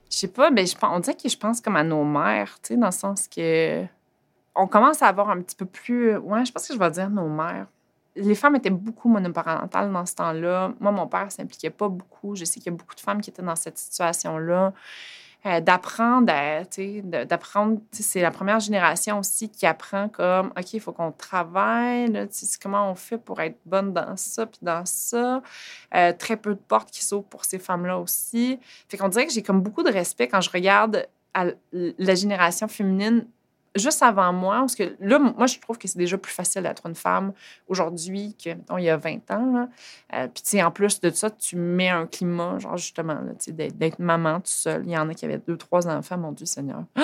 Je 0.10 0.16
sais 0.16 0.28
pas, 0.30 0.52
mais 0.52 0.66
je, 0.66 0.76
on 0.84 1.00
dirait 1.00 1.18
que 1.18 1.28
je 1.28 1.38
pense 1.38 1.60
comme 1.60 1.76
à 1.76 1.84
nos 1.84 2.06
mères, 2.06 2.58
tu 2.62 2.70
sais, 2.70 2.78
dans 2.78 2.88
le 2.88 2.92
sens 2.92 3.28
que 3.28 3.84
on 4.56 4.68
commence 4.68 5.02
à 5.02 5.08
avoir 5.08 5.30
un 5.30 5.42
petit 5.42 5.56
peu 5.56 5.66
plus. 5.66 6.18
Ouais, 6.18 6.46
je 6.46 6.52
pense 6.52 6.68
que 6.68 6.74
je 6.74 6.80
vais 6.80 6.92
dire 6.92 7.10
nos 7.10 7.30
mères. 7.30 7.68
Les 8.16 8.36
femmes 8.36 8.56
étaient 8.56 8.70
beaucoup 8.70 9.10
monoparentales 9.10 9.92
dans 9.92 10.06
ce 10.06 10.16
temps-là. 10.16 10.74
Moi, 10.80 10.92
mon 10.92 11.08
père 11.08 11.32
s'impliquait 11.32 11.70
pas 11.70 11.88
beaucoup. 11.88 12.36
Je 12.36 12.46
sais 12.46 12.60
qu'il 12.60 12.72
y 12.72 12.76
a 12.76 12.78
beaucoup 12.78 12.96
de 12.96 13.00
femmes 13.00 13.22
qui 13.22 13.30
étaient 13.30 13.42
dans 13.42 13.56
cette 13.56 13.78
situation-là. 13.78 14.74
Euh, 15.48 15.60
d'apprendre, 15.60 16.32
d'apprendre, 17.26 17.80
c'est 17.90 18.22
la 18.22 18.30
première 18.30 18.60
génération 18.60 19.18
aussi 19.18 19.50
qui 19.50 19.66
apprend 19.66 20.08
comme, 20.08 20.54
OK, 20.56 20.74
il 20.74 20.80
faut 20.80 20.92
qu'on 20.92 21.12
travaille, 21.12 22.12
là, 22.12 22.28
comment 22.62 22.92
on 22.92 22.94
fait 22.94 23.18
pour 23.18 23.42
être 23.42 23.58
bonne 23.66 23.92
dans 23.92 24.16
ça, 24.18 24.46
puis 24.46 24.60
dans 24.62 24.86
ça. 24.86 25.42
Euh, 25.96 26.14
très 26.14 26.38
peu 26.38 26.54
de 26.54 26.60
portes 26.60 26.92
qui 26.92 27.04
s'ouvrent 27.04 27.28
pour 27.28 27.44
ces 27.44 27.58
femmes-là 27.58 27.98
aussi. 27.98 28.60
Fait 28.88 28.98
qu'on 28.98 29.08
dirait 29.08 29.26
que 29.26 29.34
j'ai 29.34 29.42
comme 29.42 29.62
beaucoup 29.62 29.82
de 29.82 29.92
respect 29.92 30.28
quand 30.28 30.42
je 30.42 30.52
regarde 30.52 31.08
la 31.74 32.16
génération 32.16 32.68
féminine 32.68 33.26
juste 33.76 34.04
avant 34.04 34.34
moi, 34.34 34.60
parce 34.60 34.76
que 34.76 34.96
là, 35.00 35.20
moi, 35.20 35.48
je 35.48 35.60
trouve 35.60 35.78
que 35.78 35.88
c'est 35.88 35.98
déjà 35.98 36.18
plus 36.18 36.32
facile 36.32 36.64
d'être 36.64 36.86
une 36.86 36.96
femme 36.96 37.34
aujourd'hui 37.68 38.36
que, 38.42 38.50
mettons, 38.50 38.78
il 38.78 38.86
y 38.86 38.90
a 38.90 38.98
20 38.98 39.32
ans. 39.32 39.70
Euh, 40.14 40.28
puis, 40.28 40.44
tu 40.44 40.50
sais, 40.50 40.64
en 40.64 40.72
plus 40.72 41.00
de 41.00 41.10
ça, 41.10 41.30
tu 41.30 41.56
mets 41.56 41.90
un 41.90 42.06
climat, 42.08 42.60
genre, 42.60 42.78
justement, 42.78 43.20
d'être 43.48 44.00
maman 44.00 44.40
tout 44.40 44.52
seul. 44.52 44.84
Il 44.86 44.92
y 44.92 44.98
en 44.98 45.10
a 45.10 45.14
qui 45.14 45.26
avaient 45.26 45.42
deux, 45.46 45.58
trois 45.58 45.88
enfants, 45.88 46.18
mon 46.18 46.32
Dieu 46.32 46.46
Seigneur. 46.46 46.84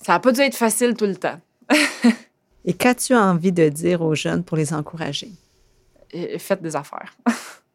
Ça 0.00 0.12
n'a 0.12 0.20
pas 0.20 0.30
dû 0.30 0.40
être 0.40 0.56
facile 0.56 0.94
tout 0.94 1.06
le 1.06 1.16
temps. 1.16 1.40
Et 2.64 2.72
qu'as-tu 2.74 3.14
envie 3.14 3.52
de 3.52 3.68
dire 3.68 4.02
aux 4.02 4.14
jeunes 4.14 4.44
pour 4.44 4.56
les 4.56 4.72
encourager? 4.72 5.30
faites 6.38 6.62
des 6.62 6.74
affaires. 6.74 7.14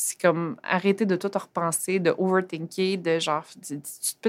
C'est 0.00 0.20
comme 0.20 0.56
arrêter 0.62 1.06
de 1.06 1.16
tout 1.16 1.30
repenser, 1.34 1.98
de 1.98 2.14
overthinker, 2.16 2.98
de 2.98 3.18
genre, 3.18 3.42
tu, 3.66 3.80
tu 3.80 4.14
te 4.14 4.28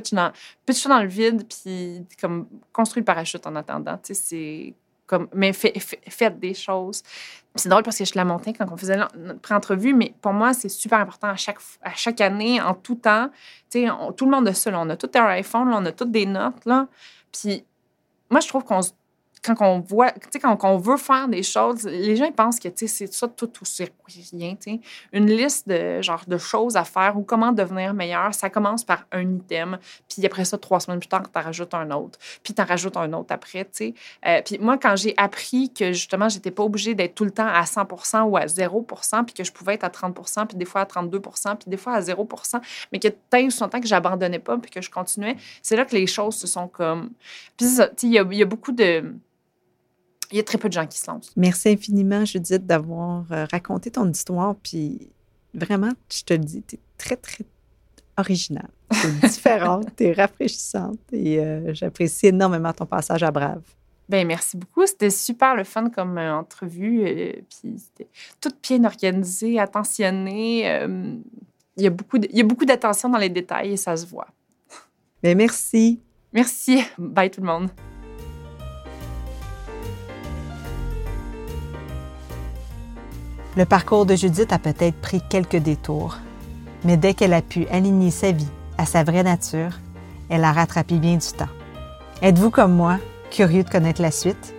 pitches 0.65 0.87
dans, 0.87 0.99
le 0.99 1.07
vide, 1.07 1.43
puis 1.47 2.03
comme 2.19 2.47
construis 2.73 3.01
le 3.01 3.05
parachute 3.05 3.45
en 3.45 3.55
attendant. 3.55 3.95
Tu 3.97 4.15
sais, 4.15 4.21
c'est 4.23 4.73
comme, 5.05 5.27
mais 5.31 5.53
fait- 5.53 5.77
fait- 5.79 6.01
faites 6.09 6.39
des 6.39 6.55
choses. 6.55 7.03
C'est 7.53 7.69
drôle 7.69 7.83
parce 7.83 7.99
que 7.99 8.05
je 8.05 8.13
la 8.15 8.25
montais 8.25 8.51
quand 8.53 8.65
on 8.71 8.77
faisait 8.77 8.97
notre 8.97 9.39
pré-entrevue, 9.41 9.93
mais 9.93 10.11
pour 10.23 10.33
moi, 10.33 10.55
c'est 10.55 10.69
super 10.69 10.99
important 11.01 11.27
à 11.27 11.35
chaque, 11.35 11.59
à 11.83 11.93
chaque 11.93 12.19
année, 12.19 12.59
en 12.59 12.73
tout 12.73 12.95
temps. 12.95 13.29
Tu 13.69 13.85
sais, 13.85 13.87
tout 14.17 14.25
le 14.25 14.31
monde 14.31 14.47
a 14.47 14.55
ça. 14.55 14.71
On 14.73 14.89
a 14.89 14.97
tout 14.97 15.11
un 15.13 15.25
iPhone, 15.27 15.71
on 15.71 15.85
a 15.85 15.91
toutes 15.91 16.11
des 16.11 16.25
notes. 16.25 16.65
Là. 16.65 16.87
Puis 17.31 17.63
moi, 18.31 18.39
je 18.39 18.47
trouve 18.47 18.63
qu'on 18.63 18.81
se- 18.81 18.91
quand 19.43 19.55
on 19.61 19.79
voit, 19.79 20.11
quand 20.41 20.57
on 20.63 20.77
veut 20.77 20.97
faire 20.97 21.27
des 21.27 21.43
choses, 21.43 21.83
les 21.85 22.15
gens 22.15 22.31
pensent 22.31 22.59
que, 22.59 22.69
c'est 22.75 23.11
ça 23.13 23.27
tout 23.27 23.51
ou 23.61 23.65
c'est 23.65 23.91
rien, 24.31 24.55
tu 24.55 24.71
sais. 24.71 24.79
Une 25.13 25.27
liste 25.27 25.67
de, 25.67 26.01
genre, 26.01 26.23
de 26.27 26.37
choses 26.37 26.75
à 26.75 26.83
faire 26.83 27.17
ou 27.17 27.23
comment 27.23 27.51
devenir 27.51 27.93
meilleur, 27.93 28.33
ça 28.33 28.49
commence 28.49 28.83
par 28.83 29.05
un 29.11 29.35
item, 29.35 29.77
puis 30.07 30.25
après 30.25 30.45
ça, 30.45 30.57
trois 30.57 30.79
semaines 30.79 30.99
plus 30.99 31.07
tard, 31.07 31.23
tu 31.23 31.39
rajoutes 31.39 31.73
un 31.73 31.89
autre, 31.91 32.19
puis 32.43 32.53
tu 32.53 32.61
en 32.61 32.65
rajoutes 32.65 32.97
un 32.97 33.11
autre 33.13 33.33
après, 33.33 33.65
tu 33.65 33.71
sais. 33.71 33.93
Euh, 34.25 34.41
puis 34.43 34.57
moi, 34.59 34.77
quand 34.77 34.95
j'ai 34.95 35.13
appris 35.17 35.71
que, 35.71 35.91
justement, 35.93 36.29
j'étais 36.29 36.51
pas 36.51 36.63
obligée 36.63 36.95
d'être 36.95 37.15
tout 37.15 37.25
le 37.25 37.31
temps 37.31 37.47
à 37.47 37.65
100 37.65 38.23
ou 38.25 38.37
à 38.37 38.47
0 38.47 38.85
puis 39.25 39.33
que 39.33 39.43
je 39.43 39.51
pouvais 39.51 39.75
être 39.75 39.83
à 39.83 39.89
30 39.89 40.17
puis 40.47 40.57
des 40.57 40.65
fois 40.65 40.81
à 40.81 40.85
32 40.85 41.19
puis 41.19 41.67
des 41.67 41.77
fois 41.77 41.93
à 41.93 42.01
0 42.01 42.27
mais 42.91 42.99
que 42.99 43.07
tant 43.07 43.39
ou 43.39 43.67
temps 43.67 43.79
que 43.79 43.87
j'abandonnais 43.87 44.39
pas, 44.39 44.57
puis 44.57 44.71
que 44.71 44.81
je 44.81 44.89
continuais, 44.89 45.35
c'est 45.61 45.75
là 45.75 45.85
que 45.85 45.95
les 45.95 46.07
choses 46.07 46.35
se 46.35 46.47
sont 46.47 46.67
comme... 46.67 47.11
Puis 47.57 47.67
il 48.03 48.13
y 48.13 48.41
a 48.41 48.45
beaucoup 48.45 48.71
de... 48.71 49.15
Il 50.31 50.37
y 50.37 50.39
a 50.39 50.43
très 50.43 50.57
peu 50.57 50.67
de 50.69 50.73
gens 50.73 50.85
qui 50.85 50.97
se 50.99 51.09
lancent. 51.09 51.31
Merci 51.35 51.69
infiniment, 51.69 52.23
Judith, 52.25 52.65
d'avoir 52.65 53.25
euh, 53.31 53.45
raconté 53.51 53.89
ton 53.91 54.09
histoire. 54.11 54.55
Puis 54.55 55.09
vraiment, 55.53 55.91
je 56.11 56.21
te 56.23 56.33
le 56.33 56.39
dis, 56.39 56.61
tu 56.61 56.75
es 56.75 56.79
très, 56.97 57.15
très 57.15 57.45
originale. 58.17 58.69
Tu 58.91 59.07
es 59.07 59.11
différente, 59.29 59.95
tu 59.95 60.03
es 60.05 60.13
rafraîchissante 60.13 60.99
et 61.11 61.39
euh, 61.39 61.73
j'apprécie 61.73 62.27
énormément 62.27 62.73
ton 62.73 62.85
passage 62.85 63.23
à 63.23 63.31
Brave. 63.31 63.61
Ben 64.07 64.25
merci 64.27 64.57
beaucoup. 64.57 64.85
C'était 64.87 65.09
super 65.11 65.55
le 65.55 65.63
fun 65.63 65.89
comme 65.89 66.17
euh, 66.17 66.33
entrevue. 66.35 67.01
euh, 67.07 67.31
puis 67.49 67.77
c'était 67.77 68.09
tout 68.41 68.51
bien 68.67 68.83
organisé, 68.83 69.59
attentionné. 69.59 70.69
euh, 70.69 71.15
il 71.77 71.83
y 71.83 71.87
a 71.87 71.91
beaucoup 71.91 72.17
de- 72.17 72.27
il 72.31 72.37
y 72.37 72.41
a 72.41 72.43
beaucoup 72.43 72.65
d'attention 72.65 73.07
dans 73.09 73.19
les 73.19 73.29
détails 73.29 73.71
et 73.73 73.77
ça 73.77 73.95
se 73.95 74.05
voit. 74.07 74.27
Mais 75.23 75.33
merci. 75.35 76.01
Merci. 76.33 76.81
Bye 76.97 77.29
tout 77.31 77.41
le 77.41 77.47
monde. 77.47 77.69
Le 83.59 83.65
parcours 83.65 84.05
de 84.05 84.15
Judith 84.15 84.53
a 84.53 84.57
peut-être 84.57 85.01
pris 85.01 85.19
quelques 85.19 85.57
détours, 85.57 86.15
mais 86.85 86.95
dès 86.95 87.13
qu'elle 87.13 87.33
a 87.33 87.41
pu 87.41 87.67
aligner 87.67 88.09
sa 88.09 88.31
vie 88.31 88.47
à 88.77 88.85
sa 88.85 89.03
vraie 89.03 89.21
nature, 89.21 89.71
elle 90.29 90.45
a 90.45 90.53
rattrapé 90.53 90.95
bien 90.95 91.17
du 91.17 91.27
temps. 91.37 91.51
Êtes-vous 92.21 92.51
comme 92.51 92.73
moi, 92.73 92.99
curieux 93.31 93.63
de 93.63 93.69
connaître 93.69 94.01
la 94.01 94.11
suite? 94.11 94.55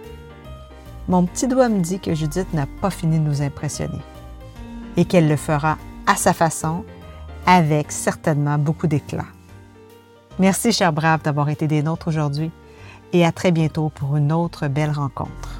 Mon 1.09 1.25
petit 1.25 1.49
doigt 1.49 1.71
me 1.71 1.81
dit 1.81 1.99
que 1.99 2.15
Judith 2.15 2.53
n'a 2.53 2.67
pas 2.83 2.91
fini 2.91 3.19
de 3.19 3.25
nous 3.25 3.41
impressionner 3.41 4.03
et 4.99 5.07
qu'elle 5.07 5.29
le 5.29 5.37
fera 5.37 5.79
à 6.07 6.17
sa 6.17 6.35
façon, 6.35 6.85
avec 7.47 7.93
certainement 7.93 8.59
beaucoup 8.59 8.87
d'éclat. 8.87 9.25
Merci, 10.39 10.73
cher 10.73 10.93
Brave, 10.93 11.23
d'avoir 11.23 11.49
été 11.49 11.67
des 11.67 11.83
nôtres 11.83 12.09
aujourd'hui 12.09 12.51
et 13.15 13.25
à 13.25 13.33
très 13.33 13.51
bientôt 13.51 13.89
pour 13.89 14.19
une 14.19 14.31
autre 14.31 14.69
belle 14.69 14.91
rencontre. 14.91 15.60